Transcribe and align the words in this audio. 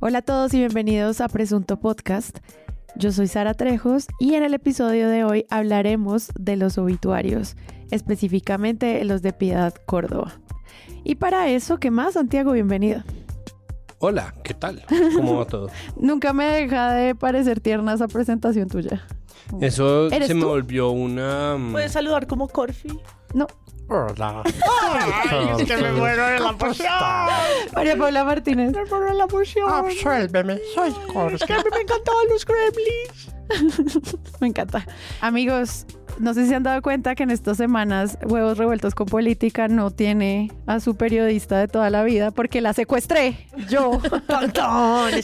Hola 0.00 0.18
a 0.18 0.22
todos 0.22 0.54
y 0.54 0.58
bienvenidos 0.58 1.20
a 1.20 1.28
Presunto 1.28 1.78
Podcast. 1.78 2.38
Yo 2.96 3.12
soy 3.12 3.26
Sara 3.26 3.54
Trejos 3.54 4.06
y 4.18 4.34
en 4.34 4.42
el 4.42 4.54
episodio 4.54 5.08
de 5.08 5.24
hoy 5.24 5.46
hablaremos 5.50 6.30
de 6.38 6.56
los 6.56 6.78
obituarios, 6.78 7.56
específicamente 7.90 9.04
los 9.04 9.22
de 9.22 9.32
Piedad 9.32 9.74
Córdoba. 9.86 10.40
Y 11.04 11.16
para 11.16 11.48
eso, 11.48 11.78
¿qué 11.78 11.90
más, 11.90 12.14
Santiago? 12.14 12.52
Bienvenido. 12.52 13.02
Hola, 13.98 14.34
¿qué 14.42 14.54
tal? 14.54 14.82
¿Cómo 15.14 15.36
va 15.38 15.46
todo? 15.46 15.68
Nunca 15.96 16.32
me 16.32 16.46
deja 16.46 16.92
de 16.94 17.14
parecer 17.14 17.60
tierna 17.60 17.92
esa 17.94 18.08
presentación 18.08 18.68
tuya. 18.68 19.06
Eso 19.60 20.08
¿Eres 20.10 20.28
se 20.28 20.34
me 20.34 20.44
volvió 20.44 20.90
una... 20.90 21.56
mm, 21.58 21.72
¿Puedes 21.72 21.92
saludar 21.92 22.26
como 22.26 22.48
Corfi? 22.48 22.88
No, 23.34 23.46
Hola. 23.92 24.44
es 25.58 25.66
que 25.66 25.76
me 25.76 25.90
muero 25.90 26.24
de 26.24 26.38
la 26.38 26.50
emoción. 26.50 26.86
María 27.74 27.96
Paula 27.96 28.22
Martínez. 28.22 28.70
Me 28.70 28.84
muero 28.84 29.06
de 29.06 29.14
la 29.14 29.24
emoción. 29.24 29.68
Absuélveme, 29.68 30.60
soy 30.76 30.94
Es 31.34 31.42
que 31.42 31.52
a 31.52 31.58
mí 31.58 31.64
me 31.74 31.80
encantaban 31.80 32.28
los 32.28 32.46
gremlins. 32.46 33.34
Me 34.40 34.46
encanta. 34.46 34.86
Amigos, 35.20 35.86
no 36.20 36.34
sé 36.34 36.42
si 36.42 36.50
se 36.50 36.54
han 36.54 36.62
dado 36.62 36.82
cuenta 36.82 37.14
que 37.14 37.22
en 37.22 37.30
estas 37.30 37.56
semanas 37.56 38.18
Huevos 38.22 38.58
Revueltos 38.58 38.94
con 38.94 39.06
Política 39.06 39.68
no 39.68 39.90
tiene 39.90 40.52
a 40.66 40.78
su 40.78 40.94
periodista 40.94 41.58
de 41.58 41.66
toda 41.66 41.88
la 41.88 42.04
vida 42.04 42.30
porque 42.30 42.60
la 42.60 42.74
secuestré. 42.74 43.46
Yo 43.68 44.00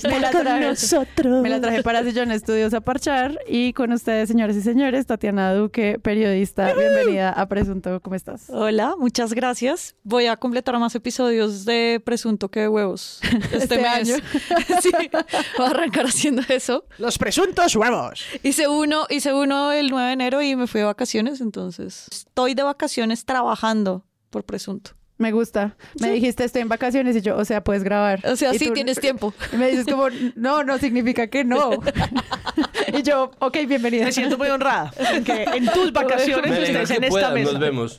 me 0.08 0.20
la 0.20 0.30
traje, 0.30 0.66
nosotros. 0.68 1.42
me 1.42 1.50
la 1.50 1.60
traje 1.60 1.82
para 1.82 2.02
Sillón 2.02 2.30
Estudios 2.30 2.72
a 2.72 2.80
parchar 2.80 3.38
y 3.46 3.74
con 3.74 3.92
ustedes, 3.92 4.28
señores 4.28 4.56
y 4.56 4.62
señores, 4.62 5.06
Tatiana 5.06 5.52
Duque, 5.52 5.98
periodista. 6.02 6.72
Bienvenida 6.72 7.30
a 7.30 7.46
Presunto. 7.46 8.00
¿Cómo 8.00 8.16
estás? 8.16 8.48
Hola, 8.48 8.94
muchas 8.98 9.34
gracias. 9.34 9.94
Voy 10.02 10.26
a 10.26 10.36
completar 10.36 10.78
más 10.78 10.94
episodios 10.94 11.64
de 11.66 12.00
Presunto 12.04 12.48
que 12.48 12.60
de 12.60 12.68
Huevos 12.68 13.20
este, 13.52 13.56
Este 13.58 13.78
mes. 13.78 13.86
año. 13.86 14.14
sí, 14.80 14.90
voy 15.58 15.66
a 15.66 15.70
arrancar 15.70 16.06
haciendo 16.06 16.42
eso. 16.48 16.84
Los 16.98 17.18
presuntos 17.18 17.76
huevos. 17.76 18.24
Hice 18.42 18.66
uno, 18.66 19.06
hice 19.10 19.34
uno 19.34 19.72
el 19.72 19.90
9 19.90 20.06
de 20.06 20.12
enero 20.12 20.42
y 20.42 20.56
me 20.56 20.66
fui 20.66 20.80
de 20.80 20.85
vacaciones, 20.86 21.40
entonces 21.40 22.06
estoy 22.10 22.54
de 22.54 22.62
vacaciones 22.62 23.24
trabajando 23.24 24.04
por 24.30 24.44
Presunto. 24.44 24.92
Me 25.18 25.32
gusta. 25.32 25.76
Me 25.98 26.10
dijiste 26.10 26.44
estoy 26.44 26.60
en 26.60 26.68
vacaciones 26.68 27.16
y 27.16 27.22
yo, 27.22 27.38
o 27.38 27.44
sea, 27.46 27.64
puedes 27.64 27.82
grabar. 27.82 28.20
O 28.26 28.36
sea, 28.36 28.54
Y 28.54 28.58
sí 28.58 28.66
tú- 28.66 28.74
tienes 28.74 29.00
tiempo. 29.00 29.32
Y 29.50 29.56
me 29.56 29.68
dices 29.70 29.86
como, 29.86 30.08
no, 30.34 30.62
no 30.62 30.76
significa 30.76 31.28
que 31.28 31.42
no. 31.42 31.70
y 32.92 33.02
yo, 33.02 33.30
ok, 33.38 33.56
bienvenida. 33.66 34.04
Me 34.04 34.12
siento 34.12 34.36
muy 34.36 34.48
honrada 34.48 34.92
en 35.14 35.24
que 35.24 35.44
en 35.44 35.66
tus 35.72 35.90
vacaciones 35.92 36.50
Me 36.50 36.62
estés 36.64 36.88
que 36.90 36.96
en 36.96 37.04
esta 37.04 37.30
mesa. 37.30 37.52
Nos 37.52 37.60
vemos. 37.60 37.98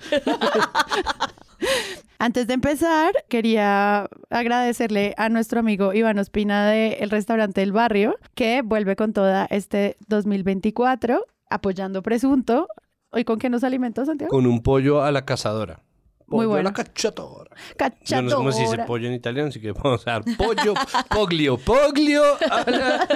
Antes 2.19 2.47
de 2.47 2.53
empezar, 2.55 3.13
quería 3.29 4.07
agradecerle 4.29 5.13
a 5.17 5.29
nuestro 5.29 5.59
amigo 5.59 5.93
Iván 5.93 6.17
Ospina 6.17 6.67
de 6.67 6.93
El 6.99 7.11
Restaurante 7.11 7.61
del 7.61 7.71
Barrio, 7.71 8.15
que 8.33 8.61
vuelve 8.63 8.95
con 8.95 9.13
toda 9.13 9.45
este 9.51 9.97
2024, 10.07 11.23
apoyando 11.49 12.01
Presunto. 12.01 12.67
¿Hoy 13.09 13.23
con 13.23 13.39
qué 13.39 13.49
nos 13.49 13.63
alimentó, 13.63 14.05
Santiago? 14.05 14.29
Con 14.29 14.45
un 14.45 14.61
pollo 14.61 15.01
a 15.03 15.11
la 15.11 15.25
cazadora. 15.25 15.81
Muy 16.29 16.39
Pollo 16.39 16.49
bueno. 16.49 16.69
a 16.69 16.71
la 16.71 16.75
cacciatora. 16.75 17.49
Yo 17.55 17.75
Cachadora. 17.77 18.21
no 18.23 18.29
sé 18.29 18.35
cómo 18.35 18.51
se 18.51 18.61
dice 18.63 18.77
pollo 18.85 19.07
en 19.07 19.13
italiano, 19.13 19.47
así 19.47 19.61
que 19.61 19.71
vamos 19.71 20.05
a 20.05 20.11
dar 20.11 20.23
pollo, 20.37 20.73
poglio, 21.09 21.57
poglio. 21.57 22.21
a 22.51 22.69
la- 22.69 23.07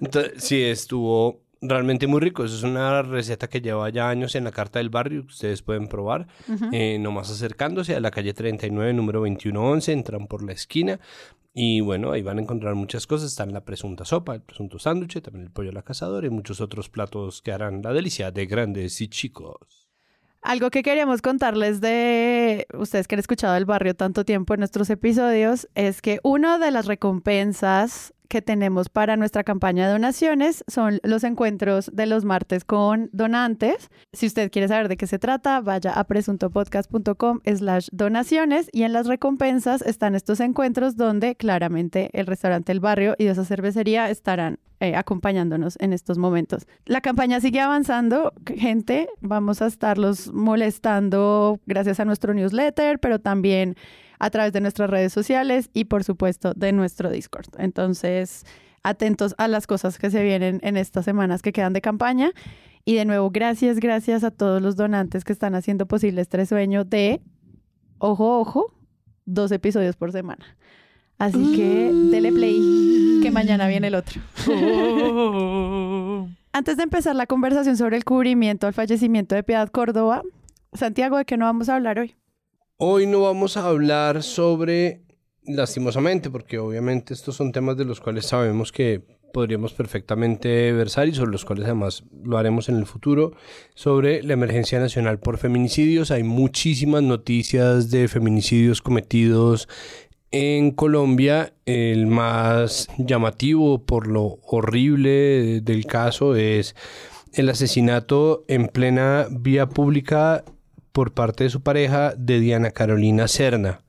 Entonces, 0.00 0.42
sí, 0.42 0.60
estuvo 0.64 1.42
realmente 1.60 2.06
muy 2.06 2.20
rico. 2.20 2.44
Eso 2.44 2.56
es 2.56 2.62
una 2.62 3.02
receta 3.02 3.48
que 3.48 3.60
lleva 3.60 3.88
ya 3.90 4.08
años 4.08 4.34
en 4.34 4.44
la 4.44 4.52
carta 4.52 4.78
del 4.78 4.90
barrio. 4.90 5.22
que 5.22 5.32
Ustedes 5.32 5.62
pueden 5.62 5.88
probar. 5.88 6.26
Eh, 6.72 6.98
nomás 6.98 7.30
acercándose 7.30 7.94
a 7.94 8.00
la 8.00 8.10
calle 8.10 8.34
39, 8.34 8.92
número 8.92 9.20
2111, 9.20 9.92
entran 9.92 10.26
por 10.26 10.42
la 10.42 10.52
esquina. 10.52 11.00
Y 11.52 11.80
bueno, 11.80 12.12
ahí 12.12 12.20
van 12.20 12.38
a 12.38 12.42
encontrar 12.42 12.74
muchas 12.74 13.06
cosas. 13.06 13.30
Están 13.30 13.52
la 13.52 13.64
presunta 13.64 14.04
sopa, 14.04 14.34
el 14.34 14.42
presunto 14.42 14.78
sándwich, 14.78 15.22
también 15.22 15.46
el 15.46 15.50
pollo 15.50 15.70
a 15.70 15.72
la 15.72 15.82
cazadora 15.82 16.26
y 16.26 16.30
muchos 16.30 16.60
otros 16.60 16.90
platos 16.90 17.40
que 17.40 17.52
harán 17.52 17.80
la 17.82 17.92
delicia 17.92 18.30
de 18.30 18.46
grandes 18.46 19.00
y 19.00 19.08
chicos. 19.08 19.86
Algo 20.46 20.70
que 20.70 20.84
queríamos 20.84 21.22
contarles 21.22 21.80
de 21.80 22.68
ustedes 22.72 23.08
que 23.08 23.16
han 23.16 23.18
escuchado 23.18 23.56
el 23.56 23.64
barrio 23.64 23.96
tanto 23.96 24.24
tiempo 24.24 24.54
en 24.54 24.60
nuestros 24.60 24.90
episodios 24.90 25.66
es 25.74 26.00
que 26.00 26.20
una 26.22 26.58
de 26.58 26.70
las 26.70 26.86
recompensas 26.86 28.14
que 28.28 28.42
tenemos 28.42 28.88
para 28.88 29.16
nuestra 29.16 29.44
campaña 29.44 29.86
de 29.86 29.92
donaciones 29.92 30.64
son 30.68 31.00
los 31.02 31.24
encuentros 31.24 31.90
de 31.92 32.06
los 32.06 32.24
martes 32.24 32.64
con 32.64 33.08
donantes. 33.12 33.90
Si 34.12 34.26
usted 34.26 34.50
quiere 34.50 34.68
saber 34.68 34.88
de 34.88 34.96
qué 34.96 35.06
se 35.06 35.18
trata, 35.18 35.60
vaya 35.60 35.92
a 35.92 36.04
presuntopodcast.com 36.04 37.40
slash 37.44 37.88
donaciones 37.92 38.68
y 38.72 38.82
en 38.82 38.92
las 38.92 39.06
recompensas 39.06 39.82
están 39.82 40.14
estos 40.14 40.40
encuentros 40.40 40.96
donde 40.96 41.36
claramente 41.36 42.10
el 42.12 42.26
restaurante 42.26 42.72
El 42.72 42.80
Barrio 42.80 43.14
y 43.18 43.26
esa 43.26 43.44
cervecería 43.44 44.10
estarán 44.10 44.58
eh, 44.78 44.94
acompañándonos 44.94 45.76
en 45.80 45.94
estos 45.94 46.18
momentos. 46.18 46.66
La 46.84 47.00
campaña 47.00 47.40
sigue 47.40 47.60
avanzando, 47.60 48.34
gente, 48.44 49.08
vamos 49.20 49.62
a 49.62 49.66
estarlos 49.66 50.30
molestando 50.34 51.60
gracias 51.64 51.98
a 51.98 52.04
nuestro 52.04 52.34
newsletter, 52.34 52.98
pero 52.98 53.18
también 53.18 53.76
a 54.18 54.30
través 54.30 54.52
de 54.52 54.60
nuestras 54.60 54.90
redes 54.90 55.12
sociales 55.12 55.70
y 55.72 55.84
por 55.86 56.04
supuesto 56.04 56.52
de 56.54 56.72
nuestro 56.72 57.10
Discord. 57.10 57.48
Entonces, 57.58 58.44
atentos 58.82 59.34
a 59.38 59.48
las 59.48 59.66
cosas 59.66 59.98
que 59.98 60.10
se 60.10 60.22
vienen 60.22 60.60
en 60.62 60.76
estas 60.76 61.04
semanas 61.04 61.42
que 61.42 61.52
quedan 61.52 61.72
de 61.72 61.80
campaña. 61.80 62.30
Y 62.84 62.94
de 62.94 63.04
nuevo, 63.04 63.30
gracias, 63.30 63.80
gracias 63.80 64.22
a 64.22 64.30
todos 64.30 64.62
los 64.62 64.76
donantes 64.76 65.24
que 65.24 65.32
están 65.32 65.56
haciendo 65.56 65.86
posible 65.86 66.20
este 66.20 66.46
sueño 66.46 66.84
de, 66.84 67.20
ojo, 67.98 68.38
ojo, 68.38 68.72
dos 69.24 69.50
episodios 69.50 69.96
por 69.96 70.12
semana. 70.12 70.56
Así 71.18 71.56
que 71.56 71.90
dele 71.92 72.30
play, 72.30 73.20
que 73.22 73.30
mañana 73.32 73.66
viene 73.66 73.88
el 73.88 73.96
otro. 73.96 74.20
Antes 76.52 76.76
de 76.76 76.82
empezar 76.84 77.16
la 77.16 77.26
conversación 77.26 77.76
sobre 77.76 77.96
el 77.96 78.04
cubrimiento 78.04 78.66
al 78.66 78.72
fallecimiento 78.72 79.34
de 79.34 79.42
Piedad 79.42 79.68
Córdoba, 79.68 80.22
Santiago, 80.72 81.16
¿de 81.16 81.24
qué 81.24 81.36
no 81.36 81.46
vamos 81.46 81.68
a 81.68 81.74
hablar 81.74 81.98
hoy? 81.98 82.14
Hoy 82.78 83.06
no 83.06 83.22
vamos 83.22 83.56
a 83.56 83.66
hablar 83.66 84.22
sobre, 84.22 85.00
lastimosamente, 85.46 86.28
porque 86.28 86.58
obviamente 86.58 87.14
estos 87.14 87.34
son 87.34 87.50
temas 87.50 87.78
de 87.78 87.86
los 87.86 88.00
cuales 88.00 88.26
sabemos 88.26 88.70
que 88.70 89.00
podríamos 89.32 89.72
perfectamente 89.72 90.72
versar 90.72 91.08
y 91.08 91.14
sobre 91.14 91.30
los 91.30 91.46
cuales 91.46 91.64
además 91.64 92.04
lo 92.22 92.36
haremos 92.36 92.68
en 92.68 92.76
el 92.76 92.84
futuro, 92.84 93.32
sobre 93.74 94.22
la 94.22 94.34
emergencia 94.34 94.78
nacional 94.78 95.18
por 95.18 95.38
feminicidios. 95.38 96.10
Hay 96.10 96.22
muchísimas 96.22 97.02
noticias 97.02 97.90
de 97.90 98.08
feminicidios 98.08 98.82
cometidos 98.82 99.70
en 100.30 100.70
Colombia. 100.70 101.54
El 101.64 102.06
más 102.06 102.88
llamativo 102.98 103.86
por 103.86 104.06
lo 104.06 104.38
horrible 104.42 105.62
del 105.62 105.86
caso 105.86 106.36
es 106.36 106.76
el 107.32 107.48
asesinato 107.48 108.44
en 108.48 108.68
plena 108.68 109.28
vía 109.30 109.66
pública 109.66 110.44
por 110.96 111.12
parte 111.12 111.44
de 111.44 111.50
su 111.50 111.60
pareja 111.60 112.14
de 112.16 112.40
Diana 112.40 112.70
Carolina 112.70 113.28
Serna. 113.28 113.82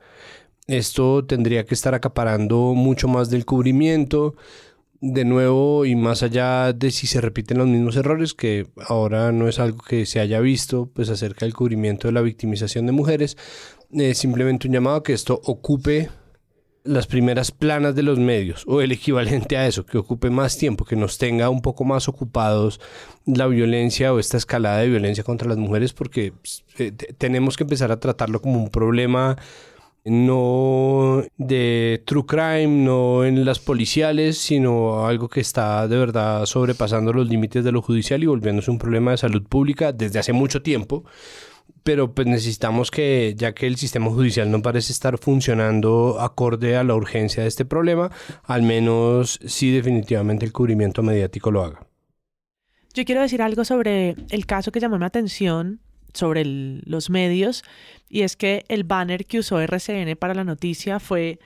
Esto 0.67 1.23
tendría 1.23 1.65
que 1.65 1.73
estar 1.73 1.95
acaparando 1.95 2.73
mucho 2.73 3.07
más 3.07 3.29
del 3.29 3.45
cubrimiento. 3.45 4.35
De 4.99 5.23
nuevo, 5.23 5.85
y 5.85 5.95
más 5.95 6.21
allá 6.21 6.73
de 6.73 6.91
si 6.91 7.07
se 7.07 7.21
repiten 7.21 7.59
los 7.59 7.67
mismos 7.67 7.95
errores, 7.95 8.33
que 8.33 8.67
ahora 8.89 9.31
no 9.31 9.47
es 9.47 9.57
algo 9.59 9.77
que 9.77 10.05
se 10.05 10.19
haya 10.19 10.41
visto, 10.41 10.91
pues 10.93 11.07
acerca 11.07 11.45
del 11.45 11.53
cubrimiento 11.53 12.09
de 12.09 12.11
la 12.11 12.19
victimización 12.19 12.85
de 12.85 12.91
mujeres, 12.91 13.37
es 13.89 14.17
simplemente 14.17 14.67
un 14.67 14.73
llamado 14.73 14.97
a 14.97 15.03
que 15.03 15.13
esto 15.13 15.39
ocupe 15.45 16.09
las 16.87 17.07
primeras 17.07 17.51
planas 17.51 17.93
de 17.95 18.03
los 18.03 18.17
medios 18.19 18.63
o 18.67 18.81
el 18.81 18.91
equivalente 18.91 19.57
a 19.57 19.67
eso, 19.67 19.85
que 19.85 19.97
ocupe 19.97 20.29
más 20.29 20.57
tiempo, 20.57 20.85
que 20.85 20.95
nos 20.95 21.17
tenga 21.17 21.49
un 21.49 21.61
poco 21.61 21.83
más 21.83 22.07
ocupados 22.07 22.79
la 23.25 23.47
violencia 23.47 24.13
o 24.13 24.19
esta 24.19 24.37
escalada 24.37 24.79
de 24.79 24.89
violencia 24.89 25.23
contra 25.23 25.47
las 25.49 25.57
mujeres 25.57 25.93
porque 25.93 26.31
pues, 26.41 26.63
eh, 26.79 26.91
te- 26.91 27.13
tenemos 27.13 27.57
que 27.57 27.63
empezar 27.63 27.91
a 27.91 27.99
tratarlo 27.99 28.41
como 28.41 28.57
un 28.61 28.69
problema 28.69 29.37
no 30.05 31.23
de 31.37 32.01
true 32.05 32.25
crime, 32.25 32.67
no 32.67 33.25
en 33.25 33.43
las 33.43 33.59
policiales, 33.59 34.37
sino 34.37 35.05
algo 35.05 35.27
que 35.27 35.41
está 35.41 35.87
de 35.87 35.97
verdad 35.97 36.45
sobrepasando 36.45 37.11
los 37.11 37.27
límites 37.27 37.63
de 37.65 37.71
lo 37.73 37.81
judicial 37.81 38.23
y 38.23 38.27
volviéndose 38.27 38.71
un 38.71 38.77
problema 38.77 39.11
de 39.11 39.17
salud 39.17 39.43
pública 39.43 39.91
desde 39.91 40.19
hace 40.19 40.31
mucho 40.33 40.61
tiempo 40.61 41.03
pero 41.87 42.13
pues 42.13 42.27
necesitamos 42.27 42.91
que, 42.91 43.33
ya 43.37 43.53
que 43.53 43.65
el 43.65 43.77
sistema 43.77 44.09
judicial 44.09 44.51
no 44.51 44.61
parece 44.61 44.91
estar 44.91 45.17
funcionando 45.17 46.19
acorde 46.19 46.75
a 46.75 46.83
la 46.83 46.93
urgencia 46.95 47.43
de 47.43 47.47
este 47.47 47.63
problema, 47.63 48.11
al 48.43 48.61
menos 48.61 49.39
sí 49.45 49.71
definitivamente 49.71 50.45
el 50.45 50.51
cubrimiento 50.51 51.01
mediático 51.01 51.49
lo 51.49 51.63
haga. 51.63 51.87
Yo 52.93 53.05
quiero 53.05 53.21
decir 53.21 53.41
algo 53.41 53.63
sobre 53.63 54.17
el 54.31 54.45
caso 54.45 54.73
que 54.73 54.81
llamó 54.81 54.97
mi 54.97 55.05
atención 55.05 55.79
sobre 56.13 56.43
los 56.43 57.09
medios 57.09 57.63
y 58.09 58.23
es 58.23 58.35
que 58.35 58.65
el 58.67 58.83
banner 58.83 59.25
que 59.25 59.39
usó 59.39 59.61
RCN 59.61 60.17
para 60.17 60.33
la 60.33 60.43
noticia 60.43 60.99
fue 60.99 61.39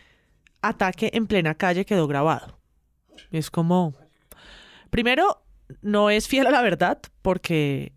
ataque 0.64 1.12
en 1.14 1.28
plena 1.28 1.54
calle 1.54 1.86
quedó 1.86 2.08
grabado. 2.08 2.58
Es 3.30 3.52
como, 3.52 3.94
primero, 4.90 5.44
no 5.84 6.10
es 6.10 6.28
fiel 6.28 6.48
a 6.48 6.52
la 6.52 6.64
verdad 6.64 6.98
porque 7.22 7.94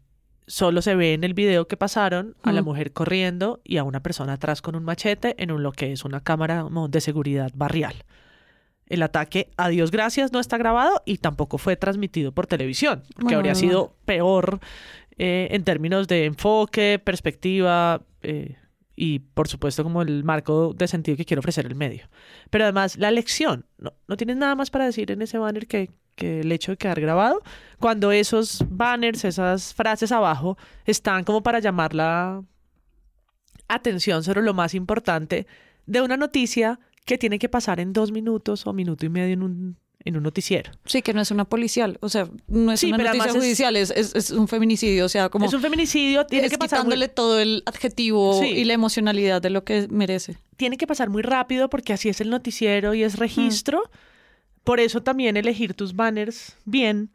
solo 0.47 0.83
se 0.83 0.95
ve 0.95 1.15
en 1.15 1.25
el 1.25 1.35
video 1.35 1.67
que 1.67 1.77
pasaron 1.77 2.37
a 2.43 2.53
la 2.53 2.63
mujer 2.63 2.93
corriendo 2.93 3.61
y 3.65 3.79
a 3.79 3.85
una 3.85 4.01
persona 4.01 4.35
atrás 4.35 4.63
con 4.63 4.77
un 4.77 4.85
machete 4.85 5.35
en 5.43 5.51
un, 5.51 5.63
lo 5.63 5.73
que 5.73 5.93
es 5.93 6.05
una 6.05 6.21
cámara 6.21 6.67
de 6.89 7.01
seguridad 7.01 7.51
barrial. 7.55 7.95
el 8.87 9.03
ataque, 9.03 9.51
a 9.57 9.69
Dios 9.69 9.91
gracias, 9.91 10.33
no 10.33 10.41
está 10.41 10.59
grabado 10.59 11.03
y 11.07 11.19
tampoco 11.19 11.57
fue 11.59 11.77
transmitido 11.77 12.33
por 12.33 12.47
televisión, 12.47 13.03
que 13.27 13.35
habría 13.35 13.55
sido 13.55 13.97
peor 14.05 14.61
eh, 15.17 15.49
en 15.53 15.65
términos 15.65 16.07
de 16.09 16.27
enfoque, 16.27 17.01
perspectiva 17.03 18.03
eh, 18.23 18.57
y, 18.97 19.21
por 19.21 19.49
supuesto, 19.49 19.83
como 19.83 20.03
el 20.03 20.25
marco 20.25 20.73
de 20.75 20.89
sentido 20.89 21.17
que 21.17 21.25
quiere 21.25 21.41
ofrecer 21.41 21.67
el 21.67 21.75
medio. 21.75 22.09
Pero 22.51 22.65
además, 22.65 22.97
la 22.97 23.11
lección, 23.11 23.67
no, 23.79 23.93
no 24.09 24.17
tienes 24.17 24.37
nada 24.37 24.55
más 24.55 24.71
para 24.71 24.87
decir 24.87 25.11
en 25.11 25.23
ese 25.23 25.39
banner 25.39 25.67
que, 25.67 25.91
que 26.17 26.41
el 26.41 26.53
hecho 26.53 26.73
de 26.73 26.77
quedar 26.77 27.01
grabado, 27.01 27.43
cuando 27.81 28.13
esos 28.13 28.65
banners, 28.69 29.25
esas 29.25 29.75
frases 29.75 30.13
abajo, 30.13 30.57
están 30.85 31.25
como 31.25 31.43
para 31.43 31.59
llamar 31.59 31.95
la 31.95 32.45
atención 33.69 34.23
sobre 34.23 34.43
lo 34.43 34.55
más 34.55 34.75
importante 34.75 35.47
de 35.87 36.01
una 36.01 36.17
noticia 36.17 36.79
que 37.05 37.19
tiene 37.19 37.39
que 37.39 37.49
pasar 37.49 37.81
en 37.81 37.93
dos 37.93 38.13
minutos 38.13 38.67
o 38.67 38.73
minuto 38.73 39.05
y 39.05 39.09
medio 39.09 39.35
en 39.35 39.43
un, 39.43 39.77
en 40.05 40.17
un 40.17 40.23
noticiero. 40.23 40.71
Sí, 40.85 41.01
que 41.03 41.15
no 41.15 41.21
es 41.23 41.31
una 41.31 41.45
policial, 41.47 41.97
o 42.01 42.09
sea, 42.11 42.29
no 42.47 42.73
es 42.73 42.81
Sí, 42.81 42.93
una 42.93 42.99
noticia 43.05 43.33
judicial, 43.33 43.75
es, 43.77 43.91
es- 43.91 44.15
es 44.15 44.31
un 44.31 44.49
feminicidio, 44.49 45.07
o 45.07 45.09
sea, 45.09 45.29
como 45.31 45.47
es 45.47 45.53
un 45.55 45.63
feminicidio, 45.63 46.27
tiene 46.27 46.47
es 46.47 46.53
que 46.53 46.59
pasar 46.59 46.81
muy- 46.81 46.89
quitándole 46.93 47.09
todo 47.09 47.41
el 47.41 47.63
adjetivo 47.67 48.39
Sí. 48.41 48.49
y 48.49 48.65
la 48.65 48.75
emocionalidad 48.75 49.41
de 49.41 49.51
lo 49.51 49.65
que 49.65 49.89
merece. 49.91 50.37
tiene 50.57 50.77
que 50.77 50.87
pasar 50.87 51.09
muy 51.11 51.23
rápido 51.23 51.69
porque 51.71 51.93
así 51.93 52.09
es 52.09 52.21
el 52.21 52.31
noticiero 52.31 52.95
y 52.95 53.03
es 53.03 53.19
registro. 53.19 53.83
Por 54.63 54.79
eso 54.81 55.03
también 55.03 55.37
elegir 55.37 55.75
tus 55.75 55.95
banners 55.97 56.57
bien 56.65 57.11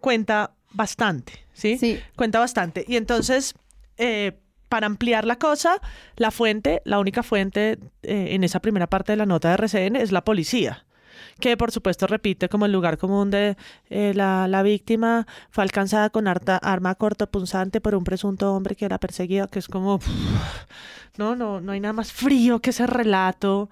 cuenta 0.00 0.52
bastante, 0.72 1.32
¿sí? 1.52 1.78
Sí. 1.78 1.98
Cuenta 2.16 2.38
bastante. 2.38 2.84
Y 2.88 2.96
entonces, 2.96 3.54
eh, 3.98 4.32
para 4.68 4.86
ampliar 4.86 5.24
la 5.26 5.36
cosa, 5.36 5.80
la 6.16 6.30
fuente, 6.30 6.80
la 6.84 6.98
única 6.98 7.22
fuente 7.22 7.78
eh, 8.02 8.28
en 8.30 8.42
esa 8.44 8.60
primera 8.60 8.86
parte 8.88 9.12
de 9.12 9.16
la 9.16 9.26
nota 9.26 9.48
de 9.48 9.54
RCN 9.54 9.96
es 9.96 10.12
la 10.12 10.24
policía 10.24 10.84
que 11.40 11.56
por 11.56 11.70
supuesto 11.70 12.06
repite 12.06 12.48
como 12.48 12.66
el 12.66 12.72
lugar 12.72 12.98
común 12.98 13.30
de 13.30 13.56
eh, 13.90 14.12
la, 14.14 14.48
la 14.48 14.62
víctima 14.62 15.26
fue 15.50 15.64
alcanzada 15.64 16.10
con 16.10 16.26
harta- 16.26 16.58
arma 16.58 16.94
cortopunzante 16.94 17.80
por 17.80 17.94
un 17.94 18.04
presunto 18.04 18.52
hombre 18.54 18.76
que 18.76 18.88
la 18.88 18.98
perseguía, 18.98 19.46
que 19.46 19.58
es 19.58 19.68
como, 19.68 20.00
no, 21.16 21.36
no, 21.36 21.60
no 21.60 21.72
hay 21.72 21.80
nada 21.80 21.92
más 21.92 22.12
frío 22.12 22.60
que 22.60 22.70
ese 22.70 22.86
relato. 22.86 23.70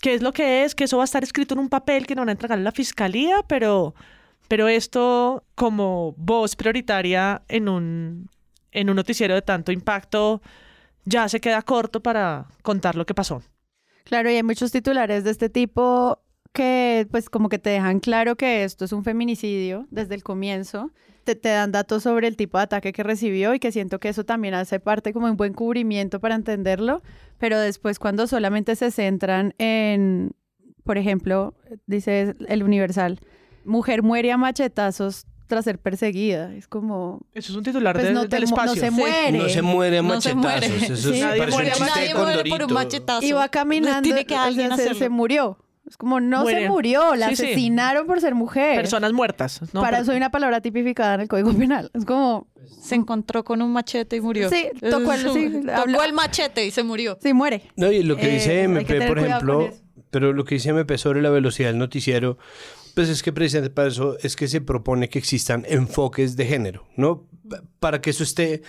¿Qué 0.00 0.14
es 0.14 0.22
lo 0.22 0.32
que 0.32 0.64
es? 0.64 0.74
Que 0.74 0.84
eso 0.84 0.96
va 0.96 1.02
a 1.02 1.10
estar 1.10 1.24
escrito 1.24 1.54
en 1.54 1.60
un 1.60 1.68
papel 1.68 2.06
que 2.06 2.14
no 2.14 2.22
van 2.22 2.28
a 2.28 2.32
entregar 2.32 2.58
a 2.58 2.62
la 2.62 2.70
fiscalía, 2.70 3.42
pero, 3.48 3.94
pero 4.46 4.68
esto 4.68 5.44
como 5.56 6.14
voz 6.16 6.54
prioritaria 6.54 7.42
en 7.48 7.68
un, 7.68 8.30
en 8.70 8.90
un 8.90 8.96
noticiero 8.96 9.34
de 9.34 9.42
tanto 9.42 9.72
impacto 9.72 10.40
ya 11.04 11.28
se 11.28 11.40
queda 11.40 11.62
corto 11.62 12.00
para 12.00 12.46
contar 12.62 12.94
lo 12.94 13.06
que 13.06 13.14
pasó. 13.14 13.42
Claro, 14.04 14.30
y 14.30 14.36
hay 14.36 14.42
muchos 14.42 14.70
titulares 14.70 15.24
de 15.24 15.30
este 15.30 15.48
tipo 15.48 16.20
que 16.58 17.06
pues 17.10 17.30
como 17.30 17.48
que 17.48 17.58
te 17.60 17.70
dejan 17.70 18.00
claro 18.00 18.34
que 18.36 18.64
esto 18.64 18.84
es 18.84 18.92
un 18.92 19.04
feminicidio 19.04 19.86
desde 19.90 20.14
el 20.16 20.22
comienzo. 20.24 20.90
Te, 21.24 21.34
te 21.36 21.50
dan 21.50 21.70
datos 21.72 22.02
sobre 22.02 22.26
el 22.26 22.36
tipo 22.36 22.58
de 22.58 22.64
ataque 22.64 22.92
que 22.92 23.02
recibió 23.02 23.54
y 23.54 23.60
que 23.60 23.70
siento 23.70 24.00
que 24.00 24.08
eso 24.08 24.24
también 24.24 24.54
hace 24.54 24.80
parte 24.80 25.12
como 25.12 25.26
un 25.26 25.36
buen 25.36 25.52
cubrimiento 25.54 26.20
para 26.20 26.34
entenderlo, 26.34 27.02
pero 27.38 27.58
después 27.60 27.98
cuando 27.98 28.26
solamente 28.26 28.74
se 28.76 28.90
centran 28.90 29.54
en, 29.58 30.32
por 30.84 30.96
ejemplo, 30.98 31.54
dice 31.86 32.34
el 32.48 32.62
Universal, 32.62 33.20
mujer 33.64 34.02
muere 34.02 34.32
a 34.32 34.36
machetazos 34.38 35.26
tras 35.48 35.64
ser 35.66 35.78
perseguida. 35.78 36.54
Es 36.54 36.66
como, 36.66 37.20
Eso 37.34 37.52
es 37.52 37.56
un 37.56 37.62
titular 37.62 37.94
pues 37.94 38.06
de- 38.08 38.12
no, 38.14 38.22
te 38.28 38.36
del 38.36 38.48
mu- 38.48 38.56
no 38.56 38.74
se 38.74 38.90
muere. 38.90 39.38
No 39.38 39.48
se 39.50 39.62
muere 39.62 39.98
a 39.98 40.02
No 40.02 40.20
se 40.20 40.34
machetazos. 40.34 40.70
muere. 40.70 40.94
Eso 40.94 41.10
Sí. 41.12 41.14
es- 41.20 41.24
Nadie 41.24 41.46
muere- 41.46 41.52
un 41.68 41.72
chiste 41.74 41.90
Nadie 41.94 42.08
de 42.08 42.14
muere 42.14 42.50
por 42.50 42.62
un 42.64 42.72
machetazo. 42.72 43.24
Iba 43.26 43.48
caminando, 43.48 44.02
Tiene 44.02 44.24
que 44.24 44.34
o 44.34 44.36
sea, 44.38 44.44
alguien 44.46 44.68
se, 44.68 44.74
hacerlo. 44.74 44.98
se 44.98 45.08
murió. 45.10 45.58
Es 45.88 45.96
como, 45.96 46.20
no 46.20 46.42
Muere. 46.42 46.62
se 46.62 46.68
murió, 46.68 47.14
la 47.16 47.28
Sí, 47.30 47.36
sí. 47.36 47.42
asesinaron 47.44 48.06
por 48.06 48.20
ser 48.20 48.34
mujer. 48.34 48.76
Personas 48.76 49.12
muertas. 49.12 49.60
¿no? 49.72 49.80
Para 49.80 49.96
Pero- 49.98 50.02
eso 50.02 50.10
hay 50.12 50.18
una 50.18 50.30
palabra 50.30 50.60
tipificada 50.60 51.14
en 51.14 51.20
el 51.22 51.28
Código 51.28 51.52
Penal. 51.54 51.90
Es 51.94 52.04
como, 52.04 52.46
Se 52.80 52.94
encontró 52.94 53.44
con 53.44 53.62
un 53.62 53.72
machete 53.72 54.16
y 54.16 54.20
murió. 54.20 54.50
Sí, 54.50 54.68
tocó 54.90 55.12
el- 55.14 55.20
sí, 55.32 55.60
tocó 55.64 55.72
habla- 55.72 56.04
el 56.04 56.12
machete 56.12 56.66
y 56.66 56.70
se 56.70 56.82
murió. 56.82 57.18
sí, 57.22 57.32
muere. 57.32 57.62
No, 57.76 57.90
y 57.90 58.02
lo 58.02 58.16
que 58.16 58.28
Eh, 58.28 58.34
dice 58.34 58.48
que 58.48 58.62
MP, 58.64 59.08
por 59.08 59.18
ejemplo, 59.18 59.70
pero 60.10 60.32
lo 60.34 60.44
que 60.44 60.56
dice 60.56 60.68
MP 60.70 60.98
sobre 60.98 61.22
la 61.22 61.30
velocidad 61.30 61.70
del 61.70 61.78
noticiero, 61.78 62.36
pues 62.94 63.08
es 63.08 63.22
que 63.22 63.32
precisamente 63.32 63.70
para 63.74 63.88
eso 63.88 64.16
es 64.22 64.36
que 64.36 64.48
se 64.48 64.60
propone 64.60 65.08
que 65.08 65.18
existan 65.18 65.64
enfoques 65.68 66.36
de 66.36 66.44
género, 66.46 66.84
¿no? 66.96 67.26
Pa- 67.48 67.62
Para 67.80 68.00
que 68.02 68.10
eso 68.10 68.22
esté 68.22 68.62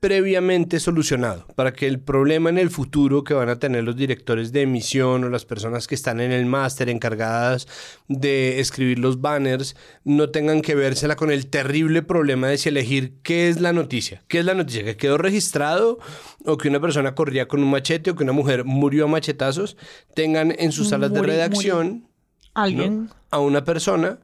previamente 0.00 0.80
solucionado, 0.80 1.46
para 1.54 1.74
que 1.74 1.86
el 1.86 2.00
problema 2.00 2.48
en 2.48 2.56
el 2.56 2.70
futuro 2.70 3.22
que 3.22 3.34
van 3.34 3.50
a 3.50 3.58
tener 3.58 3.84
los 3.84 3.96
directores 3.96 4.50
de 4.50 4.62
emisión 4.62 5.24
o 5.24 5.28
las 5.28 5.44
personas 5.44 5.86
que 5.86 5.94
están 5.94 6.20
en 6.20 6.32
el 6.32 6.46
máster 6.46 6.88
encargadas 6.88 7.68
de 8.08 8.60
escribir 8.60 8.98
los 8.98 9.20
banners 9.20 9.76
no 10.02 10.30
tengan 10.30 10.62
que 10.62 10.74
vérsela 10.74 11.16
con 11.16 11.30
el 11.30 11.48
terrible 11.48 12.00
problema 12.00 12.48
de 12.48 12.56
si 12.56 12.70
elegir 12.70 13.18
qué 13.22 13.50
es 13.50 13.60
la 13.60 13.74
noticia, 13.74 14.22
qué 14.26 14.38
es 14.38 14.46
la 14.46 14.54
noticia, 14.54 14.84
que 14.84 14.96
quedó 14.96 15.18
registrado 15.18 15.98
o 16.46 16.56
que 16.56 16.68
una 16.68 16.80
persona 16.80 17.14
corría 17.14 17.46
con 17.46 17.62
un 17.62 17.70
machete 17.70 18.10
o 18.10 18.16
que 18.16 18.24
una 18.24 18.32
mujer 18.32 18.64
murió 18.64 19.04
a 19.04 19.08
machetazos, 19.08 19.76
tengan 20.14 20.54
en 20.58 20.72
sus 20.72 20.88
salas 20.88 21.12
de 21.12 21.20
redacción 21.20 22.08
Alguien. 22.54 23.04
¿no? 23.04 23.10
a 23.30 23.38
una 23.38 23.64
persona 23.64 24.18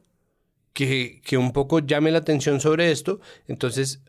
que, 0.73 1.21
que 1.23 1.37
un 1.37 1.53
poco 1.53 1.79
llame 1.79 2.09
la 2.09 2.17
atención 2.17 2.59
sobre 2.59 2.91
esto. 2.91 3.19
Entonces, 3.47 4.01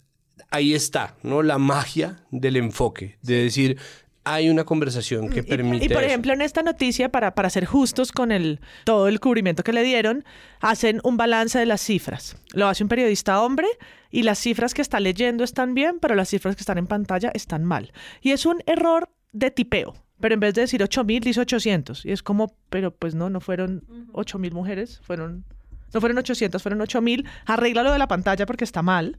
ahí 0.50 0.74
está, 0.74 1.14
¿no? 1.22 1.42
La 1.42 1.58
magia 1.58 2.24
del 2.30 2.56
enfoque, 2.56 3.18
de 3.22 3.42
decir, 3.44 3.78
hay 4.24 4.50
una 4.50 4.64
conversación 4.64 5.30
que 5.30 5.40
Y- 5.40 5.42
permite 5.42 5.86
Y, 5.86 5.88
por 5.88 5.98
eso. 5.98 6.06
ejemplo, 6.08 6.32
en 6.34 6.42
esta 6.42 6.62
noticia, 6.62 7.10
para, 7.10 7.34
para 7.34 7.48
ser 7.50 7.64
justos 7.64 8.12
con 8.12 8.30
el, 8.32 8.60
todo 8.84 9.08
el 9.08 9.20
cubrimiento 9.20 9.62
que 9.64 9.72
le 9.72 9.82
dieron, 9.82 10.24
hacen 10.60 11.00
un 11.02 11.16
balance 11.16 11.58
de 11.58 11.66
las 11.66 11.80
cifras. 11.80 12.36
Lo 12.52 12.68
hace 12.68 12.82
un 12.82 12.88
periodista 12.88 13.40
hombre 13.42 13.66
y 14.10 14.22
las 14.24 14.38
cifras 14.38 14.74
que 14.74 14.82
está 14.82 15.00
leyendo 15.00 15.44
están 15.44 15.72
bien, 15.74 15.98
pero 16.00 16.14
las 16.14 16.28
cifras 16.28 16.56
que 16.56 16.60
están 16.60 16.76
en 16.78 16.86
pantalla 16.86 17.30
están 17.32 17.64
mal. 17.64 17.92
Y 18.20 18.32
es 18.32 18.44
un 18.44 18.62
error 18.66 19.08
de 19.32 19.50
tipeo. 19.50 19.94
Pero 20.20 20.34
en 20.34 20.40
vez 20.40 20.52
de 20.54 20.62
decir 20.62 20.82
8000, 20.82 21.20
dice 21.20 21.40
800. 21.40 22.04
Y 22.04 22.10
es 22.10 22.22
como, 22.24 22.52
pero 22.70 22.90
pues 22.90 23.14
no, 23.14 23.30
no 23.30 23.40
fueron 23.40 23.84
8000 24.12 24.52
mujeres, 24.52 25.00
fueron, 25.04 25.44
no 25.94 26.00
fueron 26.00 26.18
800, 26.18 26.60
fueron 26.60 26.80
8000. 26.80 27.24
Arréglalo 27.46 27.92
de 27.92 27.98
la 28.00 28.08
pantalla 28.08 28.44
porque 28.44 28.64
está 28.64 28.82
mal. 28.82 29.16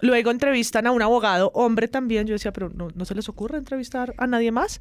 Luego 0.00 0.30
entrevistan 0.30 0.86
a 0.86 0.92
un 0.92 1.02
abogado, 1.02 1.50
hombre 1.54 1.88
también. 1.88 2.26
Yo 2.26 2.34
decía, 2.34 2.52
pero 2.52 2.68
no, 2.70 2.88
no 2.94 3.04
se 3.04 3.14
les 3.14 3.28
ocurre 3.28 3.58
entrevistar 3.58 4.14
a 4.18 4.26
nadie 4.26 4.52
más. 4.52 4.80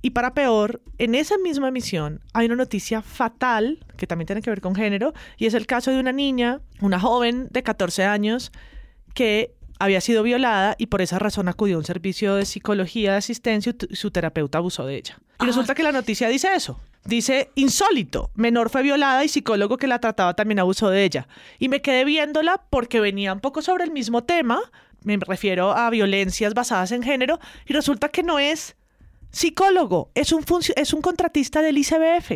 Y 0.00 0.10
para 0.10 0.32
peor, 0.32 0.80
en 0.98 1.14
esa 1.14 1.38
misma 1.38 1.68
emisión 1.68 2.20
hay 2.32 2.46
una 2.46 2.56
noticia 2.56 3.02
fatal 3.02 3.84
que 3.96 4.06
también 4.06 4.26
tiene 4.26 4.42
que 4.42 4.50
ver 4.50 4.60
con 4.60 4.74
género 4.74 5.12
y 5.36 5.46
es 5.46 5.54
el 5.54 5.66
caso 5.66 5.90
de 5.90 5.98
una 5.98 6.12
niña, 6.12 6.60
una 6.80 7.00
joven 7.00 7.48
de 7.50 7.62
14 7.64 8.04
años 8.04 8.52
que 9.14 9.56
había 9.78 10.00
sido 10.00 10.22
violada 10.22 10.74
y 10.78 10.86
por 10.86 11.02
esa 11.02 11.18
razón 11.18 11.48
acudió 11.48 11.76
a 11.76 11.78
un 11.78 11.84
servicio 11.84 12.34
de 12.34 12.44
psicología 12.44 13.12
de 13.12 13.18
asistencia 13.18 13.74
y 13.88 13.96
su 13.96 14.10
terapeuta 14.10 14.58
abusó 14.58 14.86
de 14.86 14.96
ella. 14.96 15.18
Y 15.40 15.44
resulta 15.46 15.74
que 15.74 15.82
la 15.82 15.92
noticia 15.92 16.28
dice 16.28 16.48
eso. 16.54 16.80
Dice, 17.04 17.50
insólito, 17.54 18.30
menor 18.34 18.70
fue 18.70 18.82
violada 18.82 19.24
y 19.24 19.28
psicólogo 19.28 19.76
que 19.76 19.86
la 19.86 20.00
trataba 20.00 20.34
también 20.34 20.58
abusó 20.58 20.90
de 20.90 21.04
ella. 21.04 21.28
Y 21.58 21.68
me 21.68 21.80
quedé 21.80 22.04
viéndola 22.04 22.60
porque 22.70 23.00
venía 23.00 23.32
un 23.32 23.40
poco 23.40 23.62
sobre 23.62 23.84
el 23.84 23.92
mismo 23.92 24.24
tema, 24.24 24.60
me 25.04 25.16
refiero 25.16 25.72
a 25.72 25.88
violencias 25.90 26.54
basadas 26.54 26.92
en 26.92 27.02
género, 27.02 27.38
y 27.66 27.72
resulta 27.72 28.08
que 28.08 28.22
no 28.24 28.38
es 28.38 28.76
psicólogo, 29.30 30.10
es 30.14 30.32
un, 30.32 30.44
es 30.76 30.92
un 30.92 31.00
contratista 31.00 31.62
del 31.62 31.78
ICBF. 31.78 32.32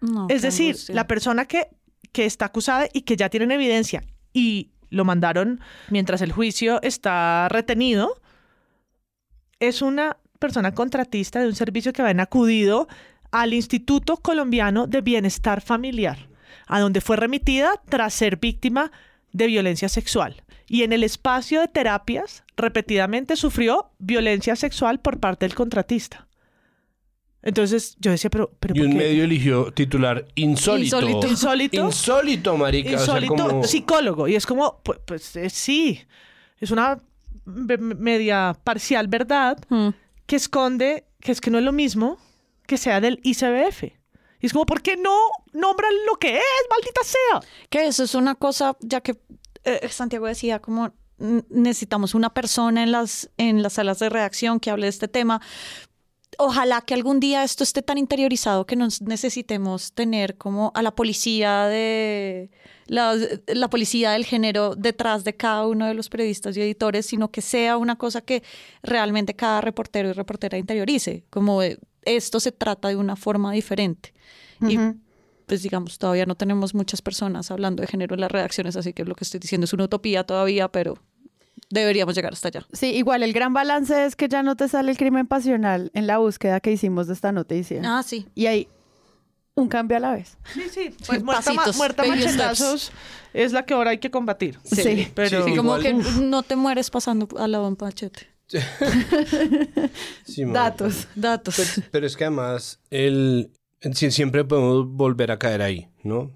No, 0.00 0.26
Es 0.28 0.42
decir, 0.42 0.70
angustia. 0.70 0.94
la 0.94 1.06
persona 1.06 1.44
que, 1.46 1.68
que 2.12 2.26
está 2.26 2.46
acusada 2.46 2.88
y 2.92 3.02
que 3.02 3.16
ya 3.16 3.30
tienen 3.30 3.50
evidencia 3.50 4.02
y 4.32 4.72
lo 4.90 5.04
mandaron 5.04 5.60
mientras 5.90 6.20
el 6.22 6.32
juicio 6.32 6.80
está 6.82 7.48
retenido, 7.48 8.20
es 9.60 9.82
una 9.82 10.18
persona 10.38 10.74
contratista 10.74 11.40
de 11.40 11.48
un 11.48 11.54
servicio 11.54 11.92
que 11.92 12.02
habían 12.02 12.20
acudido 12.20 12.88
al 13.30 13.54
Instituto 13.54 14.18
Colombiano 14.18 14.86
de 14.86 15.00
Bienestar 15.00 15.60
Familiar, 15.60 16.28
a 16.66 16.80
donde 16.80 17.00
fue 17.00 17.16
remitida 17.16 17.70
tras 17.88 18.14
ser 18.14 18.36
víctima 18.36 18.92
de 19.32 19.46
violencia 19.46 19.88
sexual. 19.88 20.42
Y 20.68 20.82
en 20.82 20.92
el 20.92 21.04
espacio 21.04 21.60
de 21.60 21.68
terapias, 21.68 22.44
repetidamente 22.56 23.36
sufrió 23.36 23.90
violencia 23.98 24.56
sexual 24.56 25.00
por 25.00 25.20
parte 25.20 25.46
del 25.46 25.54
contratista. 25.54 26.26
Entonces 27.46 27.96
yo 28.00 28.10
decía, 28.10 28.28
pero, 28.28 28.50
pero 28.58 28.74
Y 28.74 28.78
¿por 28.80 28.86
un 28.88 28.92
qué? 28.92 28.98
medio 28.98 29.24
eligió 29.24 29.72
titular 29.72 30.26
insólito. 30.34 31.00
Insólito. 31.00 31.26
Insólito. 31.28 31.76
Insólito, 31.86 32.56
marica. 32.56 32.88
o 32.96 32.98
sea, 32.98 33.14
insólito 33.20 33.34
como- 33.48 33.64
psicólogo. 33.64 34.28
Y 34.28 34.34
es 34.34 34.44
como, 34.46 34.80
pues, 34.82 34.98
pues, 35.06 35.36
eh, 35.36 35.48
sí, 35.48 36.00
es 36.60 36.70
una 36.72 36.98
me- 37.44 37.76
me- 37.78 37.94
media 37.94 38.56
parcial 38.64 39.06
verdad 39.06 39.56
Mm. 39.68 39.90
que 40.26 40.34
esconde 40.36 41.04
que 41.20 41.30
es 41.32 41.40
que 41.40 41.50
no 41.52 41.58
es 41.58 41.64
lo 41.64 41.72
mismo 41.72 42.18
que 42.66 42.76
sea 42.76 43.00
del 43.00 43.20
ICBF. 43.22 43.84
Y 44.40 44.46
es 44.46 44.52
como, 44.52 44.66
¿por 44.66 44.82
qué 44.82 44.96
no 44.96 45.16
nombran 45.52 45.92
lo 46.06 46.16
que 46.16 46.36
es, 46.38 46.44
maldita 46.68 47.00
sea? 47.04 47.48
Que 47.70 47.86
eso 47.86 48.02
es 48.02 48.14
una 48.16 48.34
cosa, 48.34 48.76
ya 48.80 49.00
que 49.00 49.16
eh, 49.64 49.88
Santiago 49.88 50.26
decía, 50.26 50.58
como 50.60 50.92
necesitamos 51.48 52.14
una 52.14 52.34
persona 52.34 52.82
en 52.82 52.92
las, 52.92 53.30
en 53.38 53.62
las 53.62 53.74
salas 53.74 53.98
de 54.00 54.08
redacción 54.08 54.60
que 54.60 54.70
hable 54.70 54.86
de 54.86 54.90
este 54.90 55.08
tema. 55.08 55.40
Ojalá 56.38 56.80
que 56.82 56.94
algún 56.94 57.20
día 57.20 57.44
esto 57.44 57.64
esté 57.64 57.82
tan 57.82 57.98
interiorizado 57.98 58.66
que 58.66 58.76
no 58.76 58.88
necesitemos 59.00 59.92
tener 59.92 60.36
como 60.36 60.72
a 60.74 60.82
la 60.82 60.94
policía 60.94 61.66
de 61.66 62.50
la, 62.86 63.16
la, 63.46 63.68
policía 63.68 64.12
del 64.12 64.24
género 64.24 64.74
detrás 64.74 65.24
de 65.24 65.34
cada 65.36 65.66
uno 65.66 65.86
de 65.86 65.94
los 65.94 66.08
periodistas 66.08 66.56
y 66.56 66.62
editores, 66.62 67.06
sino 67.06 67.30
que 67.30 67.42
sea 67.42 67.76
una 67.76 67.96
cosa 67.96 68.20
que 68.20 68.42
realmente 68.82 69.34
cada 69.34 69.60
reportero 69.60 70.10
y 70.10 70.12
reportera 70.12 70.58
interiorice, 70.58 71.24
como 71.30 71.60
esto 72.02 72.40
se 72.40 72.52
trata 72.52 72.88
de 72.88 72.96
una 72.96 73.16
forma 73.16 73.52
diferente. 73.52 74.12
Y 74.60 74.78
pues 75.46 75.62
digamos, 75.62 75.98
todavía 75.98 76.26
no 76.26 76.34
tenemos 76.34 76.74
muchas 76.74 77.02
personas 77.02 77.50
hablando 77.50 77.80
de 77.80 77.86
género 77.86 78.14
en 78.14 78.20
las 78.20 78.30
redacciones, 78.30 78.76
así 78.76 78.92
que 78.92 79.04
lo 79.04 79.14
que 79.14 79.24
estoy 79.24 79.40
diciendo 79.40 79.64
es 79.64 79.72
una 79.72 79.84
utopía 79.84 80.24
todavía, 80.24 80.68
pero 80.68 80.98
deberíamos 81.70 82.14
llegar 82.14 82.32
hasta 82.32 82.48
allá. 82.48 82.66
Sí, 82.72 82.94
igual 82.94 83.22
el 83.22 83.32
gran 83.32 83.52
balance 83.52 84.06
es 84.06 84.16
que 84.16 84.28
ya 84.28 84.42
no 84.42 84.56
te 84.56 84.68
sale 84.68 84.90
el 84.90 84.96
crimen 84.96 85.26
pasional 85.26 85.90
en 85.94 86.06
la 86.06 86.18
búsqueda 86.18 86.60
que 86.60 86.72
hicimos 86.72 87.06
de 87.06 87.14
esta 87.14 87.32
noticia. 87.32 87.82
Ah, 87.84 88.02
sí. 88.02 88.26
Y 88.34 88.46
hay 88.46 88.68
un 89.54 89.68
cambio 89.68 89.96
a 89.96 90.00
la 90.00 90.12
vez. 90.12 90.36
Sí, 90.52 90.62
sí. 90.70 90.94
Pues 91.06 91.22
muerta, 91.22 91.52
muerta 91.76 92.04
machetazos 92.04 92.92
es 93.32 93.52
la 93.52 93.64
que 93.64 93.74
ahora 93.74 93.90
hay 93.90 93.98
que 93.98 94.10
combatir. 94.10 94.58
Sí, 94.64 95.08
pero... 95.14 95.44
Sí, 95.44 95.56
como 95.56 95.78
que 95.78 95.94
no 95.94 96.42
te 96.42 96.56
mueres 96.56 96.90
pasando 96.90 97.28
al 97.38 97.52
lado 97.52 97.68
un 97.68 97.76
machete. 97.80 98.28
datos, 100.52 101.08
datos. 101.14 101.82
Pero, 101.90 102.06
es 102.06 102.16
que 102.16 102.24
además 102.24 102.80
el, 102.90 103.50
siempre 103.92 104.44
podemos 104.44 104.86
volver 104.88 105.32
a 105.32 105.38
caer 105.38 105.62
ahí, 105.62 105.88
¿no? 106.04 106.30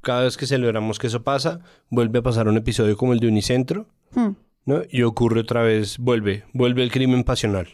Cada 0.00 0.22
vez 0.22 0.36
que 0.36 0.46
celebramos 0.46 0.98
que 0.98 1.08
eso 1.08 1.22
pasa, 1.22 1.60
vuelve 1.90 2.20
a 2.20 2.22
pasar 2.22 2.48
un 2.48 2.56
episodio 2.56 2.96
como 2.96 3.12
el 3.12 3.20
de 3.20 3.28
Unicentro, 3.28 3.88
hmm. 4.14 4.30
¿No? 4.66 4.82
Y 4.90 5.02
ocurre 5.02 5.40
otra 5.40 5.62
vez, 5.62 5.98
vuelve, 5.98 6.44
vuelve 6.52 6.82
el 6.82 6.90
crimen 6.90 7.24
pasional. 7.24 7.68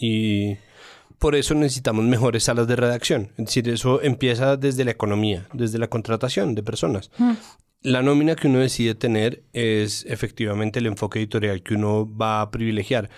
Y 0.00 0.56
por 1.18 1.34
eso 1.34 1.54
necesitamos 1.54 2.04
mejores 2.04 2.44
salas 2.44 2.68
de 2.68 2.76
redacción. 2.76 3.32
Es 3.36 3.46
decir, 3.46 3.68
eso 3.68 4.02
empieza 4.02 4.56
desde 4.56 4.84
la 4.84 4.92
economía, 4.92 5.48
desde 5.52 5.78
la 5.78 5.88
contratación 5.88 6.54
de 6.54 6.62
personas. 6.62 7.10
Hmm. 7.18 7.34
La 7.82 8.02
nómina 8.02 8.34
que 8.34 8.48
uno 8.48 8.58
decide 8.58 8.94
tener 8.94 9.44
es 9.52 10.04
efectivamente 10.08 10.80
el 10.80 10.86
enfoque 10.86 11.20
editorial 11.20 11.62
que 11.62 11.74
uno 11.74 12.08
va 12.16 12.40
a 12.40 12.50
privilegiar. 12.50 13.08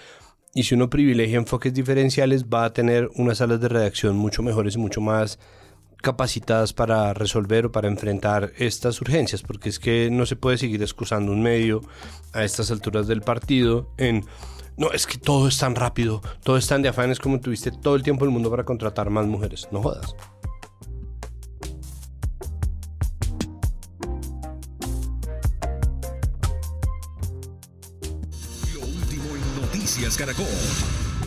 Y 0.55 0.65
si 0.65 0.75
uno 0.75 0.91
privilegia 0.91 1.39
enfoques 1.39 1.73
diferenciales, 1.73 2.47
va 2.47 2.65
a 2.65 2.73
tener 2.73 3.09
unas 3.15 3.39
salas 3.39 3.61
de 3.61 3.69
redacción 3.69 4.17
mucho 4.17 4.43
mejores 4.43 4.75
y 4.75 4.79
mucho 4.79 5.01
más 5.01 5.39
capacitadas 6.01 6.73
para 6.73 7.15
resolver 7.15 7.67
o 7.67 7.73
para 7.73 7.89
enfrentar 7.89 8.53
estas 8.57 9.01
urgencias, 9.01 9.43
porque 9.43 9.69
es 9.69 9.79
que 9.79 10.11
no 10.11 10.27
se 10.27 10.37
puede 10.37 10.59
seguir 10.59 10.83
excusando 10.83 11.33
un 11.33 11.43
medio 11.43 11.83
a 12.33 12.45
estas 12.45 12.71
alturas 12.71 13.07
del 13.07 13.23
partido 13.23 13.91
en 13.97 14.25
no, 14.81 14.93
es 14.93 15.07
que 15.07 15.19
todo 15.19 15.47
es 15.47 15.59
tan 15.59 15.75
rápido, 15.75 16.23
todo 16.43 16.57
es 16.57 16.67
tan 16.67 16.81
de 16.81 16.89
afanes 16.89 17.19
como 17.19 17.39
tuviste 17.39 17.71
todo 17.71 17.97
el 17.97 18.03
tiempo 18.03 18.25
del 18.25 18.33
mundo 18.33 18.51
para 18.51 18.65
contratar 18.65 19.11
más 19.11 19.27
mujeres. 19.27 19.69
No 19.71 19.83
jodas. 19.83 20.15
Lo 28.73 28.81
último 28.81 29.25
en 29.37 29.61
Noticias 29.61 30.17
Caracol. 30.17 30.47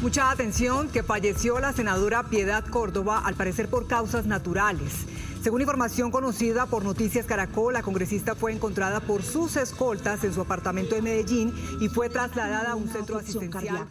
Mucha 0.03 0.31
atención 0.31 0.89
que 0.89 1.01
falleció 1.01 1.61
la 1.61 1.71
senadora 1.71 2.23
Piedad 2.23 2.65
Córdoba, 2.67 3.21
al 3.23 3.35
parecer 3.35 3.69
por 3.69 3.87
causas 3.87 4.25
naturales. 4.25 5.05
Según 5.41 5.61
información 5.61 6.11
conocida 6.11 6.65
por 6.65 6.83
Noticias 6.83 7.25
Caracol, 7.25 7.73
la 7.73 7.83
congresista 7.83 8.35
fue 8.35 8.51
encontrada 8.51 8.99
por 8.99 9.23
sus 9.23 9.55
escoltas 9.55 10.25
en 10.25 10.33
su 10.33 10.41
apartamento 10.41 10.95
de 10.95 11.01
Medellín 11.01 11.53
y 11.79 11.87
fue 11.87 12.09
trasladada 12.09 12.71
a 12.71 12.75
un 12.75 12.89
centro 12.89 13.17
asistencial. 13.17 13.87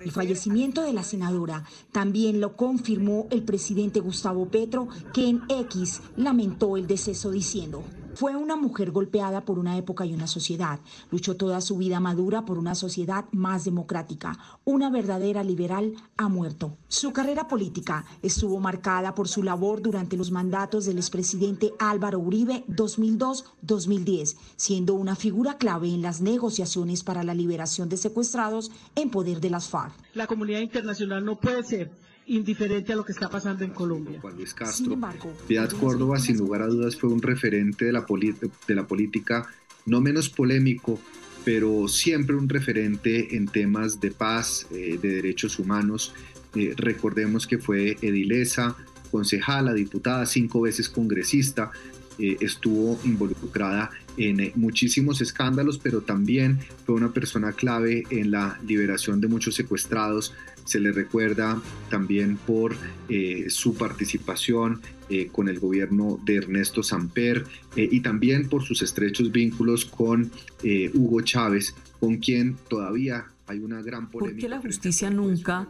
El 0.00 0.10
fallecimiento 0.10 0.82
de 0.82 0.94
la 0.94 1.04
senadora 1.04 1.62
también 1.92 2.40
lo 2.40 2.56
confirmó 2.56 3.28
el 3.30 3.44
presidente 3.44 4.00
Gustavo 4.00 4.48
Petro, 4.48 4.88
que 5.14 5.28
en 5.28 5.42
X 5.48 6.00
lamentó 6.16 6.76
el 6.76 6.88
deceso 6.88 7.30
diciendo. 7.30 7.84
Fue 8.14 8.36
una 8.36 8.56
mujer 8.56 8.90
golpeada 8.90 9.44
por 9.44 9.58
una 9.58 9.78
época 9.78 10.04
y 10.04 10.12
una 10.12 10.26
sociedad. 10.26 10.80
Luchó 11.10 11.36
toda 11.36 11.60
su 11.60 11.78
vida 11.78 11.98
madura 11.98 12.44
por 12.44 12.58
una 12.58 12.74
sociedad 12.74 13.24
más 13.32 13.64
democrática. 13.64 14.38
Una 14.64 14.90
verdadera 14.90 15.42
liberal 15.42 15.94
ha 16.16 16.28
muerto. 16.28 16.76
Su 16.88 17.12
carrera 17.12 17.48
política 17.48 18.04
estuvo 18.20 18.60
marcada 18.60 19.14
por 19.14 19.28
su 19.28 19.42
labor 19.42 19.80
durante 19.80 20.16
los 20.16 20.30
mandatos 20.30 20.84
del 20.84 20.98
expresidente 20.98 21.72
Álvaro 21.78 22.18
Uribe 22.18 22.64
2002-2010, 22.68 24.36
siendo 24.56 24.94
una 24.94 25.16
figura 25.16 25.56
clave 25.56 25.88
en 25.88 26.02
las 26.02 26.20
negociaciones 26.20 27.02
para 27.02 27.24
la 27.24 27.34
liberación 27.34 27.88
de 27.88 27.96
secuestrados 27.96 28.70
en 28.94 29.10
poder 29.10 29.40
de 29.40 29.50
las 29.50 29.68
FARC. 29.68 29.94
La 30.14 30.26
comunidad 30.26 30.60
internacional 30.60 31.24
no 31.24 31.40
puede 31.40 31.62
ser 31.62 31.90
indiferente 32.26 32.92
a 32.92 32.96
lo 32.96 33.04
que 33.04 33.12
está 33.12 33.28
pasando 33.28 33.64
en 33.64 33.70
Colombia. 33.70 34.20
Juan 34.20 34.36
Luis 34.36 34.54
Castro, 34.54 34.98
Piedad 35.46 35.70
Córdoba, 35.70 36.18
sin 36.18 36.38
lugar 36.38 36.62
a 36.62 36.66
dudas, 36.66 36.96
fue 36.96 37.10
un 37.10 37.22
referente 37.22 37.84
de 37.86 37.92
la, 37.92 38.06
de 38.66 38.74
la 38.74 38.86
política, 38.86 39.46
no 39.86 40.00
menos 40.00 40.28
polémico, 40.28 41.00
pero 41.44 41.88
siempre 41.88 42.36
un 42.36 42.48
referente 42.48 43.36
en 43.36 43.46
temas 43.46 44.00
de 44.00 44.10
paz, 44.12 44.66
eh, 44.70 44.98
de 45.00 45.08
derechos 45.16 45.58
humanos. 45.58 46.14
Eh, 46.54 46.74
recordemos 46.76 47.46
que 47.46 47.58
fue 47.58 47.96
edilesa, 48.02 48.76
concejala, 49.10 49.74
diputada, 49.74 50.24
cinco 50.26 50.62
veces 50.62 50.88
congresista, 50.88 51.72
eh, 52.18 52.36
estuvo 52.40 52.98
involucrada 53.04 53.90
en 54.16 54.52
muchísimos 54.56 55.20
escándalos, 55.20 55.78
pero 55.78 56.02
también 56.02 56.58
fue 56.84 56.94
una 56.94 57.12
persona 57.12 57.52
clave 57.52 58.04
en 58.10 58.30
la 58.30 58.58
liberación 58.66 59.20
de 59.20 59.28
muchos 59.28 59.54
secuestrados, 59.54 60.34
se 60.64 60.80
le 60.80 60.92
recuerda 60.92 61.60
también 61.90 62.36
por 62.36 62.76
eh, 63.08 63.46
su 63.48 63.74
participación 63.74 64.80
eh, 65.08 65.26
con 65.26 65.48
el 65.48 65.58
gobierno 65.58 66.20
de 66.24 66.36
Ernesto 66.36 66.82
Samper 66.82 67.44
eh, 67.76 67.88
y 67.90 68.00
también 68.00 68.48
por 68.48 68.62
sus 68.62 68.82
estrechos 68.82 69.32
vínculos 69.32 69.84
con 69.84 70.30
Hugo 70.94 71.22
Chávez, 71.22 71.74
con 71.98 72.18
quien 72.18 72.56
todavía 72.68 73.26
hay 73.46 73.58
una 73.58 73.82
gran 73.82 74.08
polémica. 74.08 74.34
¿Por 74.34 74.40
qué 74.40 74.48
la 74.48 74.60
justicia 74.60 75.10
nunca 75.10 75.68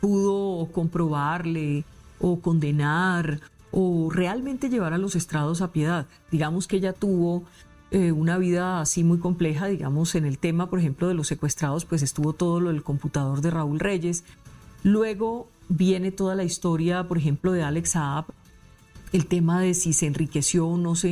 pudo 0.00 0.70
comprobarle 0.72 1.84
o 2.18 2.40
condenar 2.40 3.40
o 3.78 4.08
realmente 4.10 4.70
llevar 4.70 4.94
a 4.94 4.98
los 4.98 5.16
estrados 5.16 5.60
a 5.60 5.70
piedad? 5.70 6.06
Digamos 6.30 6.66
que 6.66 6.76
ella 6.76 6.94
tuvo 6.94 7.44
eh, 7.90 8.10
una 8.10 8.38
vida 8.38 8.80
así 8.80 9.04
muy 9.04 9.18
compleja, 9.18 9.66
digamos, 9.66 10.14
en 10.14 10.24
el 10.24 10.38
tema, 10.38 10.70
por 10.70 10.78
ejemplo, 10.78 11.08
de 11.08 11.14
los 11.14 11.28
secuestrados, 11.28 11.84
pues 11.84 12.02
estuvo 12.02 12.32
todo 12.32 12.58
lo 12.58 12.70
del 12.70 12.82
computador 12.82 13.42
de 13.42 13.50
Raúl 13.50 13.78
Reyes. 13.78 14.24
Luego 14.82 15.48
viene 15.68 16.10
toda 16.10 16.34
la 16.34 16.44
historia, 16.44 17.06
por 17.06 17.18
ejemplo, 17.18 17.52
de 17.52 17.64
Alex 17.64 17.90
Saab, 17.90 18.24
el 19.12 19.26
tema 19.26 19.60
de 19.60 19.74
si 19.74 19.92
se 19.92 20.06
enriqueció 20.06 20.66
o 20.66 20.78
no 20.78 20.96
se 20.96 21.10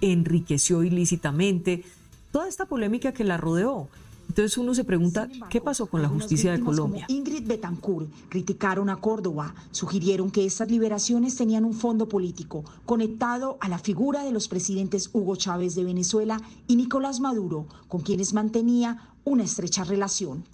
enriqueció 0.00 0.82
ilícitamente, 0.82 1.84
toda 2.32 2.48
esta 2.48 2.66
polémica 2.66 3.12
que 3.12 3.22
la 3.22 3.36
rodeó. 3.36 3.88
Entonces 4.30 4.56
uno 4.58 4.74
se 4.74 4.84
pregunta, 4.84 5.28
¿qué 5.48 5.60
pasó 5.60 5.86
con 5.86 6.02
la 6.02 6.08
justicia 6.08 6.52
de 6.52 6.60
Colombia? 6.60 7.04
Ingrid 7.08 7.48
Betancourt 7.48 8.08
criticaron 8.28 8.88
a 8.88 8.94
Córdoba, 8.94 9.56
sugirieron 9.72 10.30
que 10.30 10.46
estas 10.46 10.70
liberaciones 10.70 11.34
tenían 11.34 11.64
un 11.64 11.74
fondo 11.74 12.08
político 12.08 12.62
conectado 12.86 13.58
a 13.60 13.68
la 13.68 13.80
figura 13.80 14.22
de 14.22 14.30
los 14.30 14.46
presidentes 14.46 15.10
Hugo 15.12 15.34
Chávez 15.34 15.74
de 15.74 15.82
Venezuela 15.82 16.40
y 16.68 16.76
Nicolás 16.76 17.18
Maduro, 17.18 17.66
con 17.88 18.02
quienes 18.02 18.32
mantenía 18.32 19.14
una 19.24 19.42
estrecha 19.42 19.82
relación. 19.82 20.44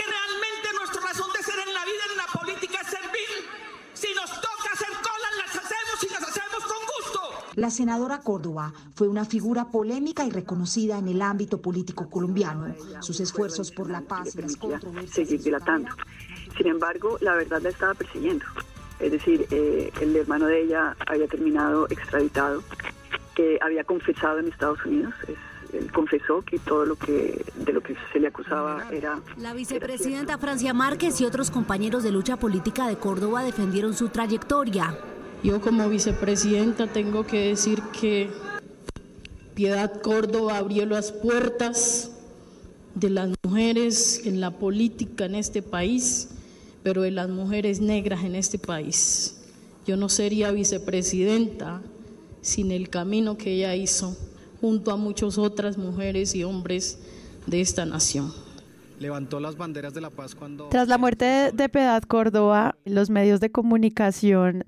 La 7.57 7.71
senadora 7.71 8.21
Córdoba 8.21 8.75
fue 8.95 9.09
una 9.09 9.25
figura 9.25 9.71
polémica 9.71 10.27
y 10.27 10.31
reconocida 10.31 10.99
en 10.99 11.09
el 11.09 11.23
ámbito 11.23 11.63
político 11.63 12.11
colombiano. 12.11 12.75
Sus 13.01 13.19
esfuerzos 13.21 13.73
por 13.73 13.89
la 13.89 14.03
paz 14.03 14.37
y 14.37 14.43
las 14.43 14.57
controversias. 14.57 15.11
Seguir 15.11 15.43
dilatando. 15.43 15.89
Sin 16.57 16.67
embargo, 16.67 17.17
la 17.23 17.35
verdad 17.35 17.63
la 17.63 17.71
estaba 17.71 17.95
persiguiendo. 17.95 18.45
Es 19.01 19.11
decir, 19.11 19.47
eh, 19.51 19.91
el 20.03 20.15
hermano 20.17 20.47
de 20.47 20.65
ella 20.65 20.95
había 21.07 21.27
terminado 21.29 21.87
extraditado, 21.89 22.63
que 23.35 23.59
había 23.63 23.85
confesado 23.85 24.39
en 24.39 24.49
Estados 24.49 24.85
Unidos. 24.85 25.15
él 25.73 25.91
confesó 25.93 26.43
que 26.43 26.59
todo 26.59 26.85
lo 26.85 26.97
que 26.97 27.43
de 27.57 27.73
lo 27.73 27.83
que 27.83 27.97
se 28.13 28.21
le 28.21 28.29
acusaba 28.29 28.87
era 28.91 29.21
la 29.37 29.53
vicepresidenta 29.53 30.39
Francia 30.39 30.73
Márquez 30.73 31.21
y 31.21 31.25
otros 31.25 31.51
compañeros 31.51 32.03
de 32.03 32.13
lucha 32.13 32.37
política 32.37 32.87
de 32.87 32.97
Córdoba 32.97 33.43
defendieron 33.43 33.95
su 33.95 34.09
trayectoria. 34.09 34.97
Yo 35.43 35.61
como 35.61 35.89
vicepresidenta 35.89 36.87
tengo 36.87 37.27
que 37.27 37.49
decir 37.49 37.83
que 37.99 38.31
Piedad 39.55 40.01
Córdoba 40.03 40.59
abrió 40.59 40.87
las 40.87 41.13
puertas 41.13 42.11
de 42.95 43.11
las 43.11 43.31
mujeres 43.43 44.23
en 44.25 44.41
la 44.41 44.51
política 44.51 45.27
en 45.27 45.35
este 45.35 45.63
país, 45.63 46.29
pero 46.83 47.03
de 47.03 47.11
las 47.11 47.29
mujeres 47.29 47.81
negras 47.81 48.25
en 48.25 48.35
este 48.35 48.59
país. 48.59 49.37
Yo 49.87 49.97
no 49.97 50.09
sería 50.09 50.51
vicepresidenta 50.51 51.81
sin 52.41 52.71
el 52.71 52.89
camino 52.89 53.37
que 53.37 53.53
ella 53.53 53.75
hizo 53.75 54.17
junto 54.61 54.91
a 54.91 54.97
muchas 54.97 55.39
otras 55.39 55.79
mujeres 55.79 56.35
y 56.35 56.45
hombres 56.45 56.99
de 57.47 57.61
esta 57.61 57.85
nación. 57.85 58.33
levantó 58.99 59.41
las 59.41 59.57
banderas 59.57 59.93
de 59.95 60.01
la 60.01 60.11
paz 60.11 60.35
cuando... 60.35 60.69
Tras 60.71 60.89
la 60.89 60.97
muerte 60.97 61.25
de, 61.25 61.53
de 61.53 61.69
Piedad 61.69 62.03
Córdoba, 62.03 62.77
los 62.85 63.11
medios 63.11 63.41
de 63.41 63.51
comunicación 63.53 64.65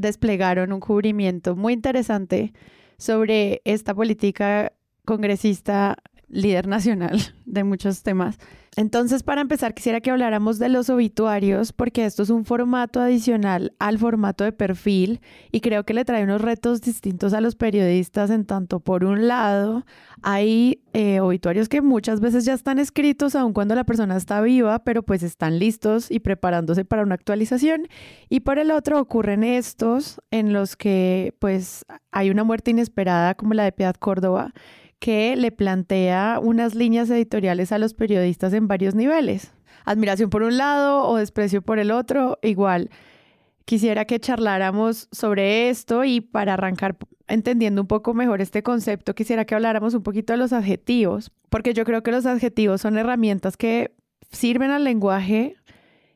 desplegaron 0.00 0.72
un 0.72 0.80
cubrimiento 0.80 1.56
muy 1.56 1.74
interesante 1.74 2.52
sobre 2.96 3.60
esta 3.64 3.94
política 3.94 4.72
congresista 5.04 5.96
líder 6.30 6.66
nacional 6.68 7.20
de 7.44 7.64
muchos 7.64 8.02
temas. 8.02 8.38
Entonces, 8.76 9.24
para 9.24 9.40
empezar, 9.40 9.74
quisiera 9.74 10.00
que 10.00 10.12
habláramos 10.12 10.60
de 10.60 10.68
los 10.68 10.90
obituarios, 10.90 11.72
porque 11.72 12.06
esto 12.06 12.22
es 12.22 12.30
un 12.30 12.44
formato 12.44 13.00
adicional 13.00 13.74
al 13.80 13.98
formato 13.98 14.44
de 14.44 14.52
perfil 14.52 15.20
y 15.50 15.60
creo 15.60 15.82
que 15.84 15.92
le 15.92 16.04
trae 16.04 16.22
unos 16.22 16.40
retos 16.40 16.80
distintos 16.80 17.34
a 17.34 17.40
los 17.40 17.56
periodistas 17.56 18.30
en 18.30 18.44
tanto, 18.44 18.78
por 18.78 19.04
un 19.04 19.26
lado, 19.26 19.84
hay 20.22 20.82
eh, 20.92 21.18
obituarios 21.18 21.68
que 21.68 21.82
muchas 21.82 22.20
veces 22.20 22.44
ya 22.44 22.54
están 22.54 22.78
escritos 22.78 23.34
aun 23.34 23.52
cuando 23.52 23.74
la 23.74 23.84
persona 23.84 24.16
está 24.16 24.40
viva, 24.40 24.78
pero 24.84 25.02
pues 25.02 25.24
están 25.24 25.58
listos 25.58 26.08
y 26.08 26.20
preparándose 26.20 26.84
para 26.84 27.02
una 27.02 27.16
actualización. 27.16 27.88
Y 28.28 28.40
por 28.40 28.60
el 28.60 28.70
otro, 28.70 29.00
ocurren 29.00 29.42
estos 29.42 30.20
en 30.30 30.52
los 30.52 30.76
que 30.76 31.34
pues 31.40 31.84
hay 32.12 32.30
una 32.30 32.44
muerte 32.44 32.70
inesperada 32.70 33.34
como 33.34 33.54
la 33.54 33.64
de 33.64 33.72
Piedad 33.72 33.96
Córdoba 33.96 34.52
que 35.00 35.34
le 35.34 35.50
plantea 35.50 36.38
unas 36.40 36.74
líneas 36.74 37.10
editoriales 37.10 37.72
a 37.72 37.78
los 37.78 37.94
periodistas 37.94 38.52
en 38.52 38.68
varios 38.68 38.94
niveles. 38.94 39.52
Admiración 39.84 40.30
por 40.30 40.42
un 40.42 40.58
lado 40.58 41.08
o 41.08 41.16
desprecio 41.16 41.62
por 41.62 41.78
el 41.78 41.90
otro, 41.90 42.38
igual. 42.42 42.90
Quisiera 43.64 44.04
que 44.04 44.20
charláramos 44.20 45.08
sobre 45.10 45.70
esto 45.70 46.04
y 46.04 46.20
para 46.20 46.54
arrancar 46.54 46.96
entendiendo 47.28 47.80
un 47.80 47.88
poco 47.88 48.12
mejor 48.12 48.40
este 48.40 48.62
concepto, 48.62 49.14
quisiera 49.14 49.44
que 49.44 49.54
habláramos 49.54 49.94
un 49.94 50.02
poquito 50.02 50.32
de 50.32 50.36
los 50.36 50.52
adjetivos, 50.52 51.32
porque 51.48 51.72
yo 51.72 51.84
creo 51.84 52.02
que 52.02 52.10
los 52.10 52.26
adjetivos 52.26 52.80
son 52.80 52.98
herramientas 52.98 53.56
que 53.56 53.94
sirven 54.30 54.70
al 54.70 54.84
lenguaje 54.84 55.56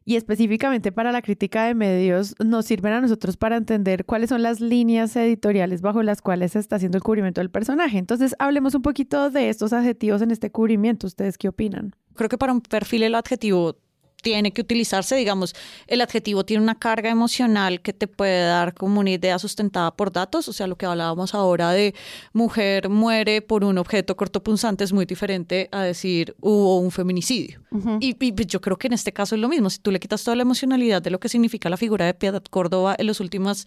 y 0.04 0.16
específicamente 0.16 0.92
para 0.92 1.12
la 1.12 1.22
crítica 1.22 1.64
de 1.64 1.74
medios 1.74 2.34
nos 2.44 2.66
sirven 2.66 2.92
a 2.92 3.00
nosotros 3.00 3.36
para 3.36 3.56
entender 3.56 4.04
cuáles 4.04 4.28
son 4.28 4.42
las 4.42 4.60
líneas 4.60 5.16
editoriales 5.16 5.80
bajo 5.80 6.02
las 6.02 6.20
cuales 6.20 6.52
se 6.52 6.58
está 6.58 6.76
haciendo 6.76 6.98
el 6.98 7.04
cubrimiento 7.04 7.40
del 7.40 7.50
personaje. 7.50 7.98
Entonces, 7.98 8.34
hablemos 8.38 8.74
un 8.74 8.82
poquito 8.82 9.30
de 9.30 9.48
estos 9.48 9.72
adjetivos 9.72 10.22
en 10.22 10.30
este 10.30 10.50
cubrimiento. 10.50 11.06
¿Ustedes 11.06 11.38
qué 11.38 11.48
opinan? 11.48 11.94
Creo 12.14 12.28
que 12.28 12.38
para 12.38 12.52
un 12.52 12.60
perfil 12.60 13.02
el 13.02 13.14
adjetivo 13.14 13.76
tiene 14.24 14.52
que 14.52 14.62
utilizarse, 14.62 15.14
digamos, 15.16 15.54
el 15.86 16.00
adjetivo 16.00 16.46
tiene 16.46 16.62
una 16.62 16.78
carga 16.78 17.10
emocional 17.10 17.82
que 17.82 17.92
te 17.92 18.08
puede 18.08 18.42
dar 18.46 18.72
como 18.72 19.00
una 19.00 19.10
idea 19.10 19.38
sustentada 19.38 19.94
por 19.94 20.10
datos, 20.10 20.48
o 20.48 20.52
sea, 20.54 20.66
lo 20.66 20.76
que 20.76 20.86
hablábamos 20.86 21.34
ahora 21.34 21.72
de 21.72 21.94
mujer 22.32 22.88
muere 22.88 23.42
por 23.42 23.64
un 23.64 23.76
objeto 23.76 24.16
cortopunzante 24.16 24.82
es 24.82 24.94
muy 24.94 25.04
diferente 25.04 25.68
a 25.72 25.82
decir 25.82 26.34
hubo 26.40 26.80
un 26.80 26.90
feminicidio. 26.90 27.60
y, 28.00 28.16
y, 28.18 28.46
yo 28.46 28.62
creo 28.62 28.78
que 28.78 28.86
en 28.86 28.94
este 28.94 29.12
caso 29.12 29.34
es 29.34 29.42
lo 29.42 29.48
mismo, 29.50 29.68
si 29.68 29.78
tú 29.78 29.90
le 29.90 30.00
quitas 30.00 30.24
toda 30.24 30.36
la 30.36 30.42
emocionalidad 30.42 31.02
de 31.02 31.10
lo 31.10 31.20
que 31.20 31.28
significa 31.28 31.68
la 31.68 31.76
figura 31.76 32.06
de 32.06 32.14
Piedad 32.14 32.42
Córdoba 32.48 32.96
en 32.98 33.06
las 33.08 33.20
últimas 33.20 33.66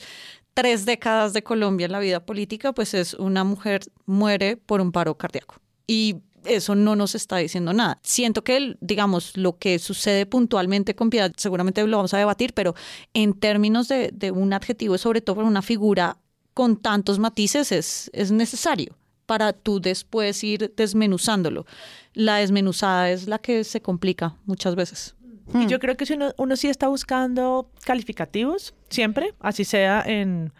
tres 0.55 0.85
décadas 0.85 1.33
de 1.33 1.43
Colombia 1.43 1.85
en 1.85 1.91
la 1.91 1.99
vida 1.99 2.25
política, 2.25 2.73
pues 2.73 2.95
es 2.95 3.13
una 3.13 3.43
mujer 3.43 3.81
muere 4.07 4.57
por 4.57 4.81
un 4.81 4.91
paro 4.91 5.15
cardíaco. 5.15 5.61
Y 5.85 6.15
eso 6.47 6.75
no 6.75 6.95
nos 6.95 7.15
está 7.15 7.37
diciendo 7.37 7.73
nada. 7.73 7.99
Siento 8.03 8.43
que, 8.43 8.77
digamos, 8.81 9.35
lo 9.37 9.57
que 9.57 9.79
sucede 9.79 10.25
puntualmente 10.25 10.95
con 10.95 11.09
Piedad, 11.09 11.31
seguramente 11.37 11.85
lo 11.85 11.97
vamos 11.97 12.13
a 12.13 12.17
debatir, 12.17 12.53
pero 12.53 12.75
en 13.13 13.33
términos 13.33 13.87
de, 13.87 14.31
un 14.31 14.53
adjetivo, 14.53 14.97
sobre 14.97 15.21
todo 15.21 15.37
para 15.37 15.47
una 15.47 15.61
figura 15.61 16.17
con 16.53 16.77
tantos 16.77 17.19
matices, 17.19 17.71
es, 17.71 18.09
es 18.13 18.31
necesario 18.31 18.95
para 19.25 19.53
tú 19.53 19.79
después 19.79 20.43
ir 20.43 20.73
desmenuzándolo. 20.75 21.65
La 22.13 22.37
desmenuzada 22.37 23.11
es 23.11 23.27
la 23.27 23.39
que 23.39 23.63
se 23.63 23.81
complica 23.81 24.35
muchas 24.45 24.75
veces. 24.75 25.15
Y 25.53 25.67
yo 25.67 25.79
creo 25.79 25.95
que 25.95 26.05
si 26.05 26.13
uno, 26.13 26.33
uno 26.37 26.57
sí 26.57 26.67
está 26.67 26.87
buscando 26.87 27.69
calificativos, 27.85 28.73
siempre, 28.89 29.33
así 29.39 29.63
sea 29.63 30.03
en, 30.05 30.51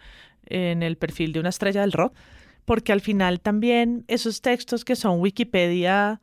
en 0.46 0.82
el 0.82 0.96
perfil 0.96 1.32
de 1.32 1.40
una 1.40 1.50
estrella 1.50 1.82
del 1.82 1.92
rock, 1.92 2.14
porque 2.68 2.92
al 2.92 3.00
final 3.00 3.40
también 3.40 4.04
esos 4.08 4.42
textos 4.42 4.84
que 4.84 4.94
son 4.94 5.20
Wikipedia, 5.20 6.20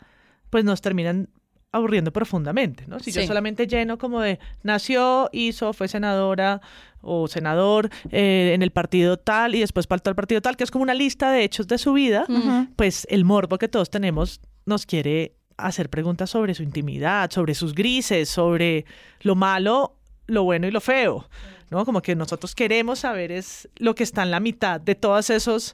pues 0.51 0.63
nos 0.63 0.79
terminan 0.79 1.27
aburriendo 1.71 2.13
profundamente, 2.13 2.85
¿no? 2.85 2.99
Si 2.99 3.11
yo 3.11 3.25
solamente 3.25 3.65
lleno 3.65 3.97
como 3.97 4.21
de 4.21 4.37
nació, 4.61 5.27
hizo, 5.33 5.73
fue 5.73 5.87
senadora 5.87 6.61
o 7.01 7.27
senador 7.27 7.89
eh, 8.11 8.51
en 8.53 8.61
el 8.61 8.69
partido 8.69 9.17
tal 9.17 9.55
y 9.55 9.61
después 9.61 9.87
faltó 9.87 10.11
al 10.11 10.15
partido 10.15 10.39
tal, 10.39 10.55
que 10.55 10.63
es 10.63 10.69
como 10.69 10.83
una 10.83 10.93
lista 10.93 11.31
de 11.31 11.43
hechos 11.43 11.65
de 11.65 11.79
su 11.79 11.93
vida, 11.93 12.27
pues 12.75 13.07
el 13.09 13.25
morbo 13.25 13.57
que 13.57 13.67
todos 13.67 13.89
tenemos 13.89 14.39
nos 14.67 14.85
quiere 14.85 15.33
hacer 15.57 15.89
preguntas 15.89 16.29
sobre 16.29 16.53
su 16.53 16.61
intimidad, 16.61 17.31
sobre 17.31 17.55
sus 17.55 17.73
grises, 17.73 18.29
sobre 18.29 18.85
lo 19.21 19.33
malo, 19.33 19.97
lo 20.27 20.43
bueno 20.43 20.67
y 20.67 20.71
lo 20.71 20.79
feo, 20.79 21.27
¿no? 21.71 21.85
Como 21.85 22.03
que 22.03 22.15
nosotros 22.15 22.53
queremos 22.53 22.99
saber 22.99 23.31
es 23.31 23.67
lo 23.77 23.95
que 23.95 24.03
está 24.03 24.21
en 24.21 24.29
la 24.29 24.39
mitad 24.39 24.79
de 24.79 24.93
todos 24.93 25.31
esos 25.31 25.73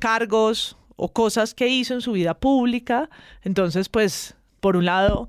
cargos 0.00 0.76
o 0.96 1.12
cosas 1.12 1.54
que 1.54 1.68
hizo 1.68 1.94
en 1.94 2.00
su 2.00 2.12
vida 2.12 2.34
pública. 2.34 3.08
Entonces, 3.42 3.88
pues, 3.88 4.34
por 4.58 4.76
un 4.76 4.86
lado, 4.86 5.28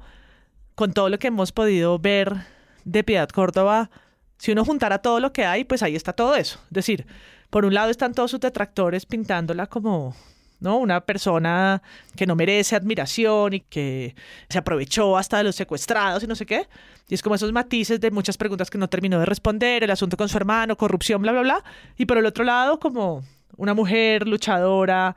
con 0.73 0.93
todo 0.93 1.09
lo 1.09 1.19
que 1.19 1.27
hemos 1.27 1.51
podido 1.51 1.99
ver 1.99 2.35
de 2.83 3.03
Piedad 3.03 3.29
Córdoba, 3.29 3.91
si 4.37 4.51
uno 4.51 4.65
juntara 4.65 4.97
todo 4.99 5.19
lo 5.19 5.31
que 5.31 5.45
hay, 5.45 5.63
pues 5.63 5.83
ahí 5.83 5.95
está 5.95 6.13
todo 6.13 6.35
eso. 6.35 6.59
Es 6.65 6.73
decir, 6.73 7.05
por 7.51 7.65
un 7.65 7.75
lado 7.75 7.91
están 7.91 8.13
todos 8.15 8.31
sus 8.31 8.39
detractores 8.39 9.05
pintándola 9.05 9.67
como 9.67 10.15
¿no? 10.61 10.77
Una 10.77 11.01
persona 11.01 11.81
que 12.15 12.25
no 12.25 12.35
merece 12.35 12.75
admiración 12.75 13.55
y 13.55 13.59
que 13.61 14.15
se 14.47 14.59
aprovechó 14.59 15.17
hasta 15.17 15.37
de 15.37 15.43
los 15.43 15.55
secuestrados 15.55 16.23
y 16.23 16.27
no 16.27 16.35
sé 16.35 16.45
qué. 16.45 16.67
Y 17.09 17.15
es 17.15 17.21
como 17.21 17.35
esos 17.35 17.51
matices 17.51 17.99
de 17.99 18.11
muchas 18.11 18.37
preguntas 18.37 18.69
que 18.69 18.77
no 18.77 18.87
terminó 18.87 19.19
de 19.19 19.25
responder, 19.25 19.83
el 19.83 19.91
asunto 19.91 20.15
con 20.15 20.29
su 20.29 20.37
hermano, 20.37 20.77
corrupción, 20.77 21.21
bla, 21.21 21.31
bla, 21.33 21.41
bla. 21.41 21.63
Y 21.97 22.05
por 22.05 22.17
el 22.17 22.25
otro 22.25 22.43
lado, 22.43 22.79
como 22.79 23.23
una 23.61 23.75
mujer 23.75 24.27
luchadora, 24.27 25.15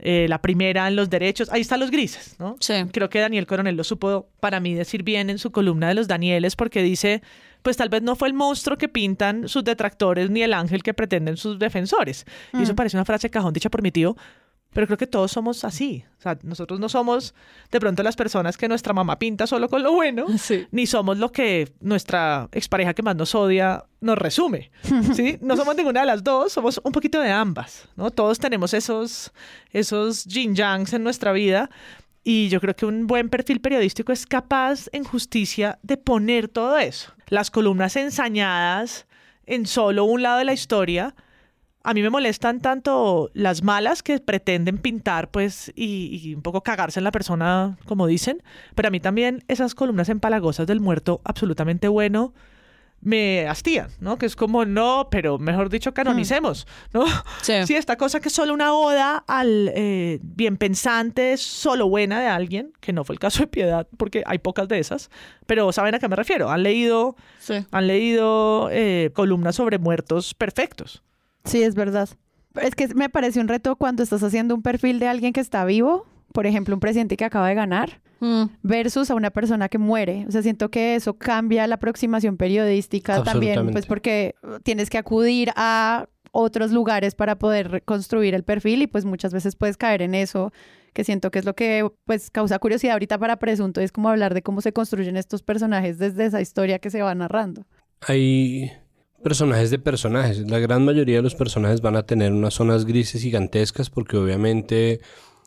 eh, 0.00 0.26
la 0.28 0.42
primera 0.42 0.88
en 0.88 0.96
los 0.96 1.08
derechos. 1.08 1.48
Ahí 1.52 1.60
están 1.60 1.78
los 1.78 1.92
grises, 1.92 2.34
¿no? 2.40 2.56
Sí. 2.58 2.74
Creo 2.92 3.08
que 3.08 3.20
Daniel 3.20 3.46
Coronel 3.46 3.76
lo 3.76 3.84
supo 3.84 4.26
para 4.40 4.58
mí 4.58 4.74
decir 4.74 5.04
bien 5.04 5.30
en 5.30 5.38
su 5.38 5.52
columna 5.52 5.88
de 5.88 5.94
los 5.94 6.08
Danieles, 6.08 6.56
porque 6.56 6.82
dice, 6.82 7.22
pues 7.62 7.76
tal 7.76 7.88
vez 7.88 8.02
no 8.02 8.16
fue 8.16 8.26
el 8.26 8.34
monstruo 8.34 8.76
que 8.76 8.88
pintan 8.88 9.48
sus 9.48 9.62
detractores 9.62 10.28
ni 10.28 10.42
el 10.42 10.52
ángel 10.52 10.82
que 10.82 10.92
pretenden 10.92 11.36
sus 11.36 11.60
defensores. 11.60 12.26
Y 12.52 12.62
eso 12.62 12.72
mm. 12.72 12.76
parece 12.76 12.96
una 12.96 13.04
frase 13.04 13.30
cajón 13.30 13.52
dicha 13.52 13.70
por 13.70 13.82
mi 13.82 13.92
tío, 13.92 14.16
pero 14.74 14.86
creo 14.86 14.98
que 14.98 15.06
todos 15.06 15.30
somos 15.32 15.64
así. 15.64 16.04
O 16.18 16.22
sea, 16.22 16.36
nosotros 16.42 16.80
no 16.80 16.90
somos 16.90 17.34
de 17.70 17.80
pronto 17.80 18.02
las 18.02 18.16
personas 18.16 18.58
que 18.58 18.68
nuestra 18.68 18.92
mamá 18.92 19.18
pinta 19.18 19.46
solo 19.46 19.70
con 19.70 19.82
lo 19.82 19.92
bueno, 19.92 20.26
ni 20.72 20.86
somos 20.86 21.16
lo 21.16 21.32
que 21.32 21.72
nuestra 21.80 22.48
expareja 22.52 22.92
que 22.92 23.02
más 23.02 23.16
nos 23.16 23.34
odia 23.34 23.84
nos 24.00 24.18
resume. 24.18 24.70
¿sí? 25.14 25.38
No 25.40 25.56
somos 25.56 25.76
ninguna 25.76 26.00
de 26.00 26.06
las 26.06 26.22
dos, 26.22 26.52
somos 26.52 26.80
un 26.84 26.92
poquito 26.92 27.20
de 27.20 27.30
ambas. 27.30 27.88
¿no? 27.96 28.10
Todos 28.10 28.38
tenemos 28.38 28.74
esos, 28.74 29.32
esos 29.70 30.24
yin 30.24 30.54
yangs 30.54 30.92
en 30.92 31.04
nuestra 31.04 31.32
vida. 31.32 31.70
Y 32.24 32.48
yo 32.48 32.60
creo 32.60 32.74
que 32.74 32.86
un 32.86 33.06
buen 33.06 33.28
perfil 33.28 33.60
periodístico 33.60 34.10
es 34.10 34.26
capaz 34.26 34.88
en 34.92 35.04
justicia 35.04 35.78
de 35.82 35.96
poner 35.98 36.48
todo 36.48 36.78
eso. 36.78 37.12
Las 37.28 37.50
columnas 37.50 37.96
ensañadas 37.96 39.06
en 39.46 39.66
solo 39.66 40.04
un 40.04 40.22
lado 40.22 40.38
de 40.38 40.46
la 40.46 40.54
historia 40.54 41.14
a 41.84 41.92
mí 41.92 42.02
me 42.02 42.08
molestan 42.08 42.60
tanto 42.60 43.30
las 43.34 43.62
malas 43.62 44.02
que 44.02 44.18
pretenden 44.18 44.78
pintar, 44.78 45.30
pues, 45.30 45.70
y, 45.76 46.34
un 46.34 46.40
poco 46.40 46.62
cagarse 46.62 46.98
en 46.98 47.04
la 47.04 47.12
persona, 47.12 47.76
como 47.84 48.06
dicen, 48.06 48.42
pero 48.74 48.88
a 48.88 48.90
mí 48.90 49.00
también 49.00 49.44
esas 49.48 49.74
columnas 49.74 50.08
empalagosas 50.08 50.66
del 50.66 50.80
muerto 50.80 51.20
absolutamente 51.24 51.86
bueno 51.88 52.32
me 53.02 53.46
hastían, 53.46 53.90
¿no? 54.00 54.16
Que 54.16 54.24
es 54.24 54.34
como, 54.34 54.64
no, 54.64 55.08
pero 55.10 55.38
mejor 55.38 55.68
dicho, 55.68 55.92
canonicemos, 55.92 56.66
¿no? 56.94 57.04
Sí. 57.42 57.74
esta 57.74 57.96
cosa 57.96 58.18
que 58.20 58.28
es 58.28 58.34
solo 58.34 58.54
una 58.54 58.72
oda 58.72 59.22
al 59.28 59.70
eh, 59.74 60.20
bien 60.22 60.56
pensante, 60.56 61.36
solo 61.36 61.86
buena 61.86 62.18
de 62.18 62.28
alguien, 62.28 62.72
que 62.80 62.94
no 62.94 63.04
fue 63.04 63.14
el 63.14 63.18
caso 63.18 63.40
de 63.40 63.46
Piedad, 63.46 63.86
porque 63.98 64.22
hay 64.24 64.38
pocas 64.38 64.68
de 64.68 64.78
esas, 64.78 65.10
pero 65.44 65.70
¿saben 65.70 65.94
a 65.94 65.98
qué 65.98 66.08
me 66.08 66.16
refiero? 66.16 66.50
Han 66.50 66.62
leído, 66.62 67.14
han 67.70 67.86
leído 67.86 68.70
eh, 68.72 69.10
columnas 69.12 69.56
sobre 69.56 69.76
muertos 69.76 70.32
perfectos. 70.32 71.02
Sí, 71.44 71.62
es 71.62 71.74
verdad. 71.74 72.08
Es 72.60 72.74
que 72.74 72.88
me 72.94 73.08
parece 73.08 73.40
un 73.40 73.48
reto 73.48 73.76
cuando 73.76 74.02
estás 74.02 74.22
haciendo 74.22 74.54
un 74.54 74.62
perfil 74.62 74.98
de 74.98 75.08
alguien 75.08 75.32
que 75.32 75.40
está 75.40 75.64
vivo, 75.64 76.06
por 76.32 76.46
ejemplo, 76.46 76.74
un 76.74 76.80
presidente 76.80 77.16
que 77.16 77.24
acaba 77.24 77.48
de 77.48 77.54
ganar, 77.54 78.00
mm. 78.20 78.44
versus 78.62 79.10
a 79.10 79.14
una 79.14 79.30
persona 79.30 79.68
que 79.68 79.78
muere. 79.78 80.24
O 80.28 80.32
sea, 80.32 80.42
siento 80.42 80.70
que 80.70 80.94
eso 80.94 81.14
cambia 81.14 81.66
la 81.66 81.76
aproximación 81.76 82.36
periodística 82.36 83.22
también, 83.22 83.70
pues 83.72 83.86
porque 83.86 84.34
tienes 84.62 84.90
que 84.90 84.98
acudir 84.98 85.50
a 85.56 86.08
otros 86.32 86.72
lugares 86.72 87.14
para 87.14 87.38
poder 87.38 87.70
reconstruir 87.70 88.34
el 88.34 88.42
perfil 88.42 88.82
y 88.82 88.86
pues 88.88 89.04
muchas 89.04 89.32
veces 89.32 89.54
puedes 89.54 89.76
caer 89.76 90.02
en 90.02 90.14
eso, 90.16 90.52
que 90.92 91.04
siento 91.04 91.30
que 91.30 91.38
es 91.38 91.44
lo 91.44 91.54
que 91.54 91.88
pues 92.04 92.30
causa 92.30 92.58
curiosidad 92.58 92.94
ahorita 92.94 93.18
para 93.18 93.36
Presunto, 93.36 93.80
es 93.80 93.92
como 93.92 94.08
hablar 94.08 94.34
de 94.34 94.42
cómo 94.42 94.60
se 94.60 94.72
construyen 94.72 95.16
estos 95.16 95.42
personajes 95.42 95.98
desde 95.98 96.26
esa 96.26 96.40
historia 96.40 96.80
que 96.80 96.90
se 96.90 97.02
va 97.02 97.14
narrando. 97.14 97.66
Hay 98.00 98.72
personajes 99.24 99.70
de 99.70 99.78
personajes. 99.80 100.38
La 100.48 100.60
gran 100.60 100.84
mayoría 100.84 101.16
de 101.16 101.22
los 101.22 101.34
personajes 101.34 101.80
van 101.80 101.96
a 101.96 102.04
tener 102.04 102.32
unas 102.32 102.54
zonas 102.54 102.84
grises 102.84 103.22
gigantescas 103.22 103.90
porque 103.90 104.18
obviamente 104.18 105.00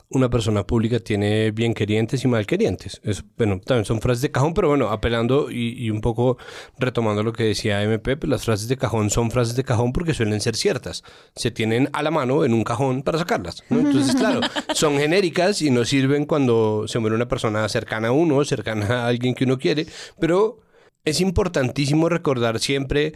una 0.09 0.29
persona 0.29 0.65
pública 0.65 0.99
tiene 0.99 1.51
bien 1.51 1.73
querientes 1.73 2.23
y 2.23 2.27
mal 2.27 2.45
querientes. 2.47 2.99
Es, 3.03 3.23
bueno, 3.37 3.59
también 3.59 3.85
son 3.85 4.01
frases 4.01 4.21
de 4.21 4.31
cajón, 4.31 4.53
pero 4.53 4.69
bueno, 4.69 4.89
apelando 4.89 5.51
y, 5.51 5.89
un 5.89 6.01
poco 6.01 6.37
retomando 6.79 7.23
lo 7.23 7.33
que 7.33 7.43
decía 7.43 7.83
MP, 7.83 8.17
pues 8.17 8.29
las 8.29 8.45
frases 8.45 8.67
de 8.67 8.77
cajón 8.77 9.09
son 9.09 9.29
frases 9.29 9.55
de 9.55 9.63
cajón 9.63 9.93
porque 9.93 10.13
suelen 10.13 10.41
ser 10.41 10.55
ciertas. 10.55 11.03
Se 11.35 11.51
tienen 11.51 11.89
a 11.93 12.01
la 12.01 12.09
mano 12.11 12.45
en 12.45 12.53
un 12.53 12.63
cajón 12.63 13.03
para 13.03 13.19
sacarlas. 13.19 13.63
Entonces, 13.69 14.15
claro, 14.15 14.41
son 14.73 14.97
genéricas 14.97 15.61
y 15.61 15.69
no 15.69 15.85
sirven 15.85 16.25
cuando 16.25 16.85
se 16.87 16.99
muere 16.99 17.15
una 17.15 17.27
persona 17.27 17.67
cercana 17.69 18.07
a 18.07 18.11
uno, 18.11 18.43
cercana 18.43 19.03
a 19.03 19.07
alguien 19.07 19.35
que 19.35 19.43
uno 19.43 19.59
quiere, 19.59 19.85
pero 20.19 20.61
es 21.03 21.21
importantísimo 21.21 22.09
recordar 22.09 22.59
siempre 22.59 23.13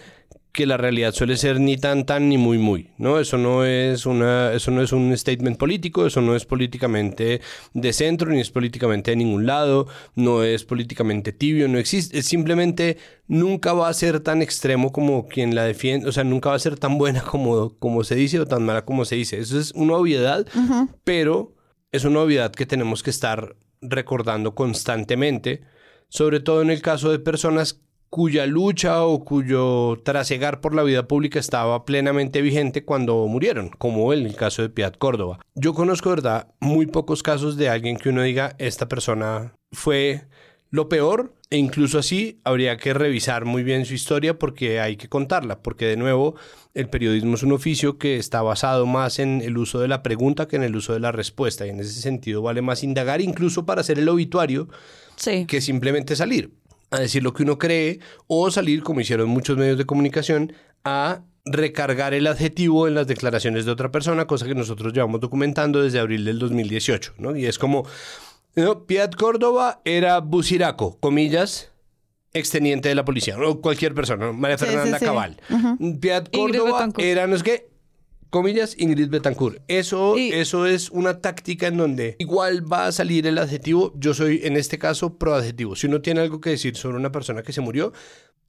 que 0.51 0.65
la 0.65 0.75
realidad 0.75 1.13
suele 1.13 1.37
ser 1.37 1.59
ni 1.59 1.77
tan 1.77 2.05
tan 2.05 2.27
ni 2.27 2.37
muy 2.37 2.57
muy, 2.57 2.89
¿no? 2.97 3.19
Eso 3.19 3.37
no 3.37 3.63
es 3.63 4.05
una 4.05 4.51
eso 4.53 4.71
no 4.71 4.81
es 4.81 4.91
un 4.91 5.15
statement 5.17 5.57
político, 5.57 6.05
eso 6.05 6.21
no 6.21 6.35
es 6.35 6.45
políticamente 6.45 7.41
de 7.73 7.93
centro 7.93 8.29
ni 8.31 8.41
es 8.41 8.51
políticamente 8.51 9.11
de 9.11 9.17
ningún 9.17 9.45
lado, 9.45 9.87
no 10.15 10.43
es 10.43 10.65
políticamente 10.65 11.31
tibio, 11.31 11.67
no 11.67 11.77
existe, 11.77 12.17
es 12.17 12.25
simplemente 12.25 12.97
nunca 13.27 13.71
va 13.73 13.87
a 13.87 13.93
ser 13.93 14.19
tan 14.19 14.41
extremo 14.41 14.91
como 14.91 15.27
quien 15.27 15.55
la 15.55 15.63
defiende, 15.63 16.09
o 16.09 16.11
sea, 16.11 16.25
nunca 16.25 16.49
va 16.49 16.55
a 16.55 16.59
ser 16.59 16.77
tan 16.77 16.97
buena 16.97 17.21
como 17.31 17.77
como 17.79 18.03
se 18.03 18.15
dice 18.15 18.39
o 18.39 18.45
tan 18.45 18.63
mala 18.63 18.83
como 18.83 19.05
se 19.05 19.15
dice. 19.15 19.39
Eso 19.39 19.57
es 19.57 19.71
una 19.71 19.93
obviedad, 19.93 20.45
pero 21.05 21.55
es 21.91 22.03
una 22.03 22.21
obviedad 22.21 22.51
que 22.51 22.65
tenemos 22.65 23.03
que 23.03 23.09
estar 23.09 23.55
recordando 23.81 24.53
constantemente, 24.53 25.61
sobre 26.09 26.39
todo 26.39 26.61
en 26.61 26.71
el 26.71 26.81
caso 26.81 27.09
de 27.09 27.19
personas 27.19 27.81
cuya 28.11 28.45
lucha 28.45 29.05
o 29.05 29.23
cuyo 29.23 30.01
trasegar 30.03 30.59
por 30.59 30.75
la 30.75 30.83
vida 30.83 31.07
pública 31.07 31.39
estaba 31.39 31.85
plenamente 31.85 32.41
vigente 32.41 32.83
cuando 32.83 33.25
murieron, 33.25 33.69
como 33.69 34.11
en 34.11 34.25
el 34.25 34.35
caso 34.35 34.61
de 34.61 34.69
Piat 34.69 34.97
Córdoba. 34.97 35.39
Yo 35.55 35.73
conozco, 35.73 36.09
verdad, 36.09 36.49
muy 36.59 36.87
pocos 36.87 37.23
casos 37.23 37.55
de 37.55 37.69
alguien 37.69 37.95
que 37.95 38.09
uno 38.09 38.21
diga, 38.21 38.53
esta 38.59 38.89
persona 38.89 39.53
fue 39.71 40.25
lo 40.71 40.89
peor, 40.89 41.33
e 41.49 41.57
incluso 41.57 41.99
así 41.99 42.41
habría 42.43 42.75
que 42.75 42.93
revisar 42.93 43.45
muy 43.45 43.63
bien 43.63 43.85
su 43.85 43.93
historia 43.93 44.37
porque 44.37 44.81
hay 44.81 44.97
que 44.97 45.07
contarla, 45.07 45.61
porque 45.61 45.85
de 45.85 45.95
nuevo 45.95 46.35
el 46.73 46.89
periodismo 46.89 47.35
es 47.35 47.43
un 47.43 47.53
oficio 47.53 47.97
que 47.97 48.17
está 48.17 48.41
basado 48.41 48.85
más 48.85 49.19
en 49.19 49.41
el 49.41 49.57
uso 49.57 49.79
de 49.79 49.87
la 49.87 50.03
pregunta 50.03 50.49
que 50.49 50.57
en 50.57 50.63
el 50.63 50.75
uso 50.75 50.91
de 50.91 50.99
la 50.99 51.13
respuesta, 51.13 51.65
y 51.65 51.69
en 51.69 51.79
ese 51.79 52.01
sentido 52.01 52.41
vale 52.41 52.61
más 52.61 52.83
indagar 52.83 53.21
incluso 53.21 53.65
para 53.65 53.79
hacer 53.79 53.99
el 53.99 54.09
obituario 54.09 54.67
que 55.47 55.61
simplemente 55.61 56.17
salir 56.17 56.60
a 56.91 56.99
decir 56.99 57.23
lo 57.23 57.33
que 57.33 57.43
uno 57.43 57.57
cree 57.57 57.99
o 58.27 58.51
salir, 58.51 58.83
como 58.83 58.99
hicieron 58.99 59.29
muchos 59.29 59.57
medios 59.57 59.77
de 59.77 59.85
comunicación, 59.85 60.53
a 60.83 61.23
recargar 61.45 62.13
el 62.13 62.27
adjetivo 62.27 62.87
en 62.87 62.93
las 62.95 63.07
declaraciones 63.07 63.65
de 63.65 63.71
otra 63.71 63.91
persona, 63.91 64.27
cosa 64.27 64.45
que 64.45 64.53
nosotros 64.53 64.93
llevamos 64.93 65.21
documentando 65.21 65.81
desde 65.81 65.99
abril 65.99 66.25
del 66.25 66.37
2018, 66.37 67.15
¿no? 67.17 67.35
Y 67.35 67.45
es 67.45 67.57
como, 67.57 67.87
¿no? 68.55 68.85
Piat 68.85 69.15
Córdoba 69.15 69.81
era 69.85 70.19
buciraco, 70.19 70.99
comillas, 70.99 71.71
exteniente 72.33 72.89
de 72.89 72.95
la 72.95 73.05
policía, 73.05 73.37
o 73.39 73.61
cualquier 73.61 73.95
persona, 73.95 74.27
¿no? 74.27 74.33
María 74.33 74.57
Sí, 74.57 74.65
sí, 74.65 74.71
Fernanda 74.71 74.99
sí. 74.99 75.05
Cabal. 75.05 75.37
Ujú. 75.49 75.99
Piat 75.99 76.29
Córdoba 76.35 76.89
era, 76.97 77.25
no 77.25 77.35
es 77.35 77.43
que, 77.43 77.70
comillas, 78.31 78.75
Ingrid 78.79 79.09
Betancourt. 79.09 79.61
Eso, 79.67 80.15
eso 80.17 80.65
es 80.65 80.89
una 80.89 81.19
táctica 81.19 81.67
en 81.67 81.77
donde 81.77 82.15
igual 82.17 82.71
va 82.71 82.87
a 82.87 82.91
salir 82.91 83.27
el 83.27 83.37
adjetivo. 83.37 83.93
Yo 83.95 84.15
soy, 84.15 84.41
en 84.43 84.57
este 84.57 84.79
caso, 84.79 85.17
pro 85.17 85.35
adjetivo. 85.35 85.75
Si 85.75 85.85
uno 85.85 86.01
tiene 86.01 86.21
algo 86.21 86.41
que 86.41 86.49
decir 86.49 86.75
sobre 86.75 86.97
una 86.97 87.11
persona 87.11 87.43
que 87.43 87.53
se 87.53 87.61
murió, 87.61 87.93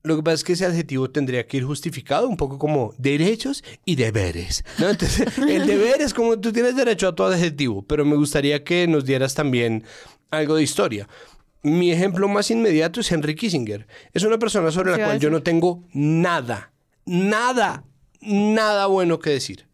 lo 0.04 0.16
que 0.16 0.22
pasa 0.22 0.34
es 0.34 0.44
que 0.44 0.52
ese 0.54 0.66
adjetivo 0.66 1.10
tendría 1.10 1.46
que 1.46 1.58
ir 1.58 1.64
justificado 1.64 2.28
un 2.28 2.36
poco 2.36 2.58
como 2.58 2.94
derechos 2.96 3.62
y 3.84 3.96
deberes. 3.96 4.64
¿no? 4.78 4.88
Entonces, 4.88 5.26
el 5.48 5.66
deber 5.66 6.00
es 6.00 6.14
como 6.14 6.38
tú 6.38 6.52
tienes 6.52 6.74
derecho 6.76 7.08
a 7.08 7.14
tu 7.14 7.24
adjetivo, 7.24 7.82
pero 7.82 8.04
me 8.04 8.16
gustaría 8.16 8.64
que 8.64 8.86
nos 8.88 9.04
dieras 9.04 9.34
también 9.34 9.84
algo 10.30 10.56
de 10.56 10.62
historia. 10.62 11.08
Mi 11.62 11.92
ejemplo 11.92 12.26
más 12.28 12.50
inmediato 12.50 13.00
es 13.00 13.12
Henry 13.12 13.36
Kissinger. 13.36 13.86
Es 14.12 14.24
una 14.24 14.38
persona 14.38 14.72
sobre 14.72 14.92
la 14.92 15.04
cual 15.04 15.20
yo 15.20 15.30
no 15.30 15.42
tengo 15.42 15.84
nada, 15.92 16.72
nada, 17.04 17.84
nada 18.20 18.86
bueno 18.86 19.20
que 19.20 19.30
decir. 19.30 19.66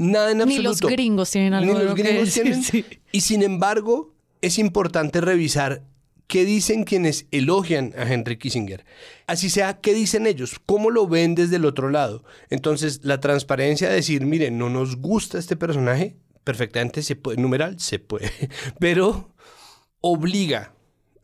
Nada 0.00 0.30
en 0.30 0.38
Ni 0.38 0.42
absoluto. 0.44 0.88
los 0.88 0.92
gringos 0.92 1.30
tienen 1.30 1.52
algo 1.52 1.74
Ni 1.74 1.84
los 1.84 1.94
que 1.94 2.02
gringos 2.02 2.24
decir, 2.24 2.42
tienen. 2.44 2.62
sí. 2.64 2.84
Y 3.12 3.20
sin 3.20 3.42
embargo, 3.42 4.14
es 4.40 4.58
importante 4.58 5.20
revisar 5.20 5.82
qué 6.26 6.46
dicen 6.46 6.84
quienes 6.84 7.26
elogian 7.32 7.92
a 7.98 8.10
Henry 8.10 8.38
Kissinger. 8.38 8.86
Así 9.26 9.50
sea, 9.50 9.80
qué 9.80 9.92
dicen 9.92 10.26
ellos, 10.26 10.58
cómo 10.64 10.90
lo 10.90 11.06
ven 11.06 11.34
desde 11.34 11.56
el 11.56 11.66
otro 11.66 11.90
lado. 11.90 12.24
Entonces, 12.48 13.00
la 13.02 13.20
transparencia 13.20 13.90
de 13.90 13.96
decir, 13.96 14.24
miren, 14.24 14.56
no 14.56 14.70
nos 14.70 14.96
gusta 14.96 15.38
este 15.38 15.56
personaje, 15.56 16.16
perfectamente 16.44 17.02
se 17.02 17.16
puede, 17.16 17.38
numeral, 17.38 17.78
se 17.78 17.98
puede, 17.98 18.30
pero 18.78 19.34
obliga, 20.00 20.72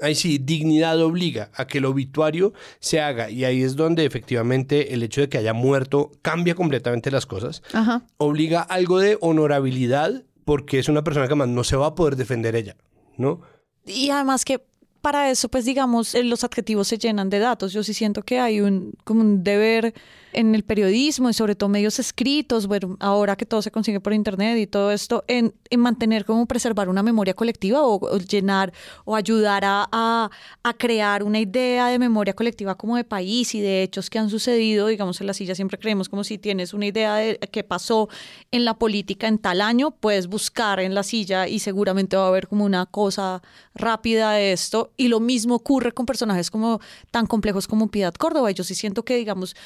ahí 0.01 0.15
sí, 0.15 0.39
dignidad 0.39 1.01
obliga 1.01 1.51
a 1.55 1.67
que 1.67 1.79
el 1.79 1.85
obituario 1.85 2.53
se 2.81 3.01
haga. 3.01 3.31
Y 3.31 3.45
ahí 3.45 3.63
es 3.63 3.77
donde 3.77 4.05
efectivamente 4.05 4.95
el 4.95 5.03
hecho 5.03 5.21
de 5.21 5.29
que 5.29 5.39
haya 5.39 5.53
muerto 5.53 6.13
cambia 6.23 6.55
completamente 6.55 7.11
las 7.11 7.27
cosas 7.27 7.63
Ajá. 7.73 8.03
obliga 8.19 8.63
algo 8.63 8.99
de 8.99 9.19
honorabilidad 9.21 10.25
porque 10.45 10.79
es 10.79 10.89
una 10.89 11.03
persona 11.03 11.29
que 11.29 11.35
más 11.35 11.49
no 11.49 11.65
se 11.65 11.77
va 11.77 11.87
a 11.87 11.95
poder 11.95 12.17
defender 12.17 12.55
ella, 12.55 12.77
¿no? 13.17 13.41
Y 13.85 14.11
además 14.11 14.45
que 14.45 14.65
para 15.01 15.31
eso, 15.31 15.49
pues 15.49 15.65
digamos, 15.65 16.17
eh, 16.17 16.25
los 16.25 16.43
adjetivos 16.43 16.89
se 16.89 16.99
llenan 16.99 17.31
de 17.31 17.39
datos. 17.39 17.73
Yo 17.73 17.85
sí 17.85 17.95
siento 17.95 18.23
que 18.23 18.41
hay 18.41 18.61
un, 18.61 18.93
como 19.05 19.21
un 19.21 19.45
deber 19.45 19.95
en 20.37 20.55
el 20.55 20.63
periodismo 20.63 21.31
y 21.31 21.35
sobre 21.35 21.55
todo 21.55 21.69
medios 21.71 21.99
escritos, 21.99 22.67
bueno, 22.67 22.97
ahora 23.01 23.37
que 23.37 23.47
todo 23.47 23.63
se 23.63 23.71
consigue 23.71 24.01
por 24.01 24.13
internet 24.13 24.59
y 24.59 24.67
todo 24.67 24.93
esto, 24.93 25.25
en, 25.29 25.55
en 25.71 25.81
mantener 25.81 26.27
como 26.27 26.47
preservar 26.47 26.89
una 26.91 27.03
memoria 27.03 27.33
colectiva 27.35 27.83
o, 27.83 27.95
o 27.95 28.19
llenar 28.19 28.73
o 29.07 29.17
ayudar 29.17 29.65
a, 29.65 29.89
a, 29.91 30.31
a 30.63 30.75
crear 30.75 31.23
una 31.23 31.41
idea 31.41 31.89
de 31.89 31.99
memoria 31.99 32.35
colectiva 32.35 32.77
como 32.77 32.97
de 32.97 33.05
país 33.05 33.55
y 33.55 33.61
de 33.63 33.83
hechos 33.83 34.11
que 34.11 34.19
han 34.19 34.29
sucedido, 34.29 34.89
digamos, 34.89 35.21
en 35.23 35.27
la 35.27 35.35
silla 35.35 35.55
siempre 35.55 35.79
creemos 35.79 36.09
como 36.11 36.23
si 36.23 36.37
tienes 36.37 36.75
una 36.75 36.87
idea 36.87 37.17
de 37.17 37.39
qué 37.51 37.65
pasó 37.65 38.09
en 38.51 38.67
la 38.67 38.75
política 38.75 39.29
en 39.29 39.39
tal 39.39 39.63
año, 39.63 39.91
puedes 39.91 40.27
buscar 40.27 40.81
en 40.81 40.95
la 40.95 41.03
silla 41.03 41.49
y 41.49 41.61
seguramente 41.61 42.17
va 42.17 42.25
a 42.25 42.29
haber 42.29 42.47
como 42.47 42.67
una 42.67 42.85
cosa 42.85 43.43
rápida 43.75 44.33
de 44.33 44.53
esto. 44.53 44.93
Y 44.99 45.09
lo 45.09 45.21
mismo 45.21 45.55
ocurre 45.55 45.93
con 45.93 46.05
personajes 46.05 46.51
como 46.51 46.81
tan 47.11 47.27
complejos 47.27 47.67
como 47.67 47.91
Piedad 47.91 48.15
Córdoba. 48.15 48.51
Yo 48.51 48.65
sí 48.65 48.75
siento 48.75 49.05
que, 49.05 49.17
digamos, 49.17 49.57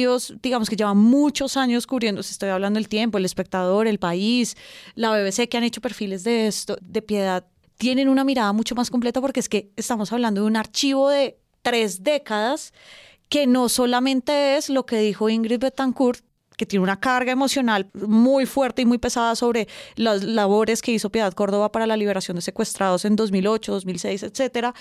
medios, 0.00 0.34
digamos 0.42 0.68
que 0.68 0.76
llevan 0.76 0.96
muchos 0.96 1.56
años 1.56 1.86
cubriendo, 1.86 2.20
estoy 2.20 2.48
hablando 2.48 2.78
del 2.78 2.88
tiempo, 2.88 3.18
el 3.18 3.24
espectador, 3.24 3.86
el 3.86 3.98
país, 3.98 4.56
la 4.94 5.10
BBC 5.10 5.48
que 5.48 5.56
han 5.58 5.64
hecho 5.64 5.80
perfiles 5.80 6.24
de 6.24 6.46
esto, 6.46 6.76
de 6.80 7.02
Piedad, 7.02 7.46
tienen 7.76 8.08
una 8.08 8.24
mirada 8.24 8.52
mucho 8.52 8.74
más 8.74 8.90
completa 8.90 9.20
porque 9.20 9.40
es 9.40 9.48
que 9.48 9.70
estamos 9.76 10.12
hablando 10.12 10.42
de 10.42 10.46
un 10.46 10.56
archivo 10.56 11.08
de 11.08 11.38
tres 11.62 12.02
décadas 12.02 12.72
que 13.28 13.46
no 13.46 13.68
solamente 13.68 14.56
es 14.56 14.70
lo 14.70 14.86
que 14.86 14.98
dijo 14.98 15.28
Ingrid 15.28 15.60
Betancourt, 15.60 16.24
que 16.56 16.66
tiene 16.66 16.82
una 16.82 17.00
carga 17.00 17.32
emocional 17.32 17.90
muy 17.94 18.44
fuerte 18.44 18.82
y 18.82 18.86
muy 18.86 18.98
pesada 18.98 19.34
sobre 19.34 19.66
las 19.96 20.22
labores 20.22 20.82
que 20.82 20.92
hizo 20.92 21.10
Piedad 21.10 21.32
Córdoba 21.32 21.72
para 21.72 21.86
la 21.86 21.96
liberación 21.96 22.36
de 22.36 22.42
secuestrados 22.42 23.04
en 23.04 23.16
2008, 23.16 23.72
2006, 23.72 24.22
etcétera, 24.24 24.74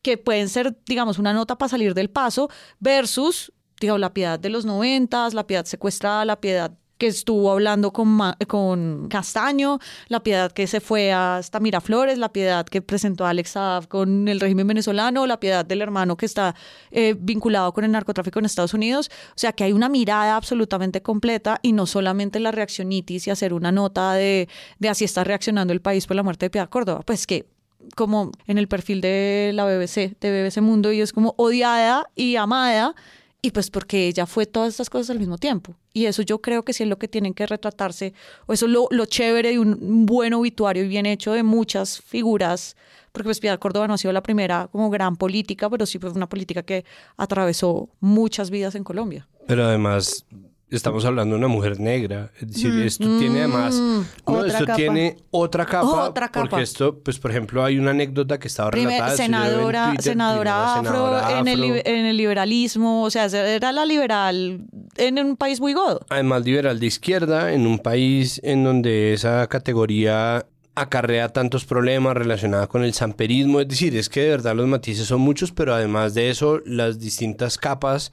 que 0.00 0.16
pueden 0.16 0.48
ser, 0.48 0.76
digamos, 0.86 1.18
una 1.18 1.32
nota 1.32 1.58
para 1.58 1.68
salir 1.68 1.92
del 1.92 2.08
paso, 2.08 2.48
versus, 2.78 3.52
digamos, 3.80 4.00
la 4.00 4.12
piedad 4.12 4.38
de 4.38 4.50
los 4.50 4.64
noventas, 4.64 5.34
la 5.34 5.46
piedad 5.46 5.64
secuestrada, 5.64 6.24
la 6.24 6.40
piedad 6.40 6.72
que 6.98 7.06
estuvo 7.06 7.50
hablando 7.50 7.92
con, 7.92 8.18
con 8.46 9.08
Castaño, 9.08 9.78
la 10.08 10.22
piedad 10.22 10.50
que 10.52 10.66
se 10.66 10.80
fue 10.80 11.12
hasta 11.12 11.60
Miraflores, 11.60 12.18
la 12.18 12.32
piedad 12.32 12.64
que 12.64 12.80
presentó 12.80 13.26
Alex 13.26 13.50
Saab 13.50 13.88
con 13.88 14.28
el 14.28 14.40
régimen 14.40 14.66
venezolano, 14.66 15.26
la 15.26 15.38
piedad 15.38 15.64
del 15.64 15.82
hermano 15.82 16.16
que 16.16 16.26
está 16.26 16.54
eh, 16.90 17.14
vinculado 17.18 17.72
con 17.72 17.84
el 17.84 17.92
narcotráfico 17.92 18.38
en 18.38 18.46
Estados 18.46 18.74
Unidos. 18.74 19.10
O 19.30 19.38
sea 19.38 19.52
que 19.52 19.64
hay 19.64 19.72
una 19.72 19.88
mirada 19.88 20.36
absolutamente 20.36 21.02
completa 21.02 21.58
y 21.62 21.72
no 21.72 21.86
solamente 21.86 22.40
la 22.40 22.50
reaccionitis 22.50 23.26
y 23.26 23.30
hacer 23.30 23.52
una 23.52 23.72
nota 23.72 24.14
de, 24.14 24.48
de 24.78 24.88
así 24.88 25.04
está 25.04 25.22
reaccionando 25.24 25.72
el 25.72 25.82
país 25.82 26.06
por 26.06 26.16
la 26.16 26.22
muerte 26.22 26.46
de 26.46 26.50
Piedad 26.50 26.70
Córdoba. 26.70 27.02
Pues 27.04 27.26
que 27.26 27.46
como 27.94 28.32
en 28.46 28.58
el 28.58 28.68
perfil 28.68 29.00
de 29.00 29.52
la 29.54 29.64
BBC, 29.64 30.18
de 30.18 30.42
BBC 30.42 30.60
Mundo, 30.60 30.92
y 30.92 31.00
es 31.00 31.12
como 31.12 31.34
odiada 31.36 32.10
y 32.16 32.36
amada, 32.36 32.94
y 33.42 33.50
pues 33.50 33.70
porque 33.70 34.08
ella 34.08 34.26
fue 34.26 34.46
todas 34.46 34.70
estas 34.70 34.90
cosas 34.90 35.10
al 35.10 35.18
mismo 35.18 35.38
tiempo. 35.38 35.76
Y 35.92 36.06
eso 36.06 36.22
yo 36.22 36.40
creo 36.40 36.64
que 36.64 36.72
sí 36.72 36.82
es 36.82 36.88
lo 36.88 36.98
que 36.98 37.08
tienen 37.08 37.34
que 37.34 37.46
retratarse, 37.46 38.12
o 38.46 38.52
eso 38.52 38.66
es 38.66 38.72
lo, 38.72 38.88
lo 38.90 39.06
chévere 39.06 39.50
de 39.50 39.58
un, 39.58 40.06
buen 40.06 40.34
obituario 40.34 40.84
y 40.84 40.88
bien 40.88 41.06
hecho 41.06 41.32
de 41.32 41.42
muchas 41.42 42.00
figuras, 42.00 42.76
porque 43.12 43.26
pues 43.26 43.40
Piedad 43.40 43.58
Córdoba 43.58 43.86
no 43.86 43.94
ha 43.94 43.98
sido 43.98 44.12
la 44.12 44.22
primera 44.22 44.68
como 44.72 44.90
gran 44.90 45.16
política, 45.16 45.70
pero 45.70 45.86
sí 45.86 45.98
fue 45.98 46.10
una 46.10 46.28
política 46.28 46.62
que 46.62 46.84
atravesó 47.16 47.88
muchas 48.00 48.50
vidas 48.50 48.74
en 48.74 48.84
Colombia. 48.84 49.28
Pero 49.46 49.64
además 49.64 50.26
estamos 50.70 51.04
hablando 51.04 51.34
de 51.34 51.38
una 51.38 51.48
mujer 51.48 51.78
negra, 51.78 52.32
es 52.40 52.48
decir, 52.52 52.72
Mm. 52.72 52.82
esto 52.82 53.18
tiene 53.18 53.38
además, 53.40 53.74
Mm. 53.76 54.00
no, 54.26 54.44
esto 54.44 54.64
capa. 54.66 54.74
tiene 54.76 55.16
otra 55.30 55.64
capa, 55.64 56.08
Otra 56.08 56.28
capa. 56.28 56.48
porque 56.48 56.62
esto, 56.64 56.98
pues 56.98 57.18
por 57.20 57.30
ejemplo, 57.30 57.64
hay 57.64 57.78
una 57.78 57.92
anécdota 57.92 58.38
que 58.38 58.48
estaba 58.48 58.70
Primer- 58.72 58.94
relatada, 59.00 59.12
lo 59.12 59.16
veo 59.16 59.24
en 59.26 59.32
senadora, 59.32 59.86
Twitter, 59.90 60.02
senadora 60.04 60.74
afro, 60.74 60.84
senadora 60.92 61.38
En, 61.38 61.48
el, 61.48 61.82
en 61.84 62.06
el 62.06 62.16
liberalismo, 62.16 63.04
o 63.04 63.10
sea, 63.10 63.26
era 63.26 63.70
la 63.72 63.84
liberal 63.86 64.60
en 64.96 65.18
un 65.18 65.36
país 65.36 65.60
muy 65.60 65.72
godo. 65.72 66.00
además 66.08 66.44
liberal 66.44 66.80
de 66.80 66.86
izquierda, 66.86 67.52
en 67.52 67.66
un 67.66 67.78
país 67.78 68.40
en 68.42 68.64
donde 68.64 69.12
esa 69.12 69.46
categoría 69.46 70.46
acarrea 70.74 71.28
tantos 71.30 71.64
problemas 71.64 72.14
relacionados 72.16 72.66
con 72.68 72.84
el 72.84 72.92
samperismo. 72.92 73.60
Es 73.60 73.68
decir, 73.68 73.96
es 73.96 74.08
que 74.10 74.20
de 74.20 74.28
verdad 74.30 74.54
los 74.54 74.66
matices 74.66 75.06
son 75.06 75.22
muchos, 75.22 75.50
pero 75.52 75.72
además 75.74 76.12
de 76.12 76.28
eso, 76.28 76.60
las 76.66 76.98
distintas 76.98 77.56
capas 77.56 78.12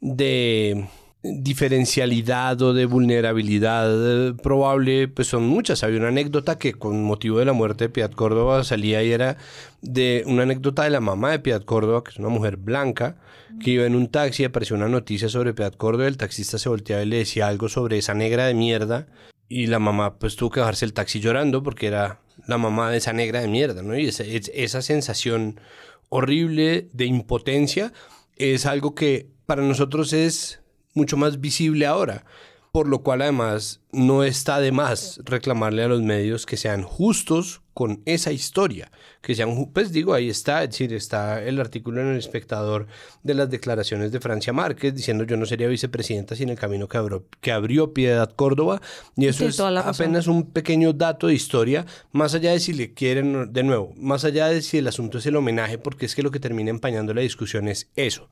de 0.00 0.86
diferencialidad 1.24 2.60
o 2.60 2.74
de 2.74 2.84
vulnerabilidad 2.84 4.28
eh, 4.28 4.34
probable, 4.34 5.08
pues 5.08 5.28
son 5.28 5.46
muchas. 5.48 5.82
Había 5.82 5.98
una 5.98 6.08
anécdota 6.08 6.58
que 6.58 6.74
con 6.74 7.02
motivo 7.02 7.38
de 7.38 7.46
la 7.46 7.54
muerte 7.54 7.84
de 7.84 7.88
Piedad 7.88 8.12
Córdoba 8.12 8.62
salía 8.62 9.02
y 9.02 9.10
era 9.10 9.38
de 9.80 10.22
una 10.26 10.42
anécdota 10.42 10.84
de 10.84 10.90
la 10.90 11.00
mamá 11.00 11.30
de 11.30 11.38
Piedad 11.38 11.64
Córdoba, 11.64 12.04
que 12.04 12.10
es 12.10 12.18
una 12.18 12.28
mujer 12.28 12.58
blanca, 12.58 13.16
que 13.62 13.70
iba 13.70 13.86
en 13.86 13.94
un 13.94 14.08
taxi 14.08 14.42
y 14.42 14.46
apareció 14.46 14.76
una 14.76 14.88
noticia 14.88 15.30
sobre 15.30 15.54
Piedad 15.54 15.72
Córdoba, 15.72 16.08
el 16.08 16.18
taxista 16.18 16.58
se 16.58 16.68
volteaba 16.68 17.02
y 17.02 17.06
le 17.06 17.18
decía 17.18 17.48
algo 17.48 17.70
sobre 17.70 17.96
esa 17.96 18.12
negra 18.12 18.46
de 18.46 18.54
mierda 18.54 19.06
y 19.48 19.66
la 19.66 19.78
mamá 19.78 20.18
pues 20.18 20.36
tuvo 20.36 20.50
que 20.50 20.60
bajarse 20.60 20.84
el 20.84 20.92
taxi 20.92 21.20
llorando 21.20 21.62
porque 21.62 21.86
era 21.86 22.20
la 22.46 22.58
mamá 22.58 22.90
de 22.90 22.98
esa 22.98 23.14
negra 23.14 23.40
de 23.40 23.48
mierda, 23.48 23.82
¿no? 23.82 23.96
Y 23.96 24.06
esa, 24.06 24.24
esa 24.24 24.82
sensación 24.82 25.60
horrible 26.10 26.88
de 26.92 27.06
impotencia 27.06 27.92
es 28.36 28.66
algo 28.66 28.94
que 28.94 29.28
para 29.46 29.62
nosotros 29.62 30.12
es 30.12 30.63
mucho 30.94 31.16
más 31.16 31.40
visible 31.40 31.86
ahora, 31.86 32.24
por 32.74 32.88
lo 32.88 33.02
cual 33.02 33.22
además 33.22 33.82
no 33.92 34.24
está 34.24 34.58
de 34.58 34.72
más 34.72 35.20
reclamarle 35.24 35.84
a 35.84 35.88
los 35.88 36.02
medios 36.02 36.44
que 36.44 36.56
sean 36.56 36.82
justos 36.82 37.60
con 37.72 38.02
esa 38.04 38.32
historia, 38.32 38.90
que 39.20 39.36
sean, 39.36 39.70
pues 39.72 39.92
digo, 39.92 40.12
ahí 40.12 40.28
está, 40.28 40.64
es 40.64 40.70
decir, 40.70 40.92
está 40.92 41.40
el 41.42 41.60
artículo 41.60 42.00
en 42.00 42.08
el 42.08 42.18
espectador 42.18 42.88
de 43.22 43.34
las 43.34 43.48
declaraciones 43.50 44.10
de 44.10 44.18
Francia 44.18 44.52
Márquez 44.52 44.92
diciendo 44.92 45.22
yo 45.22 45.36
no 45.36 45.46
sería 45.46 45.68
vicepresidenta 45.68 46.34
sin 46.34 46.48
el 46.48 46.58
camino 46.58 46.88
que 46.88 46.96
abrió, 46.96 47.24
que 47.40 47.52
abrió 47.52 47.92
Piedad 47.92 48.32
Córdoba, 48.34 48.80
y 49.16 49.26
eso 49.26 49.46
es 49.46 49.60
apenas 49.60 50.26
un 50.26 50.50
pequeño 50.50 50.92
dato 50.92 51.28
de 51.28 51.34
historia, 51.34 51.86
más 52.10 52.34
allá 52.34 52.50
de 52.50 52.58
si 52.58 52.72
le 52.72 52.92
quieren, 52.92 53.52
de 53.52 53.62
nuevo, 53.62 53.92
más 53.96 54.24
allá 54.24 54.48
de 54.48 54.62
si 54.62 54.78
el 54.78 54.88
asunto 54.88 55.18
es 55.18 55.26
el 55.26 55.36
homenaje, 55.36 55.78
porque 55.78 56.06
es 56.06 56.16
que 56.16 56.24
lo 56.24 56.32
que 56.32 56.40
termina 56.40 56.70
empañando 56.70 57.14
la 57.14 57.20
discusión 57.20 57.68
es 57.68 57.88
eso 57.94 58.28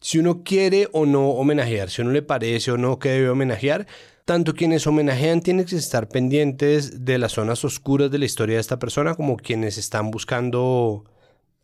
si 0.00 0.18
uno 0.18 0.42
quiere 0.42 0.88
o 0.92 1.06
no 1.06 1.30
homenajear, 1.30 1.90
si 1.90 2.02
uno 2.02 2.12
le 2.12 2.22
parece 2.22 2.70
o 2.70 2.78
no 2.78 2.98
que 2.98 3.10
debe 3.10 3.30
homenajear, 3.30 3.86
tanto 4.24 4.54
quienes 4.54 4.86
homenajean 4.86 5.40
tienen 5.40 5.64
que 5.64 5.76
estar 5.76 6.08
pendientes 6.08 7.04
de 7.04 7.18
las 7.18 7.32
zonas 7.32 7.64
oscuras 7.64 8.10
de 8.10 8.18
la 8.18 8.26
historia 8.26 8.56
de 8.56 8.60
esta 8.60 8.78
persona 8.78 9.14
como 9.14 9.36
quienes 9.36 9.78
están 9.78 10.10
buscando 10.10 11.04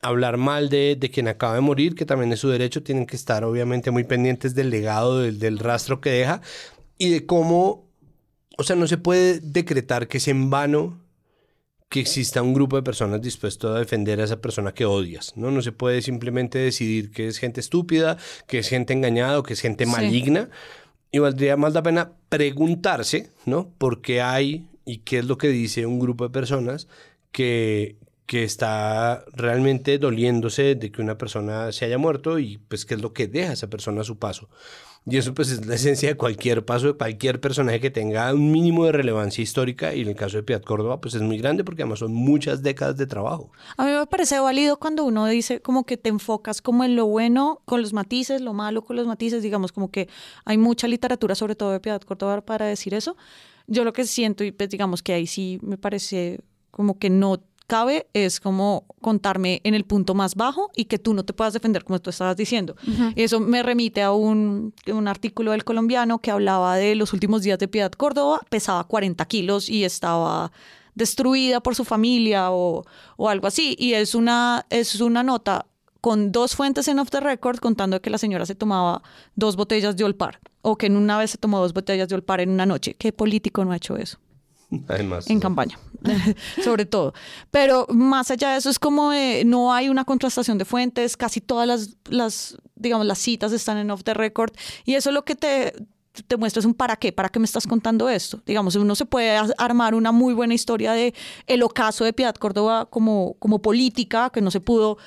hablar 0.00 0.36
mal 0.36 0.68
de, 0.68 0.98
quien 1.12 1.28
acaba 1.28 1.54
de 1.54 1.60
morir, 1.60 1.94
que 1.94 2.06
también 2.06 2.32
es 2.32 2.40
su 2.40 2.48
derecho, 2.48 2.82
tienen 2.82 3.06
que 3.06 3.16
estar 3.16 3.44
obviamente 3.44 3.90
muy 3.90 4.04
pendientes 4.04 4.54
del 4.54 4.70
legado, 4.70 5.20
del, 5.20 5.38
del 5.38 5.58
rastro 5.58 6.00
que 6.00 6.10
deja 6.10 6.40
y 6.98 7.10
de 7.10 7.26
cómo, 7.26 7.86
o 8.56 8.62
sea, 8.62 8.76
no 8.76 8.86
se 8.86 8.98
puede 8.98 9.40
decretar 9.40 10.08
que 10.08 10.18
es 10.18 10.28
en 10.28 10.50
vano 10.50 11.03
que 11.94 12.00
exista 12.00 12.42
un 12.42 12.54
grupo 12.54 12.74
de 12.74 12.82
personas 12.82 13.22
dispuesto 13.22 13.72
a 13.72 13.78
defender 13.78 14.20
a 14.20 14.24
esa 14.24 14.40
persona 14.40 14.74
que 14.74 14.84
odias, 14.84 15.32
¿no? 15.36 15.52
No 15.52 15.62
se 15.62 15.70
puede 15.70 16.02
simplemente 16.02 16.58
decidir 16.58 17.12
que 17.12 17.28
es 17.28 17.38
gente 17.38 17.60
estúpida, 17.60 18.18
que 18.48 18.58
es 18.58 18.68
gente 18.68 18.92
engañada 18.92 19.38
o 19.38 19.44
que 19.44 19.52
es 19.52 19.60
gente 19.60 19.86
maligna. 19.86 20.50
Y 21.12 21.20
valdría 21.20 21.56
más 21.56 21.72
la 21.72 21.84
pena 21.84 22.10
preguntarse, 22.28 23.30
¿no? 23.46 23.68
¿Por 23.78 24.02
qué 24.02 24.20
hay 24.20 24.66
y 24.84 25.02
qué 25.04 25.20
es 25.20 25.26
lo 25.26 25.38
que 25.38 25.46
dice 25.46 25.86
un 25.86 26.00
grupo 26.00 26.24
de 26.24 26.30
personas 26.30 26.88
que, 27.30 27.94
que 28.26 28.42
está 28.42 29.24
realmente 29.32 29.96
doliéndose 29.98 30.74
de 30.74 30.90
que 30.90 31.00
una 31.00 31.16
persona 31.16 31.70
se 31.70 31.84
haya 31.84 31.96
muerto 31.96 32.40
y 32.40 32.58
pues 32.58 32.86
qué 32.86 32.94
es 32.94 33.02
lo 33.02 33.12
que 33.12 33.28
deja 33.28 33.52
esa 33.52 33.70
persona 33.70 34.00
a 34.00 34.04
su 34.04 34.18
paso? 34.18 34.48
Y 35.06 35.18
eso 35.18 35.34
pues 35.34 35.50
es 35.50 35.66
la 35.66 35.74
esencia 35.74 36.08
de 36.08 36.16
cualquier 36.16 36.64
paso 36.64 36.86
de 36.86 36.92
cualquier 36.94 37.38
personaje 37.38 37.78
que 37.78 37.90
tenga 37.90 38.32
un 38.32 38.50
mínimo 38.50 38.86
de 38.86 38.92
relevancia 38.92 39.42
histórica 39.42 39.94
y 39.94 40.00
en 40.00 40.08
el 40.08 40.16
caso 40.16 40.38
de 40.38 40.42
Piat 40.42 40.64
Córdoba 40.64 40.98
pues 41.02 41.14
es 41.14 41.20
muy 41.20 41.36
grande 41.36 41.62
porque 41.62 41.82
además 41.82 41.98
son 41.98 42.14
muchas 42.14 42.62
décadas 42.62 42.96
de 42.96 43.06
trabajo. 43.06 43.52
A 43.76 43.84
mí 43.84 43.92
me 43.92 44.06
parece 44.06 44.40
válido 44.40 44.78
cuando 44.78 45.04
uno 45.04 45.26
dice 45.26 45.60
como 45.60 45.84
que 45.84 45.98
te 45.98 46.08
enfocas 46.08 46.62
como 46.62 46.84
en 46.84 46.96
lo 46.96 47.04
bueno 47.04 47.60
con 47.66 47.82
los 47.82 47.92
matices, 47.92 48.40
lo 48.40 48.54
malo 48.54 48.82
con 48.82 48.96
los 48.96 49.06
matices, 49.06 49.42
digamos 49.42 49.72
como 49.72 49.90
que 49.90 50.08
hay 50.46 50.56
mucha 50.56 50.88
literatura 50.88 51.34
sobre 51.34 51.54
todo 51.54 51.72
de 51.72 51.80
Piedad 51.80 52.00
Córdoba 52.00 52.40
para 52.40 52.64
decir 52.64 52.94
eso. 52.94 53.14
Yo 53.66 53.84
lo 53.84 53.92
que 53.92 54.06
siento 54.06 54.42
y 54.42 54.52
pues 54.52 54.70
digamos 54.70 55.02
que 55.02 55.12
ahí 55.12 55.26
sí 55.26 55.58
me 55.62 55.76
parece 55.76 56.40
como 56.70 56.98
que 56.98 57.10
no 57.10 57.42
cabe 57.66 58.06
es 58.12 58.40
como 58.40 58.86
contarme 59.00 59.60
en 59.64 59.74
el 59.74 59.84
punto 59.84 60.14
más 60.14 60.34
bajo 60.34 60.70
y 60.76 60.86
que 60.86 60.98
tú 60.98 61.14
no 61.14 61.24
te 61.24 61.32
puedas 61.32 61.54
defender 61.54 61.84
como 61.84 62.00
tú 62.00 62.10
estabas 62.10 62.36
diciendo. 62.36 62.76
Eso 63.16 63.40
me 63.40 63.62
remite 63.62 64.02
a 64.02 64.12
un, 64.12 64.74
un, 64.86 65.08
artículo 65.08 65.52
del 65.52 65.64
colombiano 65.64 66.18
que 66.18 66.30
hablaba 66.30 66.76
de 66.76 66.94
los 66.94 67.12
últimos 67.12 67.42
días 67.42 67.58
de 67.58 67.68
Piedad 67.68 67.92
Córdoba, 67.92 68.40
pesaba 68.48 68.84
40 68.84 69.24
kilos 69.26 69.68
y 69.68 69.84
estaba 69.84 70.52
destruida 70.94 71.60
por 71.60 71.74
su 71.74 71.84
familia 71.84 72.50
o, 72.50 72.84
o 73.16 73.28
algo 73.28 73.46
así. 73.46 73.76
Y 73.78 73.94
es 73.94 74.14
una, 74.14 74.66
es 74.70 75.00
una 75.00 75.22
nota 75.22 75.66
con 76.00 76.32
dos 76.32 76.54
fuentes 76.54 76.86
en 76.88 76.98
off 76.98 77.08
the 77.10 77.20
record 77.20 77.58
contando 77.58 78.00
que 78.02 78.10
la 78.10 78.18
señora 78.18 78.44
se 78.44 78.54
tomaba 78.54 79.02
dos 79.36 79.56
botellas 79.56 79.96
de 79.96 80.04
Olpar 80.04 80.38
o 80.60 80.76
que 80.76 80.86
en 80.86 80.96
una 80.96 81.18
vez 81.18 81.30
se 81.30 81.38
tomó 81.38 81.60
dos 81.60 81.72
botellas 81.72 82.08
de 82.08 82.14
Olpar 82.14 82.40
en 82.40 82.50
una 82.50 82.66
noche. 82.66 82.94
¿Qué 82.94 83.12
político 83.12 83.64
no 83.64 83.72
ha 83.72 83.76
hecho 83.76 83.96
eso? 83.96 84.18
Además. 84.88 85.28
En 85.28 85.40
campaña, 85.40 85.78
sobre 86.64 86.86
todo. 86.86 87.14
Pero 87.50 87.86
más 87.90 88.30
allá 88.30 88.52
de 88.52 88.58
eso 88.58 88.70
es 88.70 88.78
como 88.78 89.12
no 89.44 89.72
hay 89.72 89.88
una 89.88 90.04
contrastación 90.04 90.58
de 90.58 90.64
fuentes, 90.64 91.16
casi 91.16 91.40
todas 91.40 91.66
las, 91.66 91.96
las, 92.08 92.56
digamos, 92.76 93.06
las 93.06 93.18
citas 93.18 93.52
están 93.52 93.78
en 93.78 93.90
off 93.90 94.04
the 94.04 94.14
record 94.14 94.52
y 94.84 94.94
eso 94.94 95.10
es 95.10 95.14
lo 95.14 95.24
que 95.24 95.34
te, 95.34 95.72
te 96.26 96.36
muestra 96.36 96.60
es 96.60 96.66
un 96.66 96.74
para 96.74 96.96
qué, 96.96 97.12
para 97.12 97.28
qué 97.28 97.38
me 97.38 97.44
estás 97.44 97.66
contando 97.66 98.08
esto. 98.08 98.40
Digamos, 98.46 98.76
uno 98.76 98.94
se 98.94 99.06
puede 99.06 99.36
armar 99.58 99.94
una 99.94 100.12
muy 100.12 100.32
buena 100.32 100.54
historia 100.54 100.92
de 100.92 101.14
el 101.46 101.62
ocaso 101.62 102.04
de 102.04 102.12
Piedad 102.12 102.34
Córdoba 102.34 102.86
como, 102.86 103.34
como 103.38 103.60
política, 103.60 104.30
que 104.30 104.40
no 104.40 104.50
se 104.50 104.60
pudo 104.60 104.98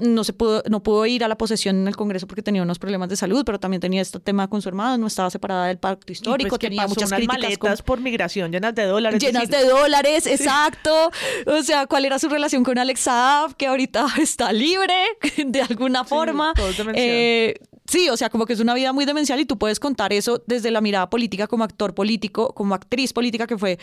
no 0.00 0.24
se 0.24 0.32
pudo, 0.32 0.62
no 0.68 0.82
pudo 0.82 1.06
ir 1.06 1.24
a 1.24 1.28
la 1.28 1.36
posesión 1.36 1.76
en 1.76 1.88
el 1.88 1.96
Congreso 1.96 2.26
porque 2.26 2.42
tenía 2.42 2.62
unos 2.62 2.78
problemas 2.78 3.08
de 3.08 3.16
salud, 3.16 3.44
pero 3.44 3.58
también 3.60 3.80
tenía 3.80 4.02
este 4.02 4.20
tema 4.20 4.48
con 4.48 4.62
su 4.62 4.68
hermano, 4.68 4.98
no 4.98 5.06
estaba 5.06 5.30
separada 5.30 5.66
del 5.66 5.78
pacto 5.78 6.06
pues 6.06 6.18
histórico, 6.18 6.58
tenía 6.58 6.86
muchas 6.86 7.10
unas 7.10 7.26
maletas 7.26 7.82
por 7.82 8.00
migración 8.00 8.52
llenas 8.52 8.74
de 8.74 8.84
dólares. 8.84 9.22
Llenas 9.22 9.48
de 9.48 9.64
dólares, 9.64 10.26
exacto. 10.26 11.10
O 11.46 11.62
sea, 11.62 11.86
¿cuál 11.86 12.04
era 12.04 12.18
su 12.18 12.28
relación 12.28 12.64
con 12.64 12.78
Alex 12.78 13.00
Saab, 13.00 13.56
que 13.56 13.66
ahorita 13.66 14.06
está 14.20 14.52
libre 14.52 14.94
de 15.46 15.62
alguna 15.62 16.04
forma? 16.04 16.52
Eh, 16.94 17.54
sí, 17.86 18.08
o 18.08 18.16
sea, 18.16 18.30
como 18.30 18.46
que 18.46 18.52
es 18.52 18.60
una 18.60 18.74
vida 18.74 18.92
muy 18.92 19.04
demencial 19.04 19.40
y 19.40 19.46
tú 19.46 19.58
puedes 19.58 19.80
contar 19.80 20.12
eso 20.12 20.42
desde 20.46 20.70
la 20.70 20.80
mirada 20.80 21.10
política 21.10 21.46
como 21.46 21.64
actor 21.64 21.94
político, 21.94 22.54
como 22.54 22.74
actriz 22.74 23.12
política 23.12 23.46
que 23.46 23.58
fue 23.58 23.78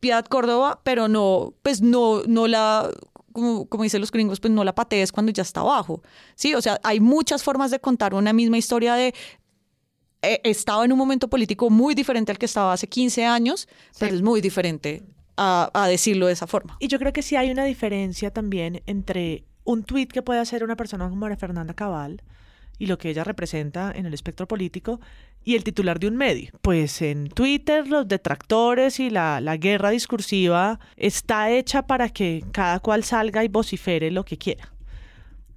Piedad 0.00 0.24
Córdoba, 0.24 0.80
pero 0.82 1.06
no, 1.06 1.54
pues 1.62 1.80
no, 1.80 2.22
no 2.26 2.48
la 2.48 2.90
como, 3.32 3.66
como 3.68 3.84
dicen 3.84 4.00
los 4.00 4.10
gringos, 4.10 4.40
pues 4.40 4.52
no 4.52 4.64
la 4.64 4.74
patees 4.74 5.12
cuando 5.12 5.32
ya 5.32 5.42
está 5.42 5.60
abajo. 5.60 6.02
Sí, 6.34 6.54
o 6.54 6.62
sea, 6.62 6.78
hay 6.82 7.00
muchas 7.00 7.42
formas 7.42 7.70
de 7.70 7.80
contar 7.80 8.14
una 8.14 8.32
misma 8.32 8.58
historia 8.58 8.94
de 8.94 9.14
eh, 10.22 10.40
estaba 10.44 10.84
en 10.84 10.92
un 10.92 10.98
momento 10.98 11.28
político 11.28 11.68
muy 11.68 11.94
diferente 11.94 12.30
al 12.30 12.38
que 12.38 12.46
estaba 12.46 12.72
hace 12.72 12.86
15 12.86 13.24
años, 13.24 13.68
pero 13.98 14.14
es 14.14 14.22
muy 14.22 14.40
diferente 14.40 15.02
a, 15.36 15.70
a, 15.74 15.88
decirlo 15.88 16.28
de 16.28 16.34
esa 16.34 16.46
forma. 16.46 16.76
Y 16.78 16.86
yo 16.86 16.98
creo 17.00 17.12
que 17.12 17.22
sí 17.22 17.34
hay 17.34 17.50
una 17.50 17.64
diferencia 17.64 18.32
también 18.32 18.82
entre 18.86 19.44
un 19.64 19.82
tuit 19.82 20.12
que 20.12 20.22
puede 20.22 20.38
hacer 20.38 20.62
una 20.62 20.76
persona 20.76 21.08
como 21.08 21.16
María 21.16 21.36
Fernanda 21.36 21.74
Cabal 21.74 22.22
y 22.78 22.86
lo 22.86 22.98
que 22.98 23.10
ella 23.10 23.24
representa 23.24 23.92
en 23.94 24.06
el 24.06 24.14
espectro 24.14 24.46
político 24.46 25.00
y 25.44 25.56
el 25.56 25.64
titular 25.64 25.98
de 25.98 26.08
un 26.08 26.16
medio. 26.16 26.50
Pues 26.62 27.02
en 27.02 27.28
Twitter 27.28 27.88
los 27.88 28.06
detractores 28.06 29.00
y 29.00 29.10
la, 29.10 29.40
la, 29.40 29.56
guerra 29.56 29.90
discursiva 29.90 30.78
está 30.96 31.50
hecha 31.50 31.86
para 31.86 32.08
que 32.08 32.44
cada 32.52 32.80
cual 32.80 33.04
salga 33.04 33.44
y 33.44 33.48
vocifere 33.48 34.10
lo 34.10 34.24
que 34.24 34.38
quiera. 34.38 34.72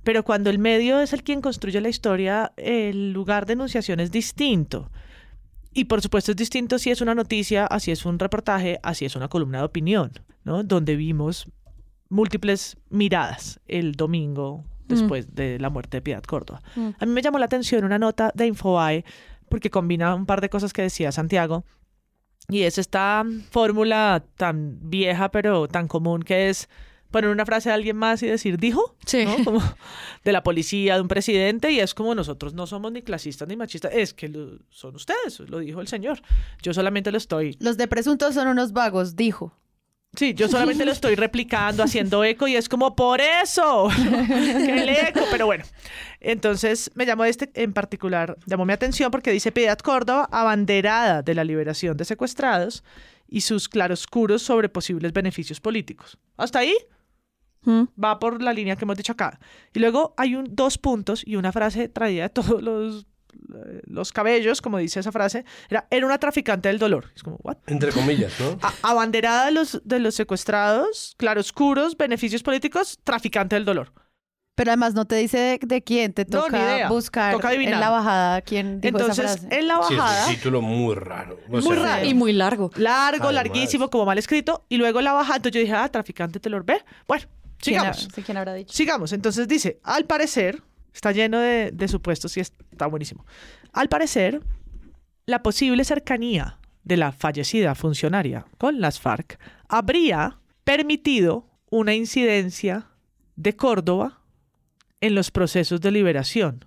Pero 0.03 0.23
cuando 0.23 0.49
el 0.49 0.59
medio 0.59 0.99
es 0.99 1.13
el 1.13 1.23
quien 1.23 1.41
construye 1.41 1.81
la 1.81 1.89
historia, 1.89 2.51
el 2.57 3.11
lugar 3.11 3.45
de 3.45 3.53
enunciación 3.53 3.99
es 3.99 4.11
distinto. 4.11 4.91
Y 5.73 5.85
por 5.85 6.01
supuesto 6.01 6.31
es 6.31 6.37
distinto 6.37 6.79
si 6.79 6.91
es 6.91 7.01
una 7.01 7.15
noticia, 7.15 7.65
así 7.65 7.91
es 7.91 8.05
un 8.05 8.17
reportaje, 8.17 8.79
así 8.83 9.03
es 9.05 9.15
una 9.15 9.27
columna 9.27 9.59
de 9.59 9.65
opinión, 9.65 10.11
¿no? 10.43 10.63
Donde 10.63 10.95
vimos 10.95 11.47
múltiples 12.07 12.77
miradas 12.89 13.59
el 13.67 13.93
domingo 13.93 14.63
después 14.87 15.27
mm. 15.27 15.33
de 15.33 15.59
la 15.59 15.69
muerte 15.69 15.97
de 15.97 16.01
Piedad 16.01 16.23
Córdoba. 16.23 16.61
Mm. 16.75 16.89
A 16.99 17.05
mí 17.05 17.11
me 17.11 17.21
llamó 17.21 17.39
la 17.39 17.45
atención 17.45 17.83
una 17.83 17.99
nota 17.99 18.31
de 18.35 18.47
Infobae 18.47 19.03
porque 19.49 19.69
combina 19.69 20.15
un 20.15 20.25
par 20.25 20.41
de 20.41 20.49
cosas 20.49 20.73
que 20.73 20.81
decía 20.81 21.11
Santiago. 21.11 21.65
Y 22.49 22.63
es 22.63 22.77
esta 22.77 23.23
fórmula 23.49 24.23
tan 24.37 24.77
vieja 24.89 25.31
pero 25.31 25.67
tan 25.67 25.87
común 25.87 26.21
que 26.21 26.49
es 26.49 26.69
poner 27.15 27.29
una 27.29 27.45
frase 27.45 27.69
de 27.69 27.75
alguien 27.75 27.95
más 27.95 28.21
y 28.23 28.27
decir 28.27 28.57
dijo, 28.57 28.95
sí. 29.05 29.25
Como 29.45 29.61
de 30.25 30.31
la 30.31 30.43
policía, 30.43 30.95
de 30.95 31.01
un 31.01 31.07
presidente, 31.07 31.71
y 31.71 31.79
es 31.79 31.93
como 31.93 32.13
nosotros 32.13 32.53
no 32.53 32.67
somos 32.67 32.91
ni 32.91 33.01
clasistas 33.03 33.47
ni 33.47 33.55
machistas, 33.55 33.93
es 33.93 34.13
que 34.13 34.29
son 34.69 34.95
ustedes, 34.95 35.39
lo 35.39 35.59
dijo 35.59 35.79
el 35.79 35.87
señor. 35.87 36.21
Yo 36.61 36.73
solamente 36.73 37.11
lo 37.11 37.17
estoy. 37.17 37.55
Los 37.59 37.77
de 37.77 37.87
presuntos 37.87 38.33
son 38.33 38.49
unos 38.49 38.73
vagos, 38.73 39.15
dijo. 39.15 39.57
Sí, 40.15 40.33
yo 40.33 40.47
solamente 40.47 40.85
lo 40.85 40.91
estoy 40.91 41.15
replicando, 41.15 41.83
haciendo 41.83 42.23
eco 42.23 42.47
y 42.47 42.55
es 42.55 42.69
como 42.69 42.95
por 42.95 43.21
eso 43.21 43.89
que 43.95 44.83
el 44.83 44.89
eco, 44.89 45.21
pero 45.31 45.45
bueno. 45.45 45.65
Entonces 46.19 46.91
me 46.95 47.05
llamó 47.05 47.25
este 47.25 47.49
en 47.53 47.73
particular, 47.73 48.37
llamó 48.45 48.65
mi 48.65 48.73
atención 48.73 49.11
porque 49.11 49.31
dice 49.31 49.51
Piedad 49.51 49.77
Córdoba, 49.79 50.27
abanderada 50.31 51.21
de 51.21 51.35
la 51.35 51.43
liberación 51.43 51.97
de 51.97 52.05
secuestrados 52.05 52.83
y 53.27 53.41
sus 53.41 53.67
claroscuros 53.69 54.41
sobre 54.41 54.69
posibles 54.69 55.13
beneficios 55.13 55.59
políticos. 55.59 56.17
¿Hasta 56.37 56.59
ahí? 56.59 56.75
Va 57.67 58.19
por 58.19 58.41
la 58.41 58.53
línea 58.53 58.75
que 58.75 58.85
hemos 58.85 58.97
dicho 58.97 59.13
acá. 59.13 59.39
Y 59.73 59.79
luego 59.79 60.13
hay 60.17 60.35
un, 60.35 60.55
dos 60.55 60.77
puntos 60.77 61.23
y 61.25 61.35
una 61.35 61.51
frase 61.51 61.89
traída 61.89 62.23
de 62.23 62.29
todos 62.29 62.61
los, 62.61 63.07
los 63.85 64.11
cabellos, 64.11 64.61
como 64.61 64.77
dice 64.77 64.99
esa 64.99 65.11
frase. 65.11 65.45
Era, 65.69 65.87
era 65.91 66.05
una 66.05 66.17
traficante 66.19 66.69
del 66.69 66.79
dolor. 66.79 67.11
Es 67.15 67.23
como, 67.23 67.37
¿what? 67.43 67.57
Entre 67.67 67.91
comillas, 67.91 68.33
¿no? 68.39 68.57
A- 68.61 68.91
abanderada 68.91 69.45
de 69.45 69.51
los, 69.51 69.81
de 69.83 69.99
los 69.99 70.15
secuestrados, 70.15 71.15
claroscuros, 71.17 71.97
beneficios 71.97 72.43
políticos, 72.43 72.99
traficante 73.03 73.55
del 73.55 73.65
dolor. 73.65 73.93
Pero 74.57 74.71
además 74.71 74.93
no 74.93 75.05
te 75.05 75.15
dice 75.17 75.37
de, 75.37 75.59
de 75.61 75.83
quién, 75.83 76.13
te 76.13 76.23
No, 76.29 76.43
ni 76.43 76.45
toca 76.45 76.57
idea. 76.75 76.87
buscar 76.89 77.33
Toca 77.33 77.49
adivinar. 77.49 77.73
en 77.73 77.79
la 77.81 77.89
bajada 77.89 78.41
quién 78.41 78.79
dijo 78.79 78.97
Entonces, 78.97 79.25
esa 79.25 79.37
frase. 79.37 79.59
en 79.59 79.67
la 79.67 79.83
Sí, 79.83 79.93
es 79.93 79.99
bajada... 79.99 80.27
un 80.27 80.33
título 80.35 80.61
muy 80.61 80.95
raro. 80.95 81.39
O 81.49 81.51
Muy 81.51 81.61
sea, 81.61 81.75
raro. 81.75 82.05
Y 82.05 82.13
muy 82.13 82.31
largo. 82.31 82.71
Largo, 82.77 83.25
Además. 83.25 83.33
larguísimo, 83.33 83.89
como 83.89 84.05
mal 84.05 84.17
escrito. 84.17 84.65
Y 84.69 84.77
luego 84.77 85.01
la 85.01 85.11
bajada, 85.11 85.35
entonces 85.35 85.55
yo 85.55 85.59
dije, 85.61 85.73
ah, 85.73 85.89
traficante 85.89 86.39
del 86.39 86.51
dolor. 86.53 86.65
Ve, 86.65 86.77
bueno, 87.05 87.25
¿Quién, 87.57 87.79
sigamos. 87.81 88.07
sí, 88.15 88.21
quién 88.21 88.37
habrá 88.37 88.53
dicho? 88.53 88.73
Sigamos. 88.73 89.11
Entonces 89.11 89.45
dice, 89.49 89.81
al 89.83 90.05
parecer, 90.05 90.63
está 90.95 91.11
lleno 91.11 91.39
de, 91.39 91.71
de 91.71 91.87
supuestos 91.87 92.35
y 92.37 92.39
está 92.39 92.87
buenísimo. 92.87 93.25
Al 93.73 93.89
parecer, 93.89 94.41
la 95.25 95.43
posible 95.43 95.83
cercanía 95.83 96.59
de 96.83 96.97
la 96.97 97.11
fallecida 97.11 97.75
funcionaria 97.75 98.45
con 98.57 98.79
las 98.79 98.99
FARC 98.99 99.39
habría 99.67 100.39
permitido 100.63 101.47
una 101.69 101.93
incidencia 101.93 102.87
de 103.35 103.55
Córdoba 103.55 104.21
en 105.01 105.15
los 105.15 105.31
procesos 105.31 105.81
de 105.81 105.91
liberación, 105.91 106.65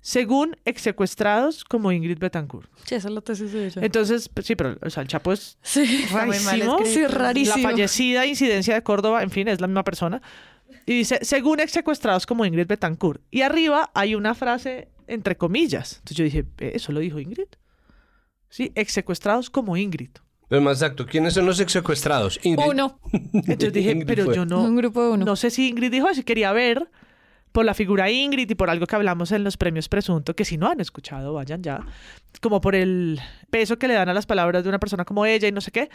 según 0.00 0.56
exsecuestrados 0.64 1.64
como 1.64 1.90
Ingrid 1.90 2.18
Betancourt. 2.18 2.70
Sí, 2.84 2.96
esa 2.96 3.08
es 3.08 3.14
la 3.14 3.20
tesis 3.20 3.52
de 3.52 3.66
ella. 3.66 3.82
Entonces, 3.82 4.30
sí, 4.42 4.56
pero 4.56 4.76
o 4.82 4.90
sea, 4.90 5.02
el 5.02 5.08
Chapo 5.08 5.32
es 5.32 5.58
Sí, 5.62 6.04
Está 6.04 6.26
muy 6.26 6.38
mal 6.40 6.60
rarísimo. 6.60 6.78
Sí, 6.84 7.06
rarísimo. 7.06 7.56
La 7.56 7.62
fallecida 7.70 8.26
incidencia 8.26 8.74
de 8.74 8.82
Córdoba, 8.82 9.22
en 9.22 9.30
fin, 9.30 9.48
es 9.48 9.60
la 9.60 9.66
misma 9.66 9.84
persona. 9.84 10.22
Y 10.86 10.94
dice, 10.98 11.18
según 11.22 11.60
ex 11.60 11.72
secuestrados 11.72 12.26
como 12.26 12.44
Ingrid 12.46 12.66
Betancourt. 12.68 13.20
Y 13.30 13.42
arriba 13.42 13.90
hay 13.94 14.14
una 14.14 14.34
frase 14.34 14.88
entre 15.08 15.36
comillas. 15.36 15.94
Entonces 15.98 16.16
yo 16.16 16.24
dije, 16.24 16.44
"Eh, 16.58 16.72
¿eso 16.76 16.92
lo 16.92 17.00
dijo 17.00 17.18
Ingrid? 17.18 17.48
Sí, 18.48 18.72
ex 18.74 18.92
secuestrados 18.92 19.50
como 19.50 19.76
Ingrid. 19.76 20.10
Pero 20.48 20.62
más 20.62 20.78
exacto, 20.80 21.06
¿quiénes 21.06 21.34
son 21.34 21.44
los 21.46 21.58
ex 21.60 21.72
secuestrados? 21.72 22.38
Ingrid. 22.44 22.68
Uno. 22.68 23.00
Entonces 23.12 23.72
dije, 23.72 23.90
Ingrid 23.90 24.06
pero 24.06 24.24
fue. 24.26 24.36
yo 24.36 24.46
no, 24.46 24.62
Un 24.62 24.76
grupo 24.76 25.02
de 25.02 25.10
uno. 25.10 25.24
no 25.24 25.34
sé 25.36 25.50
si 25.50 25.68
Ingrid 25.68 25.90
dijo 25.90 26.08
eso, 26.08 26.22
quería 26.24 26.52
ver 26.52 26.88
por 27.50 27.64
la 27.64 27.74
figura 27.74 28.10
Ingrid 28.10 28.48
y 28.50 28.54
por 28.54 28.70
algo 28.70 28.86
que 28.86 28.94
hablamos 28.94 29.32
en 29.32 29.42
los 29.42 29.56
premios 29.56 29.88
Presunto, 29.88 30.36
que 30.36 30.44
si 30.44 30.56
no 30.56 30.68
han 30.68 30.80
escuchado, 30.80 31.32
vayan 31.32 31.62
ya, 31.62 31.80
como 32.40 32.60
por 32.60 32.76
el 32.76 33.18
peso 33.50 33.78
que 33.78 33.88
le 33.88 33.94
dan 33.94 34.08
a 34.08 34.14
las 34.14 34.26
palabras 34.26 34.62
de 34.62 34.68
una 34.68 34.78
persona 34.78 35.04
como 35.04 35.26
ella 35.26 35.48
y 35.48 35.52
no 35.52 35.60
sé 35.60 35.72
qué. 35.72 35.88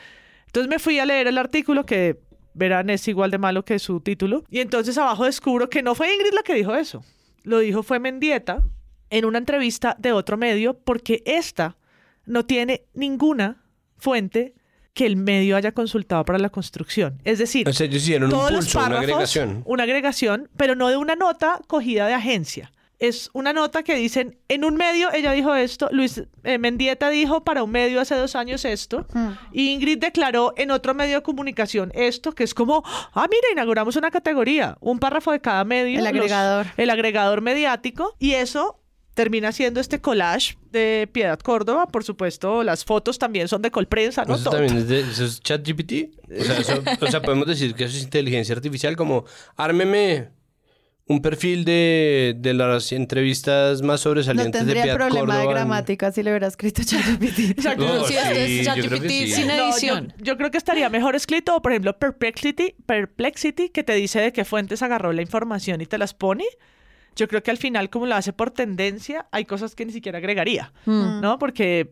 Entonces 0.48 0.70
me 0.70 0.80
fui 0.80 1.00
a 1.00 1.06
leer 1.06 1.28
el 1.28 1.38
artículo 1.38 1.86
que 1.86 2.20
verán 2.54 2.90
es 2.90 3.08
igual 3.08 3.32
de 3.32 3.38
malo 3.38 3.64
que 3.66 3.80
su 3.80 4.02
título 4.02 4.44
y 4.50 4.60
entonces 4.60 4.98
abajo 4.98 5.26
descubro 5.26 5.70
que 5.70 5.82
no 5.84 5.96
fue 5.96 6.14
Ingrid 6.14 6.34
la 6.34 6.44
que 6.44 6.54
dijo 6.54 6.76
eso. 6.76 7.04
Lo 7.44 7.60
dijo 7.60 7.84
fue 7.84 8.00
Mendieta 8.00 8.62
en 9.10 9.26
una 9.26 9.38
entrevista 9.38 9.96
de 10.00 10.12
otro 10.12 10.38
medio 10.38 10.78
porque 10.80 11.24
esta 11.26 11.78
no 12.26 12.46
tiene 12.46 12.86
ninguna 12.94 13.64
fuente 13.98 14.54
que 14.94 15.06
el 15.06 15.16
medio 15.16 15.56
haya 15.56 15.72
consultado 15.72 16.26
para 16.26 16.40
la 16.40 16.50
construcción. 16.50 17.22
Es 17.24 17.40
decir, 17.40 17.68
O 17.68 17.74
sea, 17.74 17.88
ellos 17.88 18.04
hicieron 18.04 18.26
un 18.26 18.32
todos 18.32 18.52
los 18.52 18.66
pulso, 18.66 18.80
una 18.80 18.88
párrafos, 18.88 19.10
agregación. 19.10 19.64
Una 19.66 19.84
agregación, 19.84 20.50
pero 20.58 20.76
no 20.76 20.90
de 20.90 20.98
una 20.98 21.16
nota 21.16 21.62
cogida 21.68 22.08
de 22.08 22.14
agencia. 22.14 22.72
Es 23.02 23.32
una 23.34 23.52
nota 23.52 23.82
que 23.82 23.96
dicen, 23.96 24.38
en 24.48 24.64
un 24.64 24.76
medio 24.76 25.12
ella 25.12 25.32
dijo 25.32 25.56
esto, 25.56 25.90
Luis 25.92 26.22
eh, 26.44 26.58
Mendieta 26.60 27.10
dijo 27.10 27.44
para 27.44 27.64
un 27.64 27.72
medio 27.72 28.00
hace 28.00 28.14
dos 28.16 28.36
años 28.36 28.64
esto, 28.64 29.08
y 29.52 29.72
Ingrid 29.72 29.98
declaró 29.98 30.54
en 30.56 30.70
otro 30.70 30.94
medio 30.94 31.16
de 31.18 31.24
comunicación 31.24 31.92
esto, 31.96 32.34
que 32.34 32.44
es 32.44 32.54
como, 32.54 32.84
ah, 32.86 33.28
mira, 33.30 33.48
inauguramos 33.52 33.96
una 33.96 34.12
categoría, 34.12 34.78
un 34.82 35.00
párrafo 35.00 35.32
de 35.32 35.42
cada 35.42 35.64
medio. 35.66 35.98
El 35.98 36.04
los- 36.06 36.14
agregador. 36.14 36.68
el 36.78 36.90
agregador 36.92 37.42
mediático, 37.42 38.16
y 38.20 38.34
eso 38.34 38.78
termina 39.16 39.52
siendo 39.52 39.80
este 39.82 40.00
collage 40.00 40.58
de 40.72 41.10
Piedad 41.12 41.40
Córdoba. 41.40 41.88
Por 41.88 42.04
supuesto, 42.04 42.64
las 42.64 42.86
fotos 42.86 43.18
también 43.20 43.48
son 43.48 43.62
de 43.64 43.70
Colprensa, 43.72 44.26
¿no? 44.26 44.36
Eso 44.36 44.52
también 44.52 44.78
es 44.78 44.88
de 44.88 45.00
eso 45.02 45.26
es 45.26 45.42
ChatGPT. 45.42 46.12
O 46.40 46.44
sea, 46.44 46.58
eso- 46.60 46.84
o 47.02 47.08
sea, 47.08 47.22
podemos 47.22 47.48
decir 47.48 47.74
que 47.74 47.84
eso 47.86 47.98
es 47.98 48.04
inteligencia 48.04 48.56
artificial, 48.56 48.96
como 48.96 49.26
ármeme 49.58 50.30
un 51.08 51.22
perfil 51.22 51.66
de, 51.66 52.36
de 52.38 52.54
las 52.54 52.92
entrevistas 52.94 53.82
más 53.82 53.88
No 53.88 53.98
sobresalientes 53.98 54.52
de 54.62 54.74
tendría 54.74 54.84
Piedad 54.84 54.98
problema 54.98 55.20
de 55.20 55.44
Córdoba 55.44 55.44
en- 55.44 55.50
gramática 55.68 56.12
si 56.12 56.24
le 56.24 56.30
hubiera 56.32 56.48
escrito 56.48 56.84
ChatGPT. 56.86 57.58
No, 57.78 58.06
Sí, 58.06 58.14
sí, 58.36 58.62
ChatGPT 58.64 59.08
sí. 59.10 59.28
sin 59.32 59.48
No, 59.48 59.56
yo, 59.58 59.64
edición. 59.70 60.14
yo 60.20 60.38
creo 60.38 60.52
que 60.52 60.58
estaría 60.58 60.90
mejor 60.90 61.16
escrito, 61.16 61.62
por 61.62 61.72
ejemplo, 61.74 61.98
Perplexity, 62.00 62.76
Perplexity, 62.86 63.70
que 63.70 63.84
te 63.84 63.94
dice 63.94 64.22
de 64.22 64.32
qué 64.32 64.46
fuentes 64.46 64.82
agarró 64.84 65.12
la 65.12 65.22
información 65.22 65.82
y 65.82 65.86
te 65.86 65.98
las 65.98 66.14
pone. 66.14 66.46
Yo 67.18 67.28
creo 67.28 67.44
que 67.44 67.52
al 67.52 67.58
final, 67.58 67.90
como 67.90 68.06
lo 68.06 68.16
hace 68.16 68.32
por 68.32 68.52
tendencia, 68.52 69.28
hay 69.32 69.44
cosas 69.44 69.76
que 69.76 69.86
ni 69.86 69.92
siquiera 69.92 70.20
agregaría, 70.20 70.72
Mm. 70.86 71.20
¿no? 71.20 71.38
Porque 71.40 71.92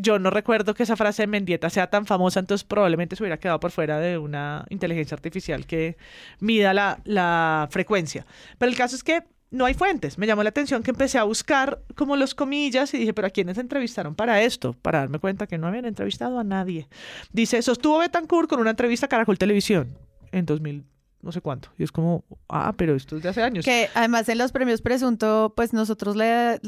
yo 0.00 0.18
no 0.18 0.30
recuerdo 0.30 0.74
que 0.74 0.82
esa 0.82 0.96
frase 0.96 1.22
de 1.22 1.26
Mendieta 1.26 1.70
sea 1.70 1.88
tan 1.88 2.06
famosa, 2.06 2.40
entonces 2.40 2.64
probablemente 2.64 3.16
se 3.16 3.22
hubiera 3.22 3.38
quedado 3.38 3.60
por 3.60 3.70
fuera 3.70 4.00
de 4.00 4.18
una 4.18 4.64
inteligencia 4.70 5.14
artificial 5.14 5.66
que 5.66 5.96
mida 6.38 6.72
la, 6.74 7.00
la 7.04 7.68
frecuencia. 7.70 8.26
Pero 8.58 8.70
el 8.70 8.76
caso 8.76 8.96
es 8.96 9.04
que 9.04 9.24
no 9.50 9.64
hay 9.64 9.74
fuentes. 9.74 10.16
Me 10.16 10.26
llamó 10.26 10.42
la 10.42 10.50
atención 10.50 10.82
que 10.82 10.90
empecé 10.90 11.18
a 11.18 11.24
buscar 11.24 11.82
como 11.96 12.16
los 12.16 12.34
comillas 12.34 12.94
y 12.94 12.98
dije, 12.98 13.12
pero 13.12 13.26
¿a 13.26 13.30
quiénes 13.30 13.58
entrevistaron 13.58 14.14
para 14.14 14.42
esto? 14.42 14.74
Para 14.74 15.00
darme 15.00 15.18
cuenta 15.18 15.46
que 15.46 15.58
no 15.58 15.66
habían 15.66 15.84
entrevistado 15.84 16.38
a 16.38 16.44
nadie. 16.44 16.88
Dice, 17.32 17.60
sostuvo 17.62 17.98
Betancourt 17.98 18.48
con 18.48 18.60
una 18.60 18.70
entrevista 18.70 19.06
a 19.06 19.08
Caracol 19.08 19.38
Televisión 19.38 19.98
en 20.32 20.46
2000, 20.46 20.84
no 21.22 21.32
sé 21.32 21.40
cuánto. 21.40 21.70
Y 21.76 21.82
es 21.82 21.92
como, 21.92 22.24
ah, 22.48 22.72
pero 22.76 22.94
esto 22.94 23.16
es 23.16 23.22
de 23.22 23.28
hace 23.28 23.42
años. 23.42 23.64
Que 23.64 23.88
además 23.94 24.28
en 24.28 24.38
los 24.38 24.52
premios 24.52 24.82
presunto, 24.82 25.52
pues 25.56 25.72
nosotros 25.72 26.14
le 26.14 26.60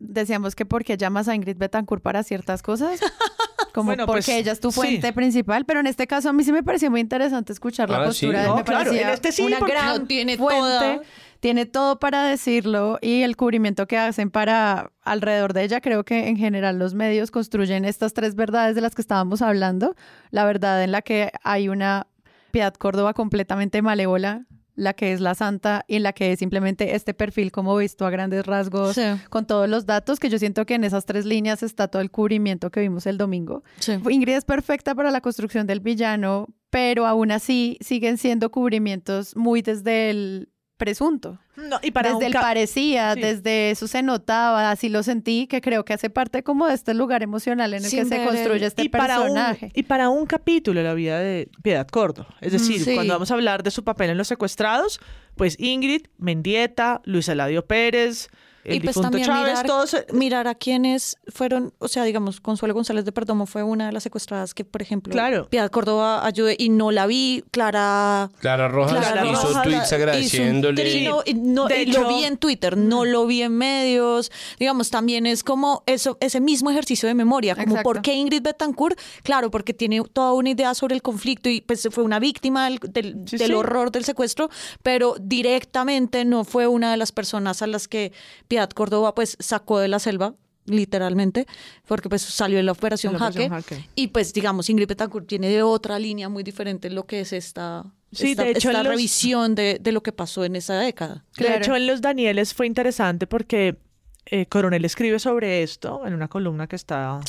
decíamos 0.00 0.56
que 0.56 0.66
porque 0.66 0.96
llamas 0.96 1.28
a 1.28 1.34
Ingrid 1.36 1.56
Betancourt 1.56 2.02
para 2.02 2.22
ciertas 2.24 2.62
cosas, 2.62 2.98
como 3.72 3.86
Bueno, 3.90 4.06
porque 4.06 4.22
pues, 4.22 4.28
ella 4.30 4.52
es 4.52 4.58
tu 4.60 4.72
sí. 4.72 4.76
fuente 4.80 5.12
principal, 5.12 5.64
pero 5.64 5.78
en 5.80 5.86
este 5.86 6.06
caso 6.08 6.28
a 6.28 6.32
mí 6.32 6.42
sí 6.42 6.50
me 6.52 6.62
pareció 6.64 6.90
muy 6.90 7.00
interesante 7.00 7.52
escuchar 7.52 7.88
la 7.90 7.98
Ah, 7.98 8.12
sí. 8.12 8.26
postura. 8.26 8.44
No, 8.46 8.56
me 8.56 8.64
claro, 8.64 8.84
parecía 8.86 9.02
en 9.08 9.14
este 9.14 9.30
sí, 9.32 9.42
una 9.42 9.58
porque 9.58 9.74
gran 9.74 9.86
no 10.00 10.06
tiene 10.06 10.36
fuente. 10.36 10.58
toda- 10.60 11.00
Tiene 11.40 11.64
todo 11.64 11.98
para 11.98 12.24
decirlo 12.24 12.98
y 13.00 13.22
el 13.22 13.34
cubrimiento 13.36 13.86
que 13.86 13.96
hacen 13.96 14.30
para 14.30 14.90
alrededor 15.02 15.54
de 15.54 15.62
ella. 15.64 15.80
Creo 15.80 16.04
que 16.04 16.28
en 16.28 16.36
general 16.36 16.78
los 16.78 16.92
medios 16.92 17.30
construyen 17.30 17.86
estas 17.86 18.12
tres 18.12 18.34
verdades 18.34 18.74
de 18.74 18.82
las 18.82 18.94
que 18.94 19.00
estábamos 19.00 19.40
hablando. 19.40 19.94
La 20.30 20.44
verdad 20.44 20.82
en 20.84 20.92
la 20.92 21.00
que 21.00 21.30
hay 21.42 21.70
una 21.70 22.06
Piedad 22.50 22.74
Córdoba 22.74 23.14
completamente 23.14 23.80
malévola, 23.80 24.44
la 24.80 24.94
que 24.94 25.12
es 25.12 25.20
la 25.20 25.34
santa 25.34 25.84
y 25.86 25.98
la 25.98 26.12
que 26.14 26.32
es 26.32 26.38
simplemente 26.38 26.94
este 26.96 27.12
perfil 27.12 27.52
como 27.52 27.76
visto 27.76 28.06
a 28.06 28.10
grandes 28.10 28.46
rasgos 28.46 28.94
Sí. 28.94 29.02
con 29.28 29.46
todos 29.46 29.68
los 29.68 29.84
datos, 29.84 30.18
que 30.18 30.30
yo 30.30 30.38
siento 30.38 30.64
que 30.64 30.74
en 30.74 30.84
esas 30.84 31.04
tres 31.04 31.26
líneas 31.26 31.62
está 31.62 31.88
todo 31.88 32.00
el 32.00 32.10
cubrimiento 32.10 32.70
que 32.70 32.80
vimos 32.80 33.06
el 33.06 33.18
domingo. 33.18 33.62
Sí. 33.78 33.92
Ingrid 34.08 34.34
es 34.36 34.44
perfecta 34.44 34.94
para 34.94 35.10
la 35.10 35.20
construcción 35.20 35.66
del 35.66 35.80
villano, 35.80 36.48
pero 36.70 37.06
aún 37.06 37.30
así 37.30 37.76
siguen 37.82 38.16
siendo 38.16 38.50
cubrimientos 38.50 39.36
muy 39.36 39.60
desde 39.60 40.10
el 40.10 40.48
presunto. 40.80 41.38
No, 41.56 41.78
y 41.82 41.90
para 41.92 42.12
desde 42.14 42.26
el 42.26 42.32
parecía, 42.32 43.14
Sí. 43.14 43.20
desde 43.20 43.70
eso 43.70 43.86
se 43.86 44.02
notaba, 44.02 44.70
así 44.72 44.88
lo 44.88 45.02
sentí, 45.04 45.46
que 45.46 45.60
creo 45.60 45.84
que 45.84 45.92
hace 45.92 46.10
parte 46.10 46.42
como 46.42 46.66
de 46.66 46.74
este 46.74 46.94
lugar 46.94 47.22
emocional 47.22 47.72
en 47.74 47.84
el 47.84 47.90
Sin 47.90 48.00
que 48.00 48.04
se 48.06 48.22
el- 48.22 48.26
construye 48.28 48.66
este 48.66 48.82
y 48.82 48.86
un, 48.86 48.90
personaje. 48.90 49.70
y 49.74 49.82
para 49.84 50.08
un 50.08 50.26
capítulo 50.26 50.80
de 50.80 50.84
la 50.86 50.94
vida 50.94 51.20
de 51.20 51.48
Piedad 51.62 51.86
Córdoba. 51.86 52.34
Es 52.40 52.52
decir, 52.52 52.82
sí. 52.82 52.94
cuando 52.94 53.12
vamos 53.14 53.30
a 53.30 53.34
hablar 53.34 53.62
de 53.62 53.70
su 53.70 53.84
papel 53.84 54.10
en 54.10 54.16
Los 54.18 54.28
Secuestrados, 54.28 55.00
pues 55.36 55.54
Ingrid, 55.60 56.06
Mendieta, 56.18 57.02
Luis 57.04 57.28
Eladio 57.28 57.64
Pérez, 57.66 58.28
el 58.64 58.74
y 58.76 58.80
pues 58.80 58.88
difunto 58.96 59.10
también 59.10 59.26
Chávez, 59.26 59.50
mirar, 59.52 59.66
todos... 59.66 59.94
eh, 59.94 60.06
mirar 60.12 60.46
a 60.48 60.54
quienes 60.54 61.16
fueron, 61.28 61.72
o 61.78 61.88
sea, 61.88 62.04
digamos, 62.04 62.40
Consuelo 62.40 62.74
González 62.74 63.04
de 63.04 63.12
Perdomo 63.12 63.46
fue 63.46 63.62
una 63.62 63.86
de 63.86 63.92
las 63.92 64.02
secuestradas 64.02 64.54
que, 64.54 64.64
por 64.64 64.82
ejemplo, 64.82 65.12
Claro. 65.12 65.48
Piedad 65.48 65.70
Córdoba 65.70 66.24
ayudé 66.26 66.56
y 66.58 66.68
no 66.68 66.90
la 66.90 67.06
vi, 67.06 67.42
Clara... 67.50 68.30
Clara 68.40 68.68
Rojas 68.68 68.98
Clara 68.98 69.26
hizo 69.26 69.42
Rojas 69.48 69.62
tweets 69.62 69.86
hizo 69.86 69.94
agradeciéndole. 69.94 70.82
trino, 70.82 71.22
y 71.24 71.34
no- 71.34 71.66
De 71.66 71.78
y 71.84 71.90
hecho- 71.90 72.02
lo 72.02 72.08
vi 72.08 72.24
en 72.24 72.36
Twitter, 72.36 72.76
no 72.76 73.04
lo 73.04 73.26
vi 73.26 73.42
en 73.42 73.56
medios. 73.56 74.30
Digamos, 74.58 74.90
también 74.90 75.26
es 75.26 75.42
como 75.42 75.82
eso, 75.86 76.18
ese 76.20 76.40
mismo 76.40 76.70
ejercicio 76.70 77.08
de 77.08 77.14
memoria, 77.14 77.54
como 77.54 77.66
Exacto. 77.66 77.82
por 77.84 78.02
qué 78.02 78.14
Ingrid 78.14 78.42
Betancourt, 78.42 78.98
claro, 79.22 79.50
porque 79.50 79.72
tiene 79.74 80.02
toda 80.12 80.32
una 80.32 80.50
idea 80.50 80.74
sobre 80.74 80.94
el 80.94 81.02
conflicto 81.02 81.48
y 81.48 81.60
pues 81.62 81.88
fue 81.90 82.04
una 82.04 82.18
víctima 82.18 82.64
del, 82.68 82.78
del- 82.80 83.16
Sí, 83.26 83.36
del 83.36 83.48
sí. 83.48 83.54
horror 83.54 83.90
del 83.90 84.04
secuestro, 84.04 84.50
pero 84.82 85.14
directamente 85.18 86.24
no 86.24 86.44
fue 86.44 86.66
una 86.66 86.90
de 86.90 86.96
las 86.96 87.12
personas 87.12 87.62
a 87.62 87.66
las 87.66 87.88
que 87.88 88.12
Piedad 88.50 88.68
Córdoba 88.70 89.14
pues 89.14 89.36
sacó 89.38 89.78
de 89.78 89.86
la 89.86 90.00
selva 90.00 90.34
literalmente, 90.66 91.46
porque 91.86 92.08
pues 92.08 92.22
salió 92.22 92.58
en 92.58 92.66
la 92.66 92.72
operación, 92.72 93.14
En 93.14 93.20
la 93.20 93.26
operación 93.28 93.50
Jaque, 93.50 93.74
Jaque. 93.76 93.88
y 93.94 94.08
pues 94.08 94.32
digamos 94.32 94.68
Ingrid 94.68 94.88
Betancourt 94.88 95.26
tiene 95.26 95.48
de 95.48 95.62
otra 95.62 95.98
línea 95.98 96.28
muy 96.28 96.42
diferente 96.42 96.88
en 96.88 96.94
lo 96.96 97.06
que 97.06 97.20
es 97.20 97.32
esta, 97.32 97.84
Sí, 98.12 98.32
esta, 98.32 98.42
de 98.44 98.50
hecho, 98.50 98.70
esta 98.70 98.82
los- 98.82 98.90
revisión 98.92 99.54
de, 99.54 99.78
de 99.80 99.92
lo 99.92 100.02
que 100.02 100.10
pasó 100.12 100.44
en 100.44 100.56
esa 100.56 100.74
década. 100.80 101.24
De 101.36 101.56
hecho, 101.56 101.76
en 101.76 101.86
Los 101.86 102.00
Danieles 102.00 102.54
fue 102.54 102.66
interesante 102.66 103.26
porque 103.28 103.78
eh, 104.26 104.46
Coronel 104.46 104.84
escribe 104.84 105.18
sobre 105.20 105.62
esto 105.62 106.04
en 106.06 106.14
una 106.14 106.26
columna 106.28 106.66
que 106.66 106.76
está, 106.76 107.20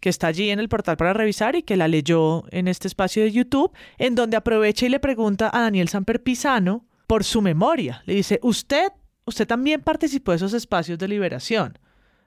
que 0.00 0.08
está 0.08 0.28
allí 0.28 0.50
en 0.50 0.58
el 0.60 0.68
portal 0.68 0.96
para 0.96 1.12
revisar 1.14 1.56
y 1.56 1.62
que 1.64 1.76
la 1.76 1.88
leyó 1.88 2.44
en 2.52 2.68
este 2.68 2.86
espacio 2.88 3.22
de 3.24 3.32
YouTube, 3.32 3.72
en 3.98 4.14
donde 4.14 4.36
aprovecha 4.36 4.86
y 4.86 4.88
le 4.88 5.00
pregunta 5.00 5.50
a 5.52 5.60
Daniel 5.62 5.88
Samper 5.88 6.22
Pisano 6.22 6.86
por 7.06 7.24
su 7.24 7.42
memoria. 7.42 8.02
Le 8.06 8.14
dice, 8.14 8.38
usted, 8.42 8.88
usted 9.24 9.46
también 9.46 9.80
participó 9.80 10.32
de 10.32 10.36
esos 10.36 10.54
espacios 10.54 10.98
de 10.98 11.08
liberación. 11.08 11.78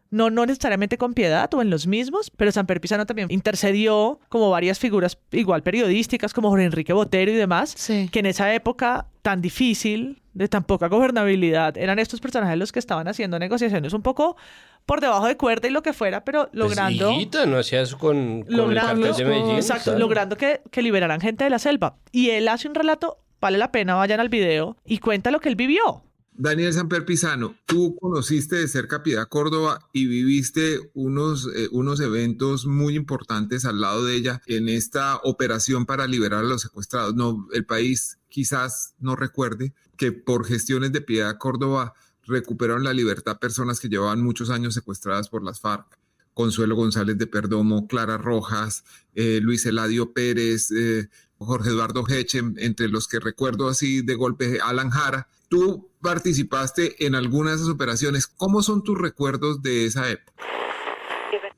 No, 0.09 0.29
no 0.29 0.45
necesariamente 0.45 0.97
con 0.97 1.13
piedad 1.13 1.53
o 1.53 1.61
en 1.61 1.69
los 1.69 1.85
mismos, 1.85 2.31
pero 2.37 2.51
Samper 2.51 2.79
Pisano 2.79 3.05
también 3.05 3.29
intercedió 3.29 4.21
como 4.29 4.49
varias 4.49 4.79
figuras 4.79 5.17
igual 5.31 5.63
periodísticas 5.63 6.33
como 6.33 6.49
Jorge 6.49 6.65
Enrique 6.65 6.93
Botero 6.93 7.29
y 7.29 7.35
demás, 7.35 7.75
que 7.87 8.19
en 8.19 8.25
esa 8.25 8.53
época 8.53 9.07
tan 9.21 9.41
difícil, 9.41 10.21
de 10.33 10.47
tan 10.47 10.63
poca 10.63 10.87
gobernabilidad, 10.87 11.77
eran 11.77 11.99
estos 11.99 12.21
personajes 12.21 12.57
los 12.57 12.71
que 12.71 12.79
estaban 12.79 13.09
haciendo 13.09 13.37
negociaciones 13.37 13.91
un 13.91 14.01
poco 14.01 14.37
por 14.85 15.01
debajo 15.01 15.27
de 15.27 15.35
cuerda 15.35 15.67
y 15.67 15.71
lo 15.71 15.83
que 15.83 15.91
fuera, 15.91 16.23
pero 16.23 16.47
logrando... 16.53 17.13
Pues 17.13 17.47
no 17.47 17.57
hacía 17.57 17.81
eso 17.81 17.97
con, 17.97 18.43
con 18.43 18.51
el 18.51 18.57
logrando, 18.57 19.07
cartel 19.07 19.25
de 19.25 19.25
Medellín. 19.25 19.55
exacto, 19.57 19.99
logrando 19.99 20.37
que, 20.37 20.61
que 20.71 20.81
liberaran 20.81 21.19
gente 21.19 21.43
de 21.43 21.49
la 21.49 21.59
selva. 21.59 21.97
Y 22.13 22.29
él 22.29 22.47
hace 22.47 22.69
un 22.69 22.75
relato, 22.75 23.17
vale 23.41 23.57
la 23.57 23.73
pena, 23.73 23.95
vayan 23.95 24.21
al 24.21 24.29
video, 24.29 24.77
y 24.85 24.99
cuenta 24.99 25.31
lo 25.31 25.41
que 25.41 25.49
él 25.49 25.57
vivió. 25.57 26.03
Daniel 26.37 26.71
Samper 26.71 27.03
Pisano, 27.03 27.55
tú 27.65 27.95
conociste 27.99 28.57
de 28.57 28.67
cerca 28.67 29.01
Piedad 29.01 29.27
Córdoba 29.27 29.89
y 29.91 30.05
viviste 30.05 30.91
unos, 30.93 31.49
eh, 31.55 31.67
unos 31.71 31.99
eventos 31.99 32.67
muy 32.67 32.95
importantes 32.95 33.65
al 33.65 33.81
lado 33.81 34.05
de 34.05 34.15
ella 34.15 34.41
en 34.45 34.69
esta 34.69 35.17
operación 35.23 35.87
para 35.87 36.05
liberar 36.05 36.43
a 36.43 36.47
los 36.47 36.61
secuestrados. 36.61 37.15
No, 37.15 37.47
el 37.53 37.65
país 37.65 38.19
quizás 38.29 38.93
no 38.99 39.15
recuerde 39.15 39.73
que 39.97 40.11
por 40.11 40.45
gestiones 40.45 40.91
de 40.91 41.01
Piedad 41.01 41.39
Córdoba 41.39 41.95
recuperaron 42.27 42.83
la 42.83 42.93
libertad 42.93 43.39
personas 43.39 43.79
que 43.79 43.89
llevaban 43.89 44.21
muchos 44.21 44.51
años 44.51 44.75
secuestradas 44.75 45.29
por 45.29 45.43
las 45.43 45.59
FARC. 45.59 45.97
Consuelo 46.35 46.75
González 46.75 47.17
de 47.17 47.25
Perdomo, 47.25 47.87
Clara 47.87 48.19
Rojas, 48.19 48.83
eh, 49.15 49.39
Luis 49.41 49.65
Eladio 49.65 50.13
Pérez, 50.13 50.69
eh, 50.69 51.09
Jorge 51.39 51.69
Eduardo 51.69 52.05
Heche, 52.07 52.43
entre 52.57 52.89
los 52.89 53.07
que 53.07 53.19
recuerdo 53.19 53.67
así 53.69 54.03
de 54.03 54.13
golpe, 54.13 54.59
Alan 54.61 54.91
Jara. 54.91 55.27
Tú 55.49 55.86
participaste 56.01 57.05
en 57.05 57.15
alguna 57.15 57.51
de 57.51 57.57
esas 57.57 57.69
operaciones. 57.69 58.27
¿Cómo 58.27 58.61
son 58.61 58.83
tus 58.83 58.97
recuerdos 58.97 59.61
de 59.61 59.85
esa 59.85 60.09
época? 60.09 60.33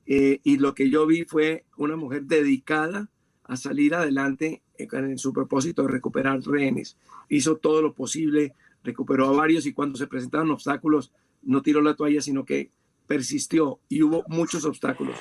Eh, 0.05 0.39
y 0.43 0.57
lo 0.57 0.73
que 0.73 0.89
yo 0.89 1.05
vi 1.05 1.23
fue 1.25 1.65
una 1.77 1.95
mujer 1.95 2.23
dedicada 2.23 3.09
a 3.43 3.57
salir 3.57 3.93
adelante 3.93 4.63
en 4.77 5.17
su 5.17 5.33
propósito 5.33 5.83
de 5.83 5.89
recuperar 5.89 6.41
rehenes. 6.41 6.97
Hizo 7.29 7.57
todo 7.57 7.81
lo 7.81 7.93
posible, 7.93 8.53
recuperó 8.83 9.27
a 9.27 9.31
varios 9.31 9.65
y 9.65 9.73
cuando 9.73 9.97
se 9.97 10.07
presentaron 10.07 10.51
obstáculos 10.51 11.11
no 11.41 11.61
tiró 11.61 11.81
la 11.81 11.95
toalla, 11.95 12.21
sino 12.21 12.45
que 12.45 12.71
persistió 13.07 13.79
y 13.87 14.03
hubo 14.03 14.23
muchos 14.27 14.65
obstáculos. 14.65 15.15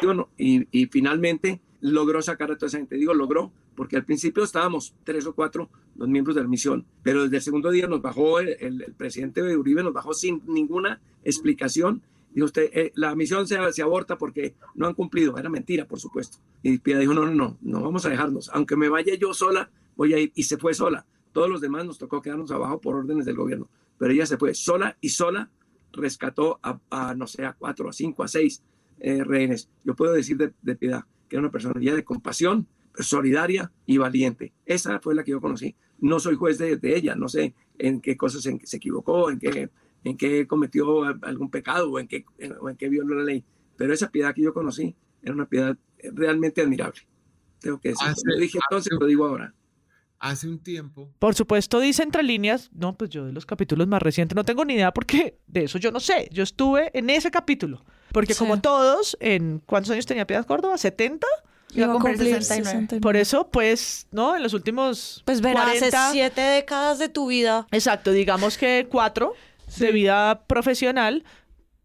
Y, 0.00 0.06
bueno, 0.06 0.30
y, 0.36 0.66
y 0.70 0.86
finalmente 0.86 1.60
logró 1.82 2.22
sacar 2.22 2.50
a 2.50 2.56
toda 2.56 2.68
esa 2.68 2.78
gente. 2.78 2.96
Digo 2.96 3.12
logró 3.12 3.52
porque 3.74 3.96
al 3.96 4.04
principio 4.04 4.44
estábamos 4.44 4.94
tres 5.04 5.26
o 5.26 5.34
cuatro 5.34 5.68
los 5.96 6.08
miembros 6.08 6.36
de 6.36 6.42
la 6.42 6.48
misión, 6.48 6.86
pero 7.02 7.24
desde 7.24 7.36
el 7.36 7.42
segundo 7.42 7.70
día 7.70 7.86
nos 7.86 8.00
bajó 8.00 8.40
el, 8.40 8.56
el, 8.60 8.82
el 8.82 8.94
presidente 8.94 9.42
de 9.42 9.56
Uribe, 9.56 9.82
nos 9.82 9.92
bajó 9.92 10.14
sin 10.14 10.42
ninguna 10.46 11.00
explicación. 11.24 12.02
Dijo 12.32 12.46
usted, 12.46 12.70
eh, 12.72 12.92
la 12.94 13.14
misión 13.14 13.46
se, 13.46 13.58
se, 13.72 13.82
aborta 13.82 14.16
porque 14.16 14.54
no 14.74 14.86
han 14.86 14.94
cumplido. 14.94 15.36
Era 15.36 15.50
mentira, 15.50 15.86
por 15.86 16.00
supuesto. 16.00 16.38
Y 16.62 16.78
Piedad 16.78 17.00
dijo, 17.00 17.12
no, 17.12 17.26
no, 17.26 17.34
no, 17.34 17.58
no 17.60 17.82
vamos 17.82 18.06
a 18.06 18.08
dejarnos. 18.08 18.48
Aunque 18.54 18.74
me 18.74 18.88
vaya 18.88 19.14
yo 19.16 19.34
sola, 19.34 19.70
voy 19.96 20.14
a 20.14 20.18
ir. 20.18 20.32
Y 20.34 20.44
se 20.44 20.56
fue 20.56 20.72
sola. 20.72 21.04
Todos 21.32 21.50
los 21.50 21.60
demás 21.60 21.84
nos 21.84 21.98
tocó 21.98 22.22
quedarnos 22.22 22.50
abajo 22.50 22.80
por 22.80 22.94
órdenes 22.94 23.26
del 23.26 23.36
gobierno. 23.36 23.68
Pero 23.98 24.12
ella 24.12 24.24
se 24.24 24.38
fue 24.38 24.54
sola 24.54 24.96
y 25.02 25.10
sola 25.10 25.50
rescató 25.92 26.58
a, 26.62 26.80
a 26.88 27.14
no 27.14 27.26
sé, 27.26 27.44
a 27.44 27.52
cuatro, 27.52 27.90
a 27.90 27.92
cinco, 27.92 28.22
a 28.22 28.28
seis 28.28 28.62
eh, 29.00 29.22
rehenes. 29.24 29.68
Yo 29.84 29.94
puedo 29.94 30.12
decir 30.12 30.38
de, 30.38 30.54
de 30.62 30.74
Piedad 30.74 31.04
que 31.32 31.36
era 31.36 31.40
una 31.40 31.50
persona 31.50 31.80
llena 31.80 31.96
de 31.96 32.04
compasión, 32.04 32.66
solidaria 32.98 33.72
y 33.86 33.96
valiente. 33.96 34.52
Esa 34.66 35.00
fue 35.00 35.14
la 35.14 35.24
que 35.24 35.30
yo 35.30 35.40
conocí. 35.40 35.74
No 35.98 36.20
soy 36.20 36.34
juez 36.36 36.58
de, 36.58 36.76
de 36.76 36.94
ella, 36.94 37.14
no 37.14 37.26
sé 37.26 37.54
en 37.78 38.02
qué 38.02 38.18
cosas 38.18 38.44
en, 38.44 38.60
se 38.66 38.76
equivocó, 38.76 39.30
en 39.30 39.38
qué, 39.38 39.70
en 40.04 40.16
qué 40.18 40.46
cometió 40.46 41.04
algún 41.22 41.50
pecado 41.50 41.90
o 41.90 41.98
en 41.98 42.06
qué, 42.06 42.26
en, 42.36 42.52
o 42.60 42.68
en 42.68 42.76
qué 42.76 42.90
violó 42.90 43.14
la 43.14 43.24
ley. 43.24 43.42
Pero 43.78 43.94
esa 43.94 44.10
piedad 44.10 44.34
que 44.34 44.42
yo 44.42 44.52
conocí 44.52 44.94
era 45.22 45.32
una 45.32 45.46
piedad 45.48 45.74
realmente 46.12 46.60
admirable. 46.60 47.00
Tengo 47.60 47.80
que 47.80 47.88
decir. 47.88 48.06
Hace- 48.08 48.20
lo 48.26 48.36
dije 48.36 48.58
entonces, 48.68 48.92
lo 49.00 49.06
digo 49.06 49.26
ahora. 49.26 49.54
Hace 50.18 50.48
un 50.48 50.58
tiempo. 50.58 51.10
Por 51.18 51.34
supuesto, 51.34 51.80
dice 51.80 52.02
entre 52.02 52.22
líneas, 52.22 52.70
no, 52.74 52.94
pues 52.98 53.08
yo 53.08 53.24
de 53.24 53.32
los 53.32 53.46
capítulos 53.46 53.88
más 53.88 54.02
recientes 54.02 54.36
no 54.36 54.44
tengo 54.44 54.66
ni 54.66 54.74
idea 54.74 54.92
porque 54.92 55.38
de 55.46 55.64
eso 55.64 55.78
yo 55.78 55.90
no 55.92 55.98
sé. 55.98 56.28
Yo 56.30 56.42
estuve 56.42 56.90
en 56.96 57.08
ese 57.08 57.30
capítulo. 57.30 57.84
Porque 58.12 58.34
como 58.34 58.60
todos, 58.60 59.16
en 59.20 59.62
¿cuántos 59.64 59.90
años 59.92 60.06
tenía 60.06 60.26
Piedad 60.26 60.46
Córdoba? 60.46 60.74
¿70? 60.76 61.20
Iba 61.74 61.86
a 61.86 61.98
cumplir 61.98 62.42
69. 62.42 63.00
Por 63.00 63.16
eso, 63.16 63.48
pues, 63.48 64.06
¿no? 64.10 64.36
En 64.36 64.42
los 64.42 64.52
últimos 64.52 65.22
Pues 65.24 65.40
verás, 65.40 65.64
40, 65.64 65.86
hace 65.86 66.12
siete 66.12 66.40
décadas 66.40 66.98
de 66.98 67.08
tu 67.08 67.28
vida. 67.28 67.66
Exacto, 67.70 68.12
digamos 68.12 68.58
que 68.58 68.86
cuatro 68.90 69.32
de 69.78 69.90
vida 69.90 70.42
profesional, 70.46 71.24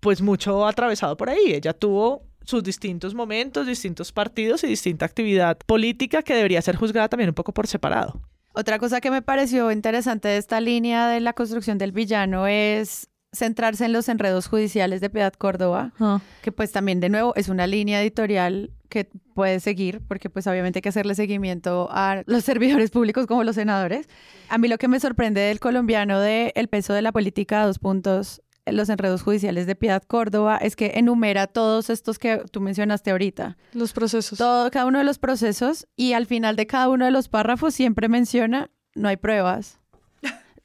pues 0.01 0.21
mucho 0.21 0.67
atravesado 0.67 1.15
por 1.15 1.29
ahí. 1.29 1.53
Ella 1.53 1.73
tuvo 1.73 2.23
sus 2.43 2.63
distintos 2.63 3.13
momentos, 3.13 3.67
distintos 3.67 4.11
partidos 4.11 4.63
y 4.63 4.67
distinta 4.67 5.05
actividad 5.05 5.57
política 5.65 6.21
que 6.21 6.33
debería 6.33 6.61
ser 6.61 6.75
juzgada 6.75 7.09
también 7.09 7.29
un 7.29 7.35
poco 7.35 7.53
por 7.53 7.67
separado. 7.67 8.21
Otra 8.53 8.79
cosa 8.79 9.01
que 9.01 9.11
me 9.11 9.21
pareció 9.21 9.71
interesante 9.71 10.29
de 10.29 10.37
esta 10.37 10.59
línea 10.59 11.07
de 11.07 11.19
la 11.19 11.33
construcción 11.33 11.77
del 11.77 11.91
villano 11.91 12.47
es 12.47 13.07
centrarse 13.37 13.85
en 13.85 13.93
los 13.93 14.09
enredos 14.09 14.47
judiciales 14.47 15.01
de 15.01 15.09
Piedad 15.09 15.33
Córdoba, 15.33 15.93
que 16.41 16.51
pues 16.51 16.71
también 16.71 16.99
de 16.99 17.09
nuevo 17.09 17.33
es 17.35 17.49
una 17.49 17.67
línea 17.67 18.01
editorial 18.01 18.71
que 18.89 19.09
puede 19.33 19.59
seguir, 19.59 20.01
porque 20.07 20.29
pues 20.29 20.47
obviamente 20.47 20.79
hay 20.79 20.81
que 20.81 20.89
hacerle 20.89 21.15
seguimiento 21.15 21.87
a 21.91 22.23
los 22.25 22.43
servidores 22.45 22.91
públicos 22.91 23.27
como 23.27 23.43
los 23.43 23.55
senadores. 23.55 24.07
A 24.49 24.57
mí 24.57 24.67
lo 24.67 24.77
que 24.77 24.87
me 24.87 24.99
sorprende 24.99 25.41
del 25.41 25.59
colombiano 25.59 26.19
de 26.19 26.51
el 26.55 26.67
peso 26.67 26.93
de 26.93 27.01
la 27.01 27.11
política, 27.11 27.65
dos 27.65 27.79
puntos, 27.79 28.41
los 28.65 28.89
enredos 28.89 29.21
judiciales 29.21 29.65
de 29.65 29.75
Piedad 29.75 30.03
Córdoba, 30.03 30.57
es 30.57 30.75
que 30.75 30.93
enumera 30.95 31.47
todos 31.47 31.89
estos 31.89 32.19
que 32.19 32.43
tú 32.51 32.59
mencionaste 32.59 33.11
ahorita. 33.11 33.57
Los 33.73 33.93
procesos. 33.93 34.37
Todo, 34.37 34.69
cada 34.71 34.85
uno 34.85 34.97
de 34.99 35.05
los 35.05 35.19
procesos 35.19 35.87
y 35.95 36.13
al 36.13 36.25
final 36.25 36.55
de 36.55 36.67
cada 36.67 36.89
uno 36.89 37.05
de 37.05 37.11
los 37.11 37.29
párrafos 37.29 37.73
siempre 37.73 38.09
menciona 38.09 38.69
no 38.97 39.07
hay 39.07 39.17
pruebas. 39.17 39.79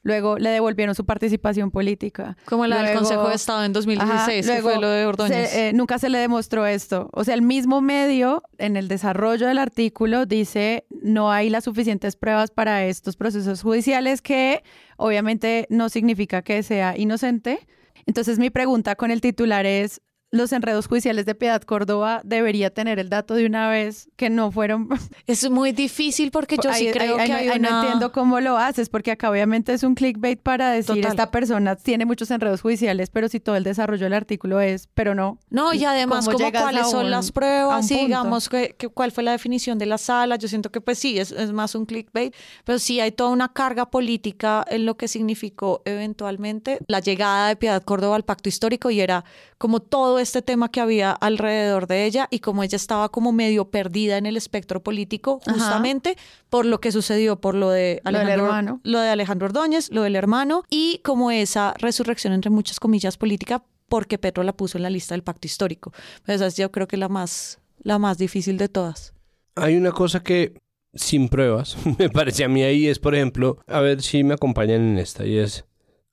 Luego 0.04 0.36
le 0.36 0.50
devolvieron 0.50 0.94
su 0.94 1.04
participación 1.06 1.70
política. 1.70 2.36
Como 2.44 2.66
la 2.66 2.76
del 2.76 2.86
Luego- 2.86 3.00
Consejo 3.00 3.28
de 3.28 3.34
Estado 3.36 3.64
en 3.64 3.72
2016, 3.72 4.48
que 4.48 4.60
fue 4.62 4.80
lo 4.80 4.88
de 4.88 5.06
Ordóñez. 5.06 5.50
se- 5.50 5.68
eh, 5.68 5.72
nunca 5.72 5.98
se 5.98 6.08
le 6.08 6.18
demostró 6.18 6.66
esto. 6.66 7.08
O 7.12 7.22
sea, 7.24 7.34
el 7.34 7.42
mismo 7.42 7.80
medio 7.80 8.42
en 8.58 8.76
el 8.76 8.88
desarrollo 8.88 9.46
del 9.46 9.58
artículo 9.58 10.26
dice 10.26 10.84
no 11.02 11.30
hay 11.30 11.50
las 11.50 11.64
suficientes 11.64 12.16
pruebas 12.16 12.50
para 12.50 12.84
estos 12.84 13.16
procesos 13.16 13.62
judiciales 13.62 14.22
que 14.22 14.62
obviamente 14.96 15.66
no 15.70 15.88
significa 15.88 16.42
que 16.42 16.62
sea 16.62 16.96
inocente. 16.98 17.66
Entonces 18.06 18.38
mi 18.38 18.50
pregunta 18.50 18.96
con 18.96 19.10
el 19.12 19.20
titular 19.20 19.66
es, 19.66 20.00
¿los 20.32 20.50
enredos 20.52 20.86
judiciales 20.88 21.26
de 21.26 21.34
Piedad 21.34 21.60
Córdoba 21.62 22.22
debería 22.24 22.70
tener 22.70 22.98
el 22.98 23.10
dato 23.10 23.34
de 23.34 23.44
una 23.44 23.68
vez 23.68 24.08
que 24.16 24.30
no 24.30 24.50
fueron... 24.50 24.88
Es 25.26 25.48
muy 25.50 25.72
difícil 25.72 26.30
porque 26.30 26.56
yo 26.56 26.72
sí 26.72 26.86
Ahí- 26.86 26.92
creo 26.92 27.18
ahí- 27.18 27.26
que 27.26 27.32
ahí 27.34 27.48
hay 27.50 27.60
no 27.60 27.68
una- 27.68 27.80
entiendo 27.82 28.12
cómo 28.12 28.40
lo 28.40 28.56
haces, 28.56 28.88
porque 28.88 29.10
acá 29.10 29.30
obviamente 29.30 29.74
es 29.74 29.82
un 29.82 29.94
clickbait 29.94 30.40
para 30.40 30.70
decir 30.70 30.96
Total. 30.96 31.10
esta 31.10 31.30
persona 31.30 31.76
tiene 31.76 32.06
muchos 32.06 32.30
enredos 32.30 32.62
judiciales, 32.62 33.10
pero 33.10 33.28
si 33.28 33.40
todo 33.40 33.56
el 33.56 33.62
desarrollo 33.62 34.04
del 34.04 34.14
artículo 34.14 34.60
es, 34.60 34.88
pero 34.94 35.14
no. 35.14 35.38
No, 35.50 35.74
y 35.74 35.84
además 35.84 36.24
¿Cómo 36.24 36.38
como 36.38 36.50
cuáles 36.50 36.82
a 36.82 36.84
son 36.86 37.04
un- 37.04 37.10
las 37.10 37.30
pruebas, 37.30 37.90
un 37.90 37.96
y 37.98 38.00
digamos 38.00 38.48
que, 38.48 38.74
que 38.78 38.88
cuál 38.88 39.12
fue 39.12 39.22
la 39.22 39.32
definición 39.32 39.78
de 39.78 39.84
la 39.86 39.98
sala. 39.98 40.36
Yo 40.36 40.48
siento 40.48 40.72
que 40.72 40.80
pues 40.80 40.98
sí, 40.98 41.18
es, 41.18 41.30
es 41.30 41.52
más 41.52 41.74
un 41.74 41.84
clickbait, 41.84 42.34
pero 42.64 42.78
sí 42.78 43.00
hay 43.00 43.12
toda 43.12 43.28
una 43.30 43.52
carga 43.52 43.90
política 43.90 44.64
en 44.70 44.86
lo 44.86 44.96
que 44.96 45.08
significó 45.08 45.82
eventualmente 45.84 46.78
la 46.88 47.00
llegada 47.00 47.48
de 47.48 47.56
Piedad 47.56 47.82
Córdoba 47.82 48.16
al 48.16 48.24
pacto 48.24 48.48
histórico 48.48 48.90
y 48.90 49.00
era 49.02 49.24
como 49.58 49.80
todo 49.80 50.18
este 50.22 50.42
tema 50.42 50.70
que 50.70 50.80
había 50.80 51.12
alrededor 51.12 51.86
de 51.86 52.04
ella 52.04 52.28
y 52.30 52.40
como 52.40 52.62
ella 52.62 52.76
estaba 52.76 53.10
como 53.10 53.32
medio 53.32 53.70
perdida 53.70 54.16
en 54.16 54.26
el 54.26 54.36
espectro 54.36 54.82
político 54.82 55.40
Ajá. 55.46 55.52
justamente 55.52 56.16
por 56.48 56.64
lo 56.64 56.80
que 56.80 56.92
sucedió, 56.92 57.40
por 57.40 57.54
lo 57.54 57.70
de 57.70 58.00
Lo 58.04 58.08
Alejandro, 58.08 58.46
hermano. 58.46 58.80
lo 58.84 59.00
de 59.00 59.08
Alejandro 59.08 59.46
Ordóñez, 59.46 59.90
lo 59.90 60.02
del 60.02 60.16
hermano 60.16 60.64
y 60.70 61.00
como 61.04 61.30
esa 61.30 61.74
resurrección 61.78 62.32
entre 62.32 62.50
muchas 62.50 62.80
comillas 62.80 63.16
política 63.16 63.64
porque 63.88 64.16
Petro 64.16 64.42
la 64.42 64.54
puso 64.54 64.78
en 64.78 64.84
la 64.84 64.90
lista 64.90 65.14
del 65.14 65.22
pacto 65.22 65.46
histórico. 65.46 65.92
Pues 66.24 66.36
esa 66.36 66.46
es 66.46 66.56
yo 66.56 66.72
creo 66.72 66.88
que 66.88 66.96
la 66.96 67.10
más, 67.10 67.60
la 67.82 67.98
más 67.98 68.16
difícil 68.16 68.56
de 68.56 68.70
todas. 68.70 69.12
Hay 69.54 69.76
una 69.76 69.92
cosa 69.92 70.22
que, 70.22 70.54
sin 70.94 71.28
pruebas, 71.28 71.76
me 71.98 72.08
parece 72.08 72.44
a 72.44 72.48
mí 72.48 72.62
ahí, 72.62 72.86
es, 72.86 72.98
por 72.98 73.14
ejemplo, 73.14 73.58
a 73.66 73.80
ver 73.80 74.00
si 74.00 74.24
me 74.24 74.32
acompañan 74.32 74.80
en 74.80 74.98
esta, 74.98 75.26
y 75.26 75.36
es, 75.36 75.66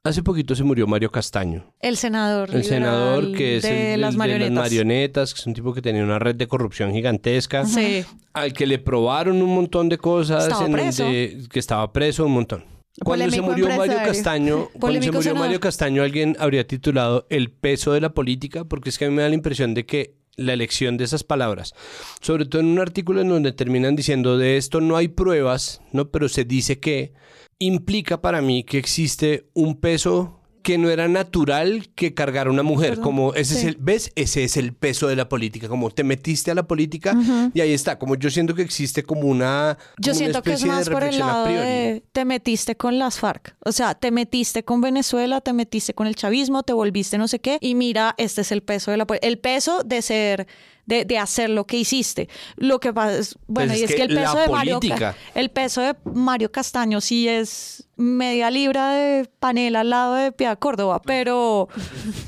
Hace 0.06 0.24
poquito 0.24 0.56
se 0.56 0.64
murió 0.64 0.88
Mario 0.88 1.12
Castaño. 1.12 1.74
El 1.82 1.98
senador. 1.98 2.50
El 2.56 2.64
senador 2.64 3.34
que 3.34 3.58
es 3.58 3.64
de 3.64 3.96
el, 3.96 4.02
las 4.02 4.14
el 4.14 4.18
marionetas. 4.18 4.50
de 4.50 4.56
las 4.56 4.64
marionetas, 4.64 5.34
que 5.34 5.42
es 5.42 5.48
un 5.48 5.54
tipo 5.54 5.74
que 5.74 5.82
tenía 5.82 6.04
una 6.04 6.20
red 6.20 6.36
de 6.36 6.48
corrupción 6.48 6.94
gigantesca. 6.94 7.66
Sí. 7.66 8.06
Al 8.32 8.54
que 8.54 8.66
le 8.66 8.80
probaron 8.80 9.42
un 9.42 9.54
montón 9.54 9.90
de 9.90 9.98
cosas. 9.98 10.44
Estaba 10.44 10.66
en 10.66 10.72
preso. 10.72 11.04
que 11.04 11.60
estaba 11.60 11.92
preso 11.92 12.26
un 12.26 12.32
montón. 12.32 12.64
Cuando 13.04 13.30
se 13.30 13.42
murió 13.42 13.68
Mario. 13.76 13.98
Castaño, 13.98 14.70
cuando 14.80 15.02
se 15.02 15.08
murió 15.08 15.22
senador. 15.22 15.48
Mario 15.48 15.60
Castaño, 15.60 16.02
alguien 16.02 16.38
habría 16.40 16.66
titulado 16.66 17.28
El 17.30 17.52
peso 17.52 17.92
de 17.92 18.00
la 18.00 18.14
política, 18.14 18.64
porque 18.64 18.90
es 18.90 18.98
que 18.98 19.06
a 19.06 19.10
mí 19.10 19.16
me 19.16 19.24
da 19.24 19.30
la 19.30 19.36
impresión 19.36 19.74
de 19.74 19.86
que 19.86 20.16
la 20.38 20.54
elección 20.54 20.96
de 20.96 21.04
esas 21.04 21.26
palabras, 21.26 21.74
sobre 22.22 22.46
todo 22.46 22.62
en 22.62 22.68
un 22.68 22.80
artículo 22.80 23.20
en 23.20 23.28
donde 23.28 23.52
terminan 23.52 23.98
diciendo 23.98 24.38
de 24.38 24.56
esto 24.56 24.80
no 24.80 24.96
hay 24.96 25.10
pruebas, 25.10 25.82
¿no? 25.92 26.10
Pero 26.10 26.30
se 26.30 26.46
dice 26.46 26.80
que 26.80 27.12
implica 27.60 28.22
para 28.22 28.42
mí 28.42 28.64
que 28.64 28.78
existe 28.78 29.50
un 29.54 29.76
peso 29.80 30.36
que 30.62 30.78
no 30.78 30.90
era 30.90 31.08
natural 31.08 31.88
que 31.96 32.14
cargara 32.14 32.50
una 32.52 32.64
mujer, 32.64 32.90
Perdón. 32.90 33.04
como 33.04 33.34
ese 33.34 33.56
es 33.58 33.64
el, 33.64 33.78
¿ves? 33.80 34.12
Ese 34.16 34.44
es 34.44 34.58
el 34.58 34.74
peso 34.74 35.08
de 35.08 35.16
la 35.16 35.30
política, 35.30 35.70
como 35.70 35.90
te 35.90 36.04
metiste 36.04 36.52
a 36.52 36.54
la 36.56 36.68
política 36.68 37.16
y 37.54 37.62
ahí 37.62 37.72
está, 37.72 37.98
como 37.98 38.16
yo 38.16 38.30
siento 38.30 38.54
que 38.54 38.62
existe 38.62 39.04
como 39.04 39.22
una 39.22 39.78
Yo 39.98 40.12
como 40.12 40.12
una 40.12 40.14
siento 40.18 40.44
que 40.44 40.54
es 40.54 40.66
más 40.66 40.90
por 40.90 41.04
el 41.06 41.18
lado 41.18 41.46
de 41.46 42.04
te 42.12 42.26
metiste 42.26 42.76
con 42.76 43.00
las 43.00 43.20
FARC. 43.20 43.56
O 43.66 43.72
sea, 43.72 43.96
te 43.96 44.12
metiste 44.12 44.64
con 44.64 44.82
Venezuela, 44.82 45.40
te 45.42 45.54
metiste 45.54 45.94
con 45.94 46.08
el 46.08 46.16
chavismo, 46.16 46.62
te 46.64 46.74
volviste 46.74 47.18
no 47.18 47.30
sé 47.30 47.40
qué. 47.40 47.58
Y 47.62 47.74
mira, 47.74 48.14
este 48.18 48.42
es 48.42 48.52
el 48.52 48.62
peso 48.62 48.92
de 48.92 48.98
la 48.98 49.08
pol- 49.08 49.20
El 49.22 49.40
peso 49.40 49.84
de 49.84 50.02
ser, 50.02 50.46
de, 50.90 51.06
de 51.06 51.18
hacer 51.20 51.52
lo 51.52 51.66
que 51.66 51.78
hiciste. 51.78 52.28
Lo 52.58 52.80
que 52.80 52.92
pasa 52.92 53.18
es, 53.20 53.38
bueno, 53.48 53.72
Pues 53.72 53.82
es 53.82 53.82
y 53.82 53.84
es 53.86 53.92
que, 53.92 54.08
que 54.08 54.14
el 54.14 54.16
peso 54.16 54.38
de 54.38 54.48
Mario 54.50 54.80
política. 54.80 55.16
El 55.36 55.52
peso 55.52 55.82
de 55.82 55.96
Mario 56.04 56.52
Castaño 56.52 57.00
sí 57.00 57.30
es 57.30 57.86
media 57.96 58.50
libra 58.50 58.94
de 58.94 59.30
panela 59.40 59.82
al 59.82 59.90
lado 59.90 60.16
de 60.16 60.32
Piedad 60.32 60.58
Córdoba, 60.58 61.02
pero, 61.02 61.68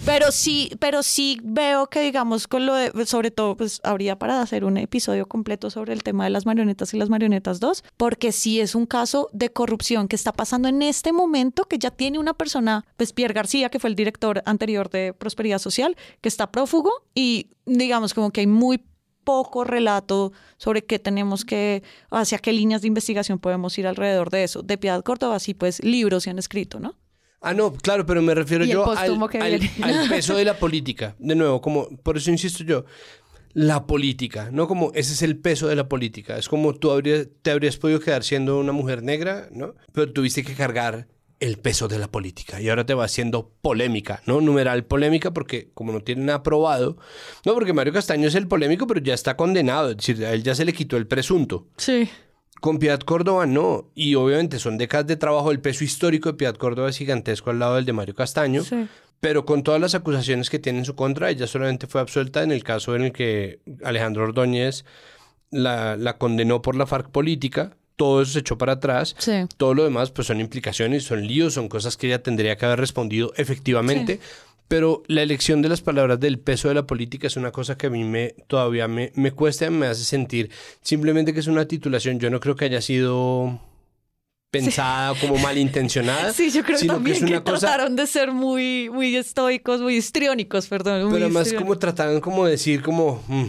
pero 0.05 0.32
sí, 0.32 0.70
pero 0.80 1.01
sí 1.01 1.39
veo 1.43 1.88
que 1.88 2.01
digamos 2.01 2.47
con 2.47 2.66
lo 2.66 2.76
de, 2.76 3.05
sobre 3.05 3.32
todo, 3.32 3.55
pues 3.55 3.80
habría 3.84 4.20
para 4.20 4.41
hacer 4.41 4.66
un 4.66 4.78
episodio 4.78 5.28
completo 5.28 5.70
sobre 5.70 5.93
el 5.93 6.03
tema 6.03 6.26
de 6.26 6.30
las 6.30 6.45
marionetas 6.45 6.93
y 6.93 6.97
las 6.97 7.09
marionetas 7.09 7.62
2, 7.62 7.86
porque 7.95 8.34
sí 8.34 8.59
es 8.59 8.76
un 8.76 8.86
caso 8.86 9.30
de 9.32 9.49
corrupción 9.51 10.09
que 10.09 10.18
está 10.18 10.34
pasando 10.34 10.68
en 10.68 10.82
este 10.82 11.14
momento, 11.14 11.64
que 11.64 11.80
ya 11.80 11.89
tiene 11.89 12.20
una 12.20 12.34
persona, 12.34 12.86
pues 12.97 13.14
Pierre 13.14 13.34
García, 13.34 13.70
que 13.70 13.80
fue 13.80 13.89
el 13.89 13.95
director 13.95 14.43
anterior 14.45 14.89
de 14.89 15.14
Prosperidad 15.14 15.59
Social, 15.59 15.95
que 16.20 16.28
está 16.28 16.51
prófugo 16.51 16.91
y 17.16 17.47
digamos 17.78 18.13
como 18.13 18.32
que 18.32 18.41
hay 18.41 18.47
muy 18.47 18.84
poco 19.24 19.63
relato 19.63 20.34
sobre 20.57 20.84
qué 20.84 20.97
tenemos 20.99 21.45
que, 21.45 21.84
hacia 22.09 22.39
qué 22.39 22.53
líneas 22.53 22.82
de 22.82 22.88
investigación 22.88 23.38
podemos 23.39 23.78
ir 23.78 23.86
alrededor 23.88 24.30
de 24.32 24.43
eso. 24.43 24.63
De 24.63 24.78
Piedad 24.78 25.03
Córdoba, 25.03 25.39
sí, 25.39 25.53
pues 25.53 25.84
libros 25.84 26.24
se 26.24 26.32
han 26.32 26.39
escrito, 26.39 26.80
¿no? 26.80 26.97
Ah, 27.39 27.53
no, 27.53 27.74
claro, 27.74 28.05
pero 28.05 28.22
me 28.22 28.36
refiero 28.36 28.65
yo 28.65 28.84
al, 28.91 29.17
al- 29.41 29.61
al 29.82 30.09
peso 30.09 30.36
de 30.36 30.45
la 30.45 30.57
política. 30.59 31.15
De 31.19 31.36
nuevo, 31.36 31.61
como, 31.61 31.88
por 32.03 32.17
eso 32.17 32.30
insisto 32.32 32.63
yo, 32.63 32.86
la 33.53 33.86
política, 33.86 34.49
no 34.51 34.67
como 34.67 34.91
ese 34.93 35.13
es 35.13 35.22
el 35.24 35.38
peso 35.38 35.67
de 35.67 35.76
la 35.76 35.88
política. 35.89 36.38
Es 36.38 36.47
como 36.47 36.74
tú 36.74 36.91
habrías, 36.91 37.28
te 37.41 37.51
habrías 37.51 37.78
podido 37.78 37.99
quedar 37.99 38.24
siendo 38.24 38.59
una 38.59 38.72
mujer 38.72 39.03
negra, 39.03 39.49
¿no? 39.51 39.76
Pero 39.91 40.11
tuviste 40.13 40.43
que 40.43 40.53
cargar 40.53 41.07
el 41.42 41.58
peso 41.58 41.88
de 41.88 41.98
la 41.98 42.08
política 42.08 42.62
y 42.62 42.70
ahora 42.70 42.86
te 42.86 42.94
va 42.94 43.04
haciendo 43.04 43.52
polémica, 43.62 44.22
¿no? 44.28 44.39
Numeral 44.42 44.86
polémica 44.86 45.34
porque 45.34 45.72
como 45.74 45.92
no 45.92 46.02
tienen 46.02 46.28
nada 46.28 46.44
probado, 46.44 46.98
no, 47.46 47.54
porque 47.56 47.74
Mario 47.74 47.94
Castaño 47.94 48.28
es 48.28 48.36
el 48.36 48.48
polémico, 48.48 48.86
pero 48.88 49.02
ya 49.02 49.16
está 49.16 49.36
condenado, 49.36 49.89
es 49.89 49.98
decir, 49.98 50.24
a 50.24 50.34
él 50.34 50.44
ya 50.44 50.54
se 50.54 50.66
le 50.66 50.72
quitó 50.72 50.98
el 50.98 51.08
presunto. 51.08 51.68
Sí. 51.78 52.08
Con 52.62 52.78
Piedad 52.78 53.00
Córdoba 53.00 53.48
no. 53.48 53.89
Y 53.96 54.14
obviamente 54.14 54.60
son 54.60 54.78
décadas 54.78 55.08
de 55.08 55.16
trabajo. 55.16 55.52
El 55.52 55.62
peso 55.62 55.84
histórico 55.84 56.30
de 56.30 56.38
Piedad 56.38 56.56
Córdoba 56.56 56.89
es 56.92 56.98
gigantesco 56.98 57.50
al 57.50 57.58
lado 57.58 57.76
del 57.76 57.86
de 57.86 57.94
Mario 57.94 58.14
Castaño. 58.14 58.64
Sí. 58.64 58.88
Pero 59.20 59.46
con 59.48 59.64
todas 59.64 59.82
las 59.82 59.96
acusaciones 59.96 60.52
que 60.52 60.60
tiene 60.60 60.78
en 60.78 60.86
su 60.86 60.96
contra, 60.96 61.32
ella 61.32 61.48
solamente 61.48 61.88
fue 61.88 62.02
absuelta 62.02 62.44
en 62.44 62.52
el 62.52 62.64
caso 62.64 62.96
en 62.96 63.02
el 63.02 63.12
que 63.14 63.62
Alejandro 63.84 64.26
Ordóñez 64.26 64.86
la, 65.50 65.98
la 65.98 66.20
condenó 66.20 66.62
por 66.62 66.76
la 66.76 66.86
FARC 66.86 67.10
política. 67.10 67.76
Todo 68.02 68.24
eso 68.24 68.32
se 68.32 68.39
echó 68.39 68.58
para 68.58 68.74
atrás. 68.74 69.16
Sí. 69.20 69.32
Todo 69.58 69.76
lo 69.76 69.84
demás 69.84 70.10
pues 70.10 70.26
son 70.26 70.39
implicaciones, 70.39 71.04
son 71.04 71.28
líos, 71.28 71.54
son 71.54 71.70
cosas 71.70 71.97
que 71.97 72.08
ella 72.08 72.24
tendría 72.24 72.58
que 72.58 72.66
haber 72.66 72.80
respondido 72.80 73.32
efectivamente. 73.38 74.20
Pero 74.68 75.04
la 75.06 75.22
elección 75.22 75.62
de 75.62 75.70
las 75.70 75.82
palabras 75.82 76.20
del 76.20 76.39
peso 76.39 76.68
de 76.68 76.74
la 76.74 76.88
política 76.88 77.28
es 77.28 77.36
una 77.38 77.52
cosa 77.52 77.78
que 77.78 77.86
a 77.86 77.89
mí 77.91 78.04
me 78.04 78.34
todavía 78.47 78.88
me, 78.88 79.12
me 79.14 79.30
cuesta, 79.32 79.70
me 79.70 79.86
hace 79.86 80.04
sentir 80.04 80.49
simplemente 80.82 81.32
que 81.32 81.41
es 81.41 81.45
una 81.47 81.68
titulación. 81.68 82.20
Yo 82.20 82.32
no 82.32 82.39
creo 82.39 82.56
que 82.56 82.66
haya 82.66 82.82
sido 82.82 83.60
pensada 84.49 85.14
como 85.22 85.38
malintencionada. 85.38 86.34
Sí, 86.34 86.49
yo 86.49 86.64
creo 86.64 86.80
sino 86.80 86.95
también 86.95 87.18
es 87.18 87.24
que, 87.24 87.30
una 87.30 87.43
cosa 87.43 87.68
trataron 87.68 87.95
de 87.95 88.08
ser 88.08 88.32
muy, 88.32 88.89
muy 88.89 89.16
estoicos, 89.16 89.80
muy 89.80 89.95
histriónicos, 89.95 90.66
perdón. 90.66 91.04
muy 91.04 91.14
pero 91.14 91.26
además 91.26 91.54
como 91.54 91.78
trataron 91.78 92.20
como 92.20 92.45
de 92.45 92.52
decir 92.54 92.82
como 92.82 93.24
"Mm, 93.28 93.45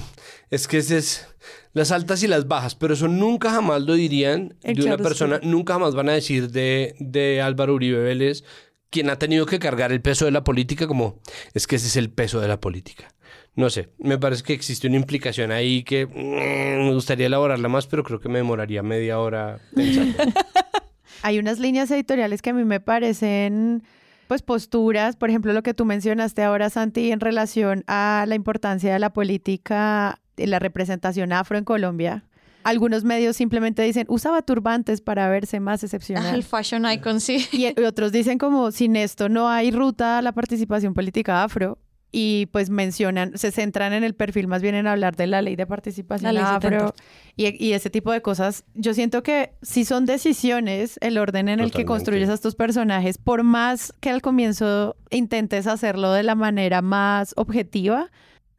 es 0.51 0.69
que 0.69 0.77
ese 0.77 0.99
es 0.99 1.27
las 1.73 1.91
altas 1.91 2.23
y 2.23 2.29
las 2.29 2.49
bajas, 2.49 2.75
pero 2.75 2.95
eso 2.95 3.09
nunca 3.09 3.51
jamás 3.51 3.83
lo 3.83 3.95
dirían 3.95 4.55
de 4.63 4.83
una 4.85 4.99
persona, 4.99 5.41
nunca 5.43 5.75
jamás 5.75 5.95
van 5.95 6.09
a 6.09 6.13
decir 6.13 6.51
de, 6.51 6.95
de 6.99 7.41
Álvaro 7.41 7.75
Uribe 7.75 7.99
Vélez, 7.99 8.45
quien 8.91 9.09
ha 9.09 9.19
tenido 9.19 9.47
que 9.47 9.59
cargar 9.59 9.91
el 9.91 10.03
peso 10.03 10.27
de 10.27 10.31
la 10.31 10.45
política 10.45 10.87
como 10.87 11.19
es 11.55 11.67
que 11.67 11.77
ese 11.77 11.87
es 11.87 11.97
el 11.97 12.11
peso 12.11 12.41
de 12.41 12.49
la 12.49 12.61
política. 12.61 13.09
No 13.55 13.69
sé, 13.69 13.91
me 13.99 14.19
parece 14.19 14.43
que 14.43 14.55
existe 14.55 14.87
una 14.87 14.97
implicación 14.97 15.51
ahí 15.51 15.83
que 15.83 16.07
mm, 16.07 16.87
me 16.87 16.95
gustaría 16.95 17.27
elaborarla 17.27 17.69
más, 17.69 17.87
pero 17.87 18.03
creo 18.03 18.21
que 18.21 18.29
me 18.29 18.39
demoraría 18.39 18.83
media 18.83 19.19
hora 19.19 19.61
pensando. 19.75 20.17
Hay 21.23 21.39
unas 21.39 21.59
líneas 21.59 21.91
editoriales 21.91 22.41
que 22.43 22.51
a 22.51 22.55
mí 22.55 22.65
me 22.65 22.81
parecen, 22.81 23.83
pues, 24.27 24.43
posturas, 24.43 25.17
por 25.17 25.29
ejemplo, 25.29 25.53
lo 25.53 25.63
que 25.63 25.75
tú 25.75 25.85
mencionaste 25.85 26.43
ahora, 26.43 26.71
Santi, 26.71 27.13
en 27.13 27.21
relación 27.21 27.85
a 27.87 28.25
la 28.27 28.35
importancia 28.35 28.93
de 28.93 28.99
la 28.99 29.13
política 29.13 30.22
la 30.37 30.59
representación 30.59 31.33
afro 31.33 31.59
en 31.59 31.65
Colombia. 31.65 32.25
Algunos 32.65 33.03
medios 33.03 33.37
simplemente 33.37 33.83
dicen, 33.83 34.07
usaba 34.09 34.43
turbantes 34.43 35.01
para 35.01 35.29
verse 35.29 35.59
más 35.59 35.83
excepcional. 35.83 36.35
El 36.35 36.45
fashion 36.45 36.91
icon, 36.91 37.21
sí. 37.21 37.47
Y 37.53 37.67
y 37.67 37.85
otros 37.85 38.13
dicen 38.13 38.39
como, 38.39 38.71
sin 38.71 38.95
esto 38.97 39.29
no 39.29 39.49
hay 39.49 39.71
ruta 39.71 40.19
a 40.19 40.23
la 40.23 40.33
participación 40.33 40.95
política 40.95 41.43
afro. 41.43 41.79
Y 42.15 42.47
pues 42.53 42.69
mencionan, 42.69 43.39
se 43.39 43.51
centran 43.53 43.95
en 43.95 44.05
el 44.05 44.15
perfil 44.15 44.47
más 44.47 44.61
bien 44.61 44.75
en 44.75 44.87
hablar 44.87 45.17
de 45.17 45.27
la 45.27 45.41
ley 45.41 45.57
de 45.57 45.67
participación 45.67 46.35
ley 46.35 46.43
afro 46.45 46.95
y, 47.37 47.65
y 47.65 47.73
ese 47.73 47.89
tipo 47.89 48.13
de 48.13 48.21
cosas. 48.21 48.65
Yo 48.75 48.93
siento 48.93 49.23
que 49.23 49.55
si 49.63 49.87
son 49.87 50.05
decisiones, 50.05 50.99
el 51.01 51.17
orden 51.17 51.49
en 51.49 51.59
el 51.61 51.73
que 51.73 51.87
construyes 51.87 52.29
a 52.29 52.35
estos 52.35 52.55
personajes, 52.55 53.17
por 53.17 53.45
más 53.45 53.95
que 54.01 54.11
al 54.11 54.21
comienzo 54.21 54.95
intentes 55.09 55.67
hacerlo 55.67 56.13
de 56.13 56.23
la 56.23 56.35
manera 56.35 56.83
más 56.83 57.33
objetiva, 57.39 58.11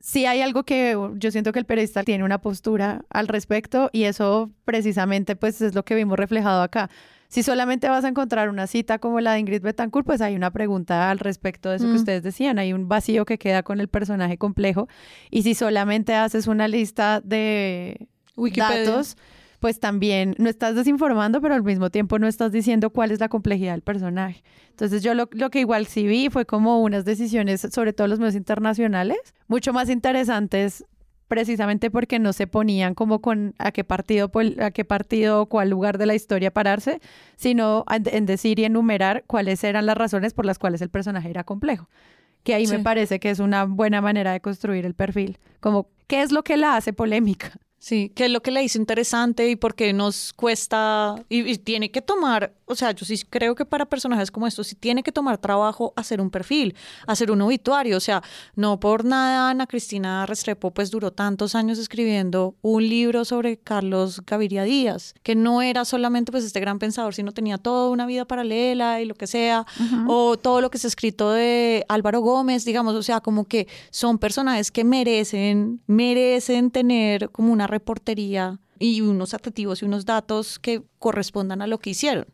sí 0.05 0.25
hay 0.25 0.41
algo 0.41 0.63
que 0.63 0.97
yo 1.15 1.31
siento 1.31 1.53
que 1.53 1.59
el 1.59 1.65
periodista 1.65 2.03
tiene 2.03 2.25
una 2.25 2.41
postura 2.41 3.05
al 3.09 3.29
respecto 3.29 3.89
y 3.93 4.03
eso 4.03 4.51
precisamente 4.65 5.37
pues 5.37 5.61
es 5.61 5.73
lo 5.75 5.83
que 5.85 5.95
vimos 5.95 6.17
reflejado 6.19 6.61
acá. 6.61 6.89
Si 7.29 7.41
solamente 7.41 7.87
vas 7.87 8.03
a 8.03 8.09
encontrar 8.09 8.49
una 8.49 8.67
cita 8.67 8.99
como 8.99 9.21
la 9.21 9.31
de 9.33 9.39
Ingrid 9.39 9.61
Betancourt, 9.61 10.05
pues 10.05 10.19
hay 10.21 10.35
una 10.35 10.51
pregunta 10.51 11.09
al 11.09 11.19
respecto 11.19 11.69
de 11.69 11.77
eso 11.77 11.85
que 11.85 11.93
Mm. 11.93 11.95
ustedes 11.95 12.21
decían. 12.21 12.59
Hay 12.59 12.73
un 12.73 12.87
vacío 12.89 13.23
que 13.25 13.37
queda 13.39 13.63
con 13.63 13.79
el 13.79 13.87
personaje 13.87 14.37
complejo. 14.37 14.87
Y 15.31 15.41
si 15.43 15.55
solamente 15.55 16.13
haces 16.15 16.45
una 16.47 16.67
lista 16.67 17.21
de 17.21 18.07
Wikipedia. 18.35 18.79
datos, 18.85 19.17
pues 19.63 19.79
también 19.79 20.35
no 20.39 20.49
estás 20.49 20.75
desinformando, 20.75 21.39
pero 21.39 21.55
al 21.55 21.63
mismo 21.63 21.89
tiempo 21.89 22.19
no 22.19 22.27
estás 22.27 22.51
diciendo 22.51 22.89
cuál 22.89 23.11
es 23.11 23.21
la 23.21 23.29
complejidad 23.29 23.71
del 23.71 23.81
personaje. 23.81 24.43
Entonces 24.71 25.01
yo 25.03 25.13
lo, 25.13 25.29
lo 25.31 25.49
que 25.51 25.61
igual 25.61 25.87
sí 25.87 26.05
vi 26.05 26.27
fue 26.29 26.45
como 26.45 26.81
unas 26.81 27.05
decisiones, 27.05 27.65
sobre 27.71 27.93
todo 27.93 28.07
los 28.09 28.19
medios 28.19 28.35
internacionales, 28.35 29.19
mucho 29.47 29.71
más 29.71 29.89
interesantes 29.89 30.83
precisamente 31.29 31.89
porque 31.89 32.19
no 32.19 32.33
se 32.33 32.45
ponían 32.45 32.93
como 32.93 33.21
con 33.21 33.55
a 33.57 33.71
qué 33.71 33.85
partido 33.85 34.29
a 34.59 34.71
qué 34.71 34.83
partido 34.83 35.43
o 35.43 35.45
cuál 35.45 35.69
lugar 35.69 35.97
de 35.97 36.07
la 36.07 36.13
historia 36.15 36.51
pararse, 36.51 36.99
sino 37.37 37.85
en, 37.89 38.03
en 38.13 38.25
decir 38.25 38.59
y 38.59 38.65
enumerar 38.65 39.23
cuáles 39.27 39.63
eran 39.63 39.85
las 39.85 39.95
razones 39.97 40.33
por 40.33 40.45
las 40.45 40.59
cuales 40.59 40.81
el 40.81 40.89
personaje 40.89 41.29
era 41.29 41.45
complejo. 41.45 41.87
Que 42.43 42.53
ahí 42.53 42.65
Sí. 42.67 42.75
me 42.75 42.83
parece 42.83 43.21
que 43.21 43.29
es 43.29 43.39
una 43.39 43.63
buena 43.63 44.01
manera 44.01 44.33
de 44.33 44.41
construir 44.41 44.85
el 44.85 44.93
perfil, 44.93 45.37
como 45.61 45.87
qué 46.07 46.21
es 46.21 46.33
lo 46.33 46.43
que 46.43 46.57
la 46.57 46.75
hace 46.75 46.91
polémica. 46.91 47.53
Sí, 47.83 48.13
que 48.15 48.23
es 48.23 48.31
lo 48.31 48.41
que 48.41 48.51
le 48.51 48.63
hizo 48.63 48.77
interesante 48.77 49.49
y 49.49 49.57
por 49.57 49.75
qué 49.75 49.91
nos 49.91 50.31
cuesta 50.31 51.15
y, 51.27 51.41
y 51.51 51.57
tiene 51.57 51.91
que 51.91 52.01
tomar, 52.01 52.53
o 52.73 52.75
sea, 52.75 52.91
yo 52.91 53.05
sí 53.05 53.17
creo 53.29 53.55
que 53.55 53.65
para 53.65 53.85
personajes 53.85 54.31
como 54.31 54.47
estos 54.47 54.67
sí 54.67 54.75
tiene 54.75 55.03
que 55.03 55.11
tomar 55.11 55.37
trabajo 55.37 55.93
hacer 55.95 56.19
un 56.19 56.29
perfil, 56.29 56.75
hacer 57.07 57.31
un 57.31 57.41
obituario, 57.41 57.97
o 57.97 57.99
sea, 57.99 58.21
no 58.55 58.79
por 58.79 59.05
nada 59.05 59.49
Ana 59.49 59.67
Cristina 59.67 60.25
Restrepo 60.25 60.71
pues 60.71 60.91
duró 60.91 61.11
tantos 61.11 61.55
años 61.55 61.77
escribiendo 61.77 62.55
un 62.61 62.87
libro 62.87 63.25
sobre 63.25 63.57
Carlos 63.57 64.21
Gaviria 64.25 64.63
Díaz, 64.63 65.13
que 65.23 65.35
no 65.35 65.61
era 65.61 65.85
solamente 65.85 66.31
pues 66.31 66.43
este 66.43 66.59
gran 66.59 66.79
pensador, 66.79 67.13
sino 67.13 67.31
tenía 67.31 67.57
toda 67.57 67.89
una 67.89 68.05
vida 68.05 68.25
paralela 68.25 69.01
y 69.01 69.05
lo 69.05 69.15
que 69.15 69.27
sea, 69.27 69.65
o 70.07 70.37
todo 70.37 70.61
lo 70.61 70.69
que 70.69 70.77
se 70.77 70.87
ha 70.87 70.89
escrito 70.89 71.31
de 71.31 71.85
Álvaro 71.87 72.21
Gómez, 72.21 72.65
digamos, 72.65 72.95
o 72.95 73.03
sea, 73.03 73.21
como 73.21 73.45
que 73.45 73.67
son 73.91 74.17
personajes 74.17 74.71
que 74.71 74.83
merecen, 74.83 75.81
merecen 75.87 76.71
tener 76.71 77.29
como 77.29 77.53
una 77.53 77.67
reportería 77.67 78.59
y 78.79 79.01
unos 79.01 79.33
adjetivos 79.33 79.81
y 79.81 79.85
unos 79.85 80.05
datos 80.05 80.59
que 80.59 80.83
correspondan 80.99 81.61
a 81.61 81.67
lo 81.67 81.79
que 81.79 81.91
hicieron. 81.91 82.25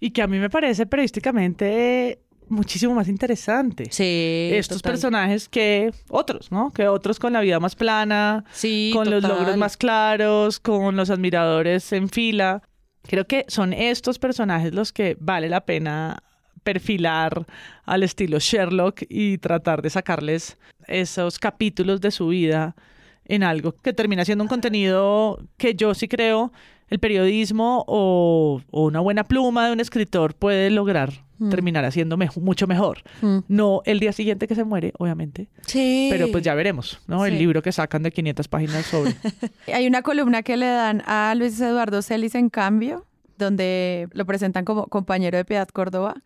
Y 0.00 0.10
que 0.10 0.22
a 0.22 0.26
mí 0.26 0.38
me 0.38 0.50
parece 0.50 0.86
periodísticamente 0.86 2.20
muchísimo 2.48 2.94
más 2.94 3.08
interesante. 3.08 3.88
Sí. 3.90 4.50
Estos 4.52 4.78
total. 4.78 4.92
personajes 4.92 5.48
que 5.48 5.92
otros, 6.08 6.50
¿no? 6.50 6.70
Que 6.72 6.88
otros 6.88 7.18
con 7.18 7.32
la 7.32 7.40
vida 7.40 7.60
más 7.60 7.76
plana, 7.76 8.44
Sí, 8.52 8.90
con 8.92 9.10
los 9.10 9.22
logros 9.22 9.56
más 9.56 9.76
claros, 9.76 10.60
con 10.60 10.96
los 10.96 11.10
admiradores 11.10 11.92
en 11.92 12.08
fila. 12.08 12.62
Creo 13.02 13.26
que 13.26 13.44
son 13.48 13.72
estos 13.72 14.18
personajes 14.18 14.74
los 14.74 14.92
que 14.92 15.16
vale 15.20 15.48
la 15.48 15.64
pena 15.64 16.22
perfilar 16.62 17.46
al 17.84 18.02
estilo 18.02 18.38
Sherlock 18.38 19.02
y 19.08 19.38
tratar 19.38 19.80
de 19.80 19.90
sacarles 19.90 20.58
esos 20.86 21.38
capítulos 21.38 22.00
de 22.00 22.10
su 22.10 22.28
vida 22.28 22.76
en 23.24 23.42
algo 23.42 23.72
que 23.72 23.92
termina 23.92 24.24
siendo 24.24 24.44
un 24.44 24.48
contenido 24.48 25.38
que 25.56 25.74
yo 25.74 25.94
sí 25.94 26.08
creo 26.08 26.52
el 26.88 26.98
periodismo 26.98 27.84
o, 27.86 28.60
o 28.70 28.84
una 28.84 29.00
buena 29.00 29.24
pluma 29.24 29.66
de 29.66 29.72
un 29.72 29.80
escritor 29.80 30.34
puede 30.34 30.70
lograr 30.70 31.28
Mm. 31.38 31.50
terminar 31.50 31.84
haciendo 31.84 32.18
mucho 32.36 32.66
mejor. 32.66 33.02
Mm. 33.22 33.38
No 33.48 33.82
el 33.84 34.00
día 34.00 34.12
siguiente 34.12 34.48
que 34.48 34.54
se 34.54 34.64
muere, 34.64 34.92
obviamente. 34.98 35.48
Sí. 35.66 36.08
Pero 36.10 36.30
pues 36.32 36.42
ya 36.42 36.54
veremos, 36.54 37.00
¿no? 37.06 37.24
El 37.24 37.38
libro 37.38 37.62
que 37.62 37.70
sacan 37.70 38.02
de 38.02 38.10
500 38.10 38.48
páginas 38.48 38.86
sobre. 38.86 39.14
Hay 39.72 39.86
una 39.86 40.02
columna 40.02 40.42
que 40.42 40.56
le 40.56 40.66
dan 40.66 41.02
a 41.06 41.34
Luis 41.36 41.60
Eduardo 41.60 42.02
Celis 42.02 42.34
en 42.34 42.48
cambio, 42.50 43.06
donde 43.38 44.08
lo 44.12 44.26
presentan 44.26 44.64
como 44.64 44.86
compañero 44.88 45.36
de 45.38 45.44
Piedad 45.44 45.68
Córdoba. 45.68 46.22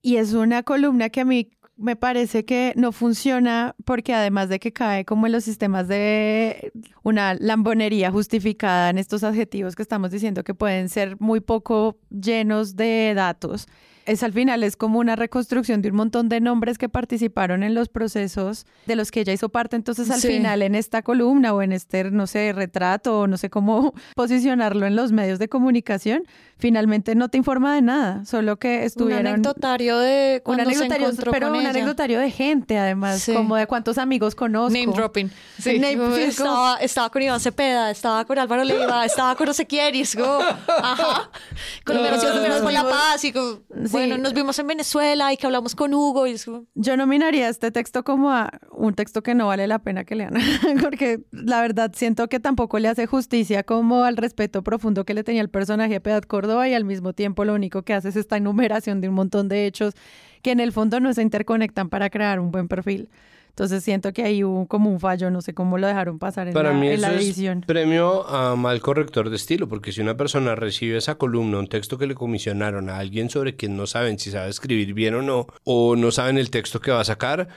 Y 0.00 0.16
es 0.16 0.32
una 0.32 0.62
columna 0.62 1.08
que 1.10 1.20
a 1.20 1.24
mí 1.24 1.50
me 1.76 1.96
parece 1.96 2.44
que 2.44 2.72
no 2.76 2.92
funciona 2.92 3.74
porque 3.84 4.14
además 4.14 4.48
de 4.48 4.60
que 4.60 4.72
cae 4.72 5.04
como 5.04 5.26
en 5.26 5.32
los 5.32 5.44
sistemas 5.44 5.88
de 5.88 6.72
una 7.02 7.34
lambonería 7.34 8.10
justificada 8.10 8.90
en 8.90 8.98
estos 8.98 9.24
adjetivos 9.24 9.74
que 9.74 9.82
estamos 9.82 10.10
diciendo 10.10 10.44
que 10.44 10.54
pueden 10.54 10.88
ser 10.88 11.20
muy 11.20 11.40
poco 11.40 11.98
llenos 12.10 12.76
de 12.76 13.14
datos, 13.14 13.66
es 14.06 14.22
al 14.22 14.32
final 14.32 14.62
es 14.64 14.76
como 14.76 14.98
una 14.98 15.16
reconstrucción 15.16 15.82
de 15.82 15.90
un 15.90 15.96
montón 15.96 16.28
de 16.28 16.40
nombres 16.40 16.78
que 16.78 16.88
participaron 16.88 17.62
en 17.62 17.74
los 17.74 17.88
procesos 17.88 18.66
de 18.86 18.96
los 18.96 19.10
que 19.10 19.20
ella 19.20 19.32
hizo 19.32 19.48
parte. 19.48 19.76
Entonces 19.76 20.10
al 20.10 20.20
Sí. 20.20 20.28
final 20.28 20.62
en 20.62 20.74
esta 20.74 21.02
columna 21.02 21.52
o 21.54 21.62
en 21.62 21.72
este, 21.72 22.04
no 22.10 22.26
sé, 22.26 22.52
retrato 22.52 23.20
o 23.20 23.26
no 23.26 23.36
sé 23.36 23.50
cómo 23.50 23.94
posicionarlo 24.16 24.86
en 24.86 24.96
los 24.96 25.12
medios 25.12 25.38
de 25.38 25.48
comunicación, 25.48 26.24
finalmente 26.58 27.14
no 27.14 27.28
te 27.28 27.38
informa 27.38 27.74
de 27.74 27.82
nada, 27.82 28.24
solo 28.24 28.56
que 28.58 28.78
Un 28.78 28.82
estuvieron... 28.84 29.26
anecdotario 29.26 29.98
de 29.98 30.34
un 30.36 30.40
cuando 30.44 30.62
anecdotario, 30.64 31.10
pero 31.30 31.46
con 31.48 31.56
un 31.56 31.60
ella. 31.60 31.70
anecdotario 31.70 32.18
de 32.20 32.30
gente, 32.30 32.78
además, 32.78 33.20
Sí. 33.22 33.32
como 33.34 33.56
de 33.56 33.66
cuántos 33.66 33.98
amigos 33.98 34.34
conozco. 34.34 34.78
Name 34.78 34.92
dropping. 34.94 35.30
Sí, 35.58 35.78
Name- 35.78 36.22
estaba, 36.24 36.76
estaba 36.76 37.10
con 37.10 37.22
Iván 37.22 37.40
Cepeda, 37.40 37.90
estaba 37.90 38.24
con 38.24 38.38
Álvaro 38.38 38.64
Leiva, 38.64 39.04
estaba 39.04 39.34
con 39.36 39.46
no 39.46 39.52
sé 39.54 39.66
quién, 39.66 39.94
y 39.94 40.02
es 40.02 40.14
como, 40.14 40.38
ajá, 40.68 41.30
con 41.84 41.96
No, 41.96 42.02
la 42.02 42.82
Paz, 42.84 43.24
y 43.24 43.32
como, 43.32 43.58
bueno, 43.92 44.18
nos 44.18 44.34
vimos 44.34 44.58
en 44.58 44.66
Venezuela 44.66 45.32
y 45.32 45.36
que 45.36 45.46
hablamos 45.46 45.74
con 45.74 45.94
Hugo, 45.94 46.26
y 46.26 46.32
es 46.32 46.44
como, 46.44 46.66
Yo 46.74 46.96
nominaría 46.96 47.48
este 47.48 47.70
texto 47.70 48.02
como 48.04 48.30
a 48.30 48.50
un 48.72 48.94
texto 48.94 49.22
que 49.22 49.34
no 49.34 49.46
vale 49.46 49.66
la 49.66 49.78
pena 49.78 50.04
que 50.04 50.14
lean, 50.14 50.34
porque 50.82 51.20
la 51.30 51.60
verdad 51.60 51.92
siento 51.94 52.28
que 52.28 52.40
tampoco 52.40 52.78
le 52.78 52.88
hace 52.88 53.06
justicia 53.06 53.62
como 53.62 54.04
al 54.04 54.16
respeto 54.16 54.62
profundo 54.62 55.04
que 55.04 55.14
le 55.14 55.24
tenía 55.24 55.42
el 55.42 55.50
personaje 55.50 55.96
a 55.96 56.00
Piedad 56.00 56.22
Córdoba 56.22 56.68
y 56.68 56.74
al 56.74 56.84
mismo 56.84 57.12
tiempo 57.12 57.44
lo 57.44 57.54
único 57.54 57.82
que 57.82 57.94
hace 57.94 58.08
es 58.08 58.16
esta 58.16 58.36
enumeración 58.36 59.00
de 59.00 59.08
un 59.08 59.14
montón 59.14 59.48
de 59.48 59.66
hechos 59.66 59.94
que 60.42 60.50
en 60.50 60.60
el 60.60 60.72
fondo 60.72 61.00
no 61.00 61.12
se 61.14 61.22
interconectan 61.22 61.88
para 61.88 62.10
crear 62.10 62.40
un 62.40 62.50
buen 62.50 62.68
perfil. 62.68 63.08
Entonces 63.52 63.84
siento 63.84 64.14
que 64.14 64.22
ahí 64.22 64.42
hubo 64.44 64.66
como 64.66 64.88
un 64.90 64.98
fallo, 64.98 65.30
no 65.30 65.42
sé 65.42 65.52
cómo 65.52 65.76
lo 65.76 65.86
dejaron 65.86 66.18
pasar 66.18 66.48
en, 66.48 66.54
Para 66.54 66.72
la, 66.72 66.78
mí 66.78 66.86
en 66.86 66.92
eso 66.94 67.02
la 67.02 67.14
es 67.14 67.22
edición. 67.22 67.60
premio 67.66 68.26
a 68.26 68.56
mal 68.56 68.80
corrector 68.80 69.28
de 69.28 69.36
estilo, 69.36 69.68
porque 69.68 69.92
si 69.92 70.00
una 70.00 70.16
persona 70.16 70.54
recibe 70.54 70.96
esa 70.96 71.16
columna, 71.16 71.58
un 71.58 71.68
texto 71.68 71.98
que 71.98 72.06
le 72.06 72.14
comisionaron 72.14 72.88
a 72.88 72.96
alguien 72.96 73.28
sobre 73.28 73.54
quien 73.54 73.76
no 73.76 73.86
saben 73.86 74.18
si 74.18 74.30
sabe 74.30 74.48
escribir 74.48 74.94
bien 74.94 75.14
o 75.16 75.22
no, 75.22 75.46
o 75.64 75.96
no 75.96 76.10
saben 76.10 76.38
el 76.38 76.48
texto 76.50 76.80
que 76.80 76.92
va 76.92 77.00
a 77.00 77.04
sacar, 77.04 77.48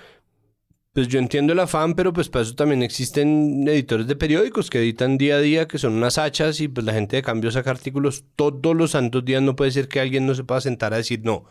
pues 0.95 1.09
yo 1.09 1.19
entiendo 1.19 1.51
el 1.51 1.59
afán, 1.59 1.93
pero 1.93 2.13
pues 2.13 2.29
para 2.29 2.43
eso 2.43 2.55
también 2.55 2.81
existen 2.81 3.67
editores 3.67 4.07
de 4.07 4.15
periódicos 4.15 4.69
que 4.69 4.79
editan 4.79 5.17
día 5.17 5.35
a 5.35 5.39
día, 5.41 5.67
que 5.67 5.77
son 5.77 5.91
unas 5.93 6.17
hachas 6.17 6.61
y 6.61 6.69
pues 6.69 6.85
la 6.85 6.93
gente 6.93 7.17
de 7.17 7.21
cambio 7.21 7.51
saca 7.51 7.69
artículos 7.69 8.23
todos 8.37 8.73
los 8.75 8.91
santos 8.91 9.25
días. 9.25 9.41
No 9.41 9.57
puede 9.57 9.71
ser 9.71 9.89
que 9.89 9.99
alguien 9.99 10.25
no 10.25 10.33
se 10.35 10.45
pueda 10.45 10.61
sentar 10.61 10.93
a 10.93 10.97
decir, 10.97 11.19
no, 11.23 11.43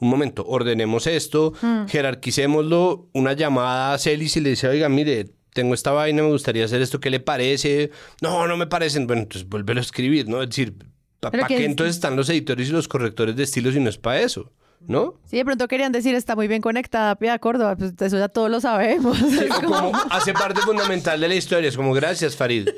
un 0.00 0.10
momento, 0.10 0.44
ordenemos 0.46 1.06
esto, 1.06 1.54
Mm. 1.62 1.86
jerarquicémoslo, 1.88 3.08
una 3.14 3.32
llamada 3.32 3.94
a 3.94 3.98
Celis 3.98 4.36
y 4.36 4.40
le 4.40 4.50
dice, 4.50 4.68
oiga, 4.68 4.88
mire, 4.90 5.30
tengo 5.54 5.72
esta 5.74 5.92
vaina, 5.92 6.22
me 6.22 6.28
gustaría 6.28 6.64
hacer 6.66 6.82
esto, 6.82 7.00
¿qué 7.00 7.08
le 7.10 7.20
parece? 7.20 7.90
No, 8.20 8.46
no 8.46 8.56
me 8.56 8.66
parecen. 8.66 9.06
Bueno, 9.06 9.22
entonces 9.22 9.48
vuélvelo 9.48 9.80
a 9.80 9.82
escribir, 9.82 10.28
¿no? 10.28 10.42
Es 10.42 10.50
decir, 10.50 10.74
¿para 11.20 11.46
qué 11.46 11.56
es- 11.56 11.62
entonces 11.64 11.96
están 11.96 12.16
los 12.16 12.28
editores 12.28 12.68
y 12.68 12.72
los 12.72 12.86
correctores 12.86 13.34
de 13.34 13.42
estilo 13.44 13.72
si 13.72 13.80
no 13.80 13.88
es 13.88 13.98
para 13.98 14.20
eso? 14.20 14.52
¿No? 14.86 15.14
Sí, 15.24 15.36
de 15.36 15.44
pronto 15.44 15.68
querían 15.68 15.92
decir 15.92 16.14
está 16.14 16.34
muy 16.34 16.48
bien 16.48 16.62
conectada 16.62 17.14
Piedad 17.16 17.38
Córdoba, 17.38 17.76
pues 17.76 17.92
eso 18.00 18.18
ya 18.18 18.28
todos 18.28 18.50
lo 18.50 18.60
sabemos. 18.60 19.16
Sí, 19.16 19.46
o 19.58 19.62
como 19.62 19.92
hace 20.10 20.32
parte 20.32 20.60
fundamental 20.62 21.20
de 21.20 21.28
la 21.28 21.34
historia. 21.34 21.68
Es 21.68 21.76
como, 21.76 21.92
gracias, 21.92 22.34
Farid. 22.34 22.68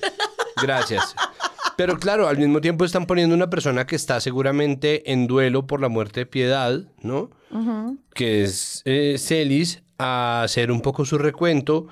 Gracias. 0.61 1.15
Pero 1.77 1.99
claro, 1.99 2.29
al 2.29 2.39
mismo 2.39 2.61
tiempo 2.61 2.85
están 2.85 3.07
poniendo 3.07 3.35
una 3.35 3.51
persona 3.51 3.87
que 3.87 3.97
está 3.97 4.21
seguramente 4.21 5.13
en 5.13 5.27
duelo 5.27 5.67
por 5.67 5.81
la 5.81 5.89
muerte 5.89 6.21
de 6.21 6.27
Piedad, 6.27 6.81
¿no? 7.01 7.31
Ujú. 7.51 7.99
Que 8.15 8.43
es 8.43 8.83
eh, 8.85 9.17
Celis, 9.19 9.83
a 9.99 10.43
hacer 10.43 10.71
un 10.71 10.81
poco 10.81 11.05
su 11.05 11.19
recuento. 11.19 11.89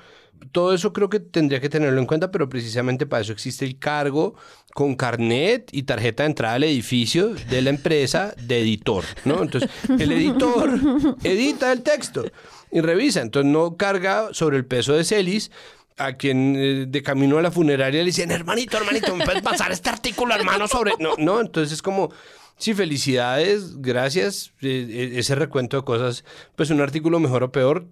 Todo 0.51 0.73
eso 0.73 0.91
creo 0.91 1.09
que 1.09 1.19
tendría 1.19 1.61
que 1.61 1.69
tenerlo 1.69 1.99
en 1.99 2.05
cuenta, 2.05 2.31
pero 2.31 2.49
precisamente 2.49 3.05
para 3.05 3.21
eso 3.21 3.31
existe 3.31 3.65
el 3.65 3.77
cargo 3.77 4.35
con 4.73 4.95
carnet 4.95 5.69
y 5.71 5.83
tarjeta 5.83 6.23
de 6.23 6.27
entrada 6.29 6.55
al 6.55 6.63
edificio 6.63 7.35
de 7.49 7.61
la 7.61 7.69
empresa 7.69 8.33
de 8.37 8.59
editor, 8.61 9.03
¿no? 9.25 9.43
Entonces, 9.43 9.69
el 9.99 10.11
editor 10.11 10.79
edita 11.23 11.71
el 11.71 11.83
texto 11.83 12.25
y 12.71 12.81
revisa. 12.81 13.21
Entonces, 13.21 13.51
no 13.51 13.77
carga 13.77 14.29
sobre 14.33 14.57
el 14.57 14.65
peso 14.65 14.93
de 14.93 15.03
Celis 15.03 15.51
a 15.97 16.13
quien 16.13 16.55
eh, 16.57 16.85
de 16.87 17.03
camino 17.03 17.37
a 17.37 17.41
la 17.41 17.51
funeraria 17.51 17.99
le 17.99 18.07
dicen, 18.07 18.31
hermanito, 18.31 18.77
hermanito, 18.77 19.15
¿me 19.15 19.25
puedes 19.25 19.41
pasar 19.41 19.71
este 19.71 19.89
artículo, 19.89 20.33
hermano, 20.33 20.67
sobre...? 20.67 20.93
No, 20.99 21.13
no, 21.17 21.41
entonces 21.41 21.73
es 21.73 21.81
como... 21.81 22.11
Sí, 22.57 22.75
felicidades, 22.75 23.81
gracias. 23.81 24.53
eh, 24.61 24.87
eh, 24.89 25.11
ese 25.15 25.33
recuento 25.33 25.77
de 25.77 25.83
cosas, 25.83 26.23
pues 26.55 26.69
un 26.69 26.79
artículo 26.79 27.19
mejor 27.19 27.43
o 27.43 27.51
peor, 27.51 27.87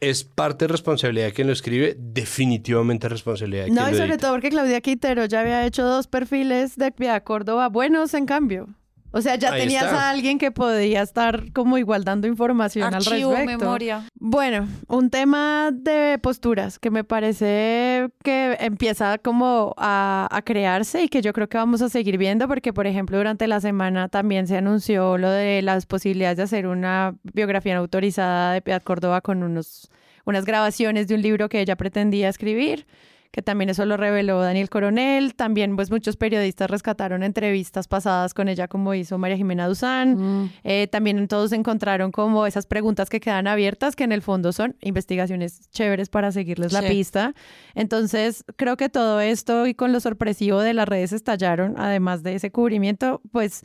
es 0.00 0.24
parte 0.24 0.66
de 0.66 0.72
responsabilidad 0.72 1.26
de 1.26 1.32
quien 1.32 1.46
lo 1.46 1.52
escribe, 1.52 1.96
definitivamente 1.98 3.08
responsabilidad 3.08 3.64
de 3.64 3.70
quien 3.70 3.76
No, 3.76 3.88
y 3.90 3.94
sobre 3.94 4.10
edita. 4.10 4.18
todo 4.18 4.32
porque 4.32 4.50
Claudia 4.50 4.80
Quintero 4.80 5.24
ya 5.24 5.40
había 5.40 5.66
hecho 5.66 5.84
dos 5.84 6.06
perfiles 6.06 6.76
de 6.76 6.92
Córdoba 7.24 7.68
buenos, 7.68 8.14
en 8.14 8.26
cambio. 8.26 8.68
O 9.10 9.22
sea, 9.22 9.36
ya 9.36 9.52
Ahí 9.52 9.62
tenías 9.62 9.84
está. 9.84 10.06
a 10.06 10.10
alguien 10.10 10.38
que 10.38 10.50
podía 10.50 11.02
estar 11.02 11.50
como 11.52 11.78
igual 11.78 12.04
dando 12.04 12.26
información 12.26 12.92
archivo, 12.92 13.30
al 13.30 13.36
respecto. 13.38 13.64
memoria. 13.64 14.04
Bueno, 14.14 14.68
un 14.86 15.08
tema 15.08 15.70
de 15.72 16.18
posturas 16.20 16.78
que 16.78 16.90
me 16.90 17.04
parece 17.04 18.10
que 18.22 18.56
empieza 18.60 19.16
como 19.18 19.74
a, 19.78 20.28
a 20.30 20.42
crearse 20.42 21.04
y 21.04 21.08
que 21.08 21.22
yo 21.22 21.32
creo 21.32 21.48
que 21.48 21.56
vamos 21.56 21.80
a 21.80 21.88
seguir 21.88 22.18
viendo 22.18 22.46
porque, 22.48 22.72
por 22.72 22.86
ejemplo, 22.86 23.16
durante 23.16 23.46
la 23.46 23.60
semana 23.60 24.08
también 24.08 24.46
se 24.46 24.58
anunció 24.58 25.16
lo 25.16 25.30
de 25.30 25.62
las 25.62 25.86
posibilidades 25.86 26.36
de 26.36 26.42
hacer 26.42 26.66
una 26.66 27.14
biografía 27.22 27.74
no 27.74 27.80
autorizada 27.80 28.52
de 28.52 28.60
Piedad 28.60 28.82
Córdoba 28.82 29.20
con 29.22 29.42
unos, 29.42 29.90
unas 30.26 30.44
grabaciones 30.44 31.08
de 31.08 31.14
un 31.14 31.22
libro 31.22 31.48
que 31.48 31.60
ella 31.60 31.76
pretendía 31.76 32.28
escribir 32.28 32.86
que 33.30 33.42
también 33.42 33.68
eso 33.70 33.84
lo 33.84 33.96
reveló 33.96 34.40
Daniel 34.40 34.70
Coronel. 34.70 35.34
También, 35.34 35.76
pues, 35.76 35.90
muchos 35.90 36.16
periodistas 36.16 36.70
rescataron 36.70 37.22
entrevistas 37.22 37.88
pasadas 37.88 38.34
con 38.34 38.48
ella, 38.48 38.68
como 38.68 38.94
hizo 38.94 39.18
María 39.18 39.36
Jimena 39.36 39.68
Duzán. 39.68 40.50
Eh, 40.64 40.88
también 40.88 41.28
todos 41.28 41.52
encontraron 41.52 42.10
como 42.10 42.46
esas 42.46 42.66
preguntas 42.66 43.10
que 43.10 43.20
quedan 43.20 43.46
abiertas, 43.46 43.96
que 43.96 44.04
en 44.04 44.12
el 44.12 44.22
fondo 44.22 44.52
son 44.52 44.76
investigaciones 44.80 45.68
chéveres 45.70 46.08
para 46.08 46.32
seguirles 46.32 46.72
la 46.72 46.82
pista. 46.82 47.34
Entonces, 47.74 48.44
creo 48.56 48.76
que 48.76 48.88
todo 48.88 49.20
esto 49.20 49.66
y 49.66 49.74
con 49.74 49.92
lo 49.92 50.00
sorpresivo 50.00 50.60
de 50.60 50.74
las 50.74 50.88
redes 50.88 51.12
estallaron, 51.12 51.74
además 51.78 52.22
de 52.22 52.34
ese 52.34 52.50
cubrimiento, 52.50 53.20
pues 53.30 53.62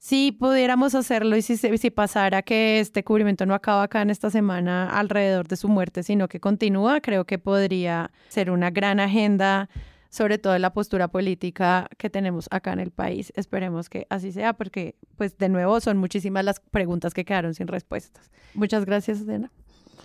si 0.00 0.32
pudiéramos 0.32 0.94
hacerlo 0.94 1.36
y 1.36 1.42
si, 1.42 1.58
si 1.58 1.90
pasara 1.90 2.40
que 2.40 2.80
este 2.80 3.04
cubrimiento 3.04 3.44
no 3.44 3.52
acaba 3.52 3.82
acá 3.82 4.00
en 4.00 4.08
esta 4.08 4.30
semana 4.30 4.88
alrededor 4.88 5.46
de 5.46 5.56
su 5.56 5.68
muerte, 5.68 6.02
sino 6.02 6.26
que 6.26 6.40
continúa, 6.40 7.02
creo 7.02 7.26
que 7.26 7.38
podría 7.38 8.10
ser 8.28 8.50
una 8.50 8.70
gran 8.70 8.98
agenda, 8.98 9.68
sobre 10.08 10.38
todo 10.38 10.56
en 10.56 10.62
la 10.62 10.72
postura 10.72 11.08
política 11.08 11.86
que 11.98 12.08
tenemos 12.08 12.48
acá 12.50 12.72
en 12.72 12.80
el 12.80 12.92
país. 12.92 13.30
Esperemos 13.36 13.90
que 13.90 14.06
así 14.08 14.32
sea, 14.32 14.54
porque 14.54 14.96
pues 15.16 15.36
de 15.36 15.50
nuevo 15.50 15.78
son 15.80 15.98
muchísimas 15.98 16.46
las 16.46 16.60
preguntas 16.60 17.12
que 17.12 17.26
quedaron 17.26 17.52
sin 17.52 17.68
respuestas. 17.68 18.30
Muchas 18.54 18.86
gracias, 18.86 19.26
Dena. 19.26 19.52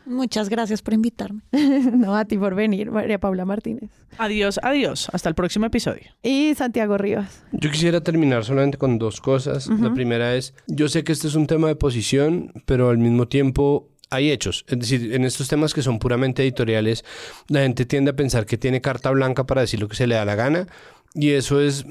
Muchas 0.05 0.49
gracias 0.49 0.81
por 0.81 0.93
invitarme. 0.93 1.41
no, 1.51 2.15
a 2.15 2.25
ti 2.25 2.37
por 2.37 2.55
venir, 2.55 2.91
María 2.91 3.19
Paula 3.19 3.45
Martínez. 3.45 3.89
Adiós, 4.17 4.59
adiós. 4.63 5.09
Hasta 5.11 5.29
el 5.29 5.35
próximo 5.35 5.65
episodio. 5.65 6.03
Y 6.21 6.53
Santiago 6.55 6.97
Rivas. 6.97 7.43
Yo 7.51 7.71
quisiera 7.71 8.01
terminar 8.01 8.45
solamente 8.45 8.77
con 8.77 8.97
dos 8.99 9.21
cosas. 9.21 9.67
La 9.67 9.93
primera 9.93 10.35
es, 10.35 10.53
yo 10.67 10.87
sé 10.87 11.03
que 11.03 11.11
este 11.11 11.27
es 11.27 11.35
un 11.35 11.47
tema 11.47 11.67
de 11.67 11.75
posición, 11.75 12.51
pero 12.65 12.89
al 12.89 12.97
mismo 12.97 13.27
tiempo 13.27 13.89
hay 14.09 14.31
hechos. 14.31 14.65
Es 14.67 14.79
decir, 14.79 15.13
en 15.13 15.25
estos 15.25 15.47
temas 15.47 15.73
que 15.73 15.81
son 15.81 15.99
puramente 15.99 16.43
editoriales, 16.43 17.03
la 17.47 17.61
gente 17.61 17.85
tiende 17.85 18.11
a 18.11 18.15
pensar 18.15 18.45
que 18.45 18.57
tiene 18.57 18.81
carta 18.81 19.11
blanca 19.11 19.45
para 19.45 19.61
decir 19.61 19.79
lo 19.79 19.87
que 19.87 19.95
se 19.95 20.07
le 20.07 20.15
da 20.15 20.25
la 20.25 20.35
gana 20.35 20.67
y 21.13 21.31
eso 21.31 21.61
es 21.61 21.85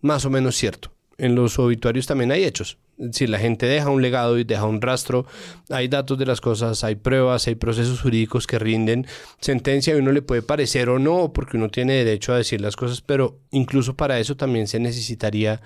más 0.00 0.24
o 0.24 0.30
menos 0.30 0.56
cierto. 0.56 0.92
En 1.18 1.34
los 1.34 1.58
obituarios 1.58 2.06
también 2.06 2.32
hay 2.32 2.44
hechos. 2.44 2.78
Si 3.12 3.26
la 3.26 3.38
gente 3.38 3.66
deja 3.66 3.90
un 3.90 4.02
legado 4.02 4.38
y 4.38 4.44
deja 4.44 4.64
un 4.64 4.80
rastro, 4.80 5.26
hay 5.70 5.88
datos 5.88 6.18
de 6.18 6.26
las 6.26 6.40
cosas, 6.40 6.84
hay 6.84 6.94
pruebas, 6.94 7.46
hay 7.46 7.54
procesos 7.54 8.00
jurídicos 8.00 8.46
que 8.46 8.58
rinden 8.58 9.06
sentencia 9.40 9.94
y 9.94 9.98
uno 9.98 10.12
le 10.12 10.22
puede 10.22 10.42
parecer 10.42 10.88
o 10.88 10.98
no, 10.98 11.32
porque 11.32 11.56
uno 11.56 11.68
tiene 11.68 11.94
derecho 11.94 12.32
a 12.32 12.36
decir 12.38 12.60
las 12.60 12.76
cosas, 12.76 13.00
pero 13.00 13.40
incluso 13.50 13.96
para 13.96 14.18
eso 14.20 14.36
también 14.36 14.68
se 14.68 14.78
necesitaría 14.78 15.60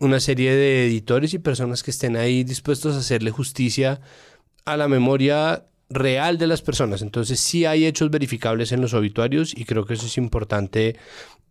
una 0.00 0.20
serie 0.20 0.54
de 0.54 0.86
editores 0.86 1.34
y 1.34 1.38
personas 1.38 1.82
que 1.82 1.90
estén 1.90 2.16
ahí 2.16 2.44
dispuestos 2.44 2.94
a 2.94 3.00
hacerle 3.00 3.30
justicia 3.30 4.00
a 4.64 4.76
la 4.76 4.88
memoria 4.88 5.64
real 5.90 6.38
de 6.38 6.46
las 6.46 6.62
personas. 6.62 7.02
Entonces 7.02 7.40
sí 7.40 7.64
hay 7.64 7.86
hechos 7.86 8.10
verificables 8.10 8.72
en 8.72 8.80
los 8.80 8.94
obituarios 8.94 9.56
y 9.56 9.64
creo 9.64 9.84
que 9.84 9.94
eso 9.94 10.06
es 10.06 10.16
importante 10.18 10.96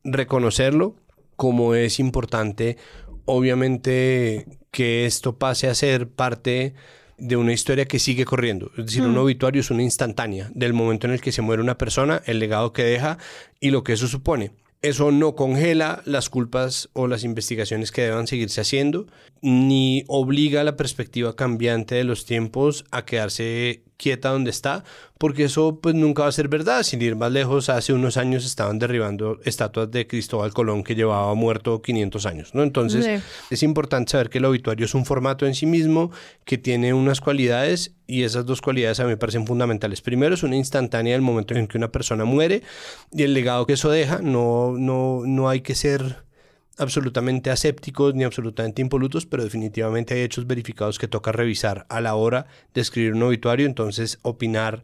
reconocerlo, 0.04 0.96
como 1.36 1.76
es 1.76 2.00
importante 2.00 2.78
obviamente 3.28 4.48
que 4.72 5.06
esto 5.06 5.38
pase 5.38 5.68
a 5.68 5.76
ser 5.76 6.08
parte 6.10 6.74
de 7.18 7.36
una 7.36 7.54
historia 7.54 7.86
que 7.86 8.00
sigue 8.00 8.26
corriendo. 8.26 8.72
Es 8.78 8.88
decir, 8.88 9.04
un 9.04 9.14
Mm. 9.14 9.18
obituario 9.18 9.62
es 9.62 9.72
una 9.72 9.84
instantánea 9.84 10.50
del 10.54 10.74
momento 10.74 11.08
en 11.08 11.14
el 11.14 11.22
que 11.22 11.32
se 11.32 11.42
muere 11.42 11.62
una 11.62 11.78
persona, 11.78 12.22
el 12.26 12.40
legado 12.40 12.74
que 12.74 12.84
deja 12.84 13.18
y 13.60 13.72
lo 13.72 13.84
que 13.84 13.94
eso 13.94 14.08
supone. 14.08 14.52
Eso 14.84 15.12
no 15.12 15.36
congela 15.36 16.04
las 16.06 16.30
culpas 16.30 16.90
o 16.94 17.08
las 17.08 17.24
investigaciones 17.24 17.92
que 17.92 18.04
deban 18.04 18.28
seguirse 18.28 18.62
haciendo, 18.62 19.08
ni 19.42 20.04
obliga 20.08 20.62
a 20.62 20.64
la 20.64 20.76
perspectiva 20.76 21.36
cambiante 21.36 21.96
de 21.96 22.04
los 22.04 22.26
tiempos 22.26 22.86
a 22.92 23.06
quedarse 23.06 23.84
quieta 23.98 24.30
donde 24.30 24.52
está, 24.52 24.84
porque 25.18 25.46
eso 25.46 25.80
pues 25.82 25.96
nunca 25.96 26.22
va 26.22 26.28
a 26.30 26.32
ser 26.32 26.50
verdad. 26.50 26.84
Sin 26.84 27.02
ir 27.02 27.16
más 27.16 27.32
lejos, 27.32 27.70
hace 27.70 27.94
unos 27.94 28.16
años 28.18 28.46
estaban 28.46 28.78
derribando 28.78 29.40
estatuas 29.44 29.90
de 29.90 30.06
Cristóbal 30.06 30.54
Colón 30.54 30.84
que 30.84 30.94
llevaba 30.94 31.34
muerto 31.34 31.82
500 31.82 32.26
años, 32.28 32.54
¿no? 32.54 32.62
Entonces 32.62 33.06
Sí. 33.06 33.24
es 33.50 33.64
importante 33.64 34.12
saber 34.12 34.30
que 34.30 34.38
el 34.38 34.46
obituario 34.46 34.86
es 34.86 34.94
un 34.94 35.04
formato 35.04 35.48
en 35.48 35.56
sí 35.56 35.66
mismo 35.66 36.12
que 36.46 36.60
tiene 36.60 36.94
unas 36.94 37.22
cualidades 37.22 37.96
y 38.06 38.22
esas 38.22 38.46
dos 38.46 38.62
cualidades 38.62 39.00
a 39.00 39.04
mí 39.06 39.10
me 39.10 39.18
parecen 39.18 39.48
fundamentales. 39.48 40.02
Primero 40.02 40.36
es 40.36 40.44
una 40.44 40.56
instantánea 40.56 41.14
del 41.14 41.24
momento 41.24 41.56
en 41.56 41.66
que 41.68 41.80
una 41.80 41.92
persona 41.92 42.24
muere 42.24 42.62
y 43.12 43.24
el 43.24 43.34
legado 43.34 43.66
que 43.66 43.74
eso 43.74 43.90
deja, 43.90 44.20
no, 44.22 44.76
no, 44.78 45.24
no 45.26 45.50
hay 45.50 45.62
que 45.62 45.74
ser 45.74 46.27
absolutamente 46.78 47.50
asépticos 47.50 48.16
ni 48.16 48.24
absolutamente 48.24 48.82
impolutos, 48.82 49.26
pero 49.26 49.44
definitivamente 49.44 50.14
hay 50.14 50.22
hechos 50.22 50.48
verificados 50.48 51.00
que 51.00 51.08
toca 51.08 51.32
revisar 51.32 51.86
a 51.90 52.02
la 52.02 52.16
hora 52.16 52.48
de 52.74 52.82
escribir 52.82 53.14
un 53.14 53.24
obituario, 53.24 53.66
entonces 53.66 54.20
opinar 54.22 54.84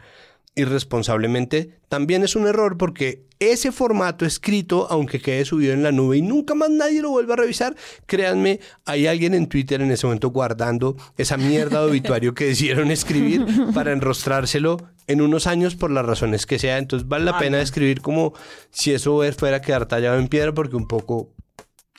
irresponsablemente 0.55 1.79
también 1.89 2.23
es 2.23 2.35
un 2.35 2.47
error 2.47 2.77
porque 2.77 3.25
ese 3.39 3.71
formato 3.71 4.25
escrito, 4.25 4.87
aunque 4.89 5.19
quede 5.19 5.45
subido 5.45 5.73
en 5.73 5.83
la 5.83 5.91
nube 5.91 6.17
y 6.17 6.21
nunca 6.21 6.55
más 6.55 6.69
nadie 6.69 7.01
lo 7.01 7.09
vuelva 7.09 7.33
a 7.33 7.37
revisar, 7.37 7.75
créanme, 8.05 8.59
hay 8.85 9.07
alguien 9.07 9.33
en 9.33 9.47
Twitter 9.47 9.81
en 9.81 9.91
ese 9.91 10.05
momento 10.05 10.29
guardando 10.29 10.95
esa 11.17 11.37
mierda 11.37 11.81
de 11.81 11.89
obituario 11.89 12.33
que 12.33 12.45
decidieron 12.45 12.91
escribir 12.91 13.45
para 13.73 13.91
enrostrárselo 13.91 14.77
en 15.07 15.21
unos 15.21 15.47
años 15.47 15.75
por 15.75 15.91
las 15.91 16.05
razones 16.05 16.45
que 16.45 16.59
sea. 16.59 16.77
Entonces 16.77 17.07
vale 17.07 17.25
la 17.25 17.37
pena 17.37 17.59
escribir 17.59 18.01
como 18.01 18.33
si 18.71 18.93
eso 18.93 19.21
fuera 19.37 19.57
a 19.57 19.61
quedar 19.61 19.87
tallado 19.87 20.17
en 20.17 20.29
piedra 20.29 20.53
porque 20.53 20.75
un 20.75 20.87
poco 20.87 21.33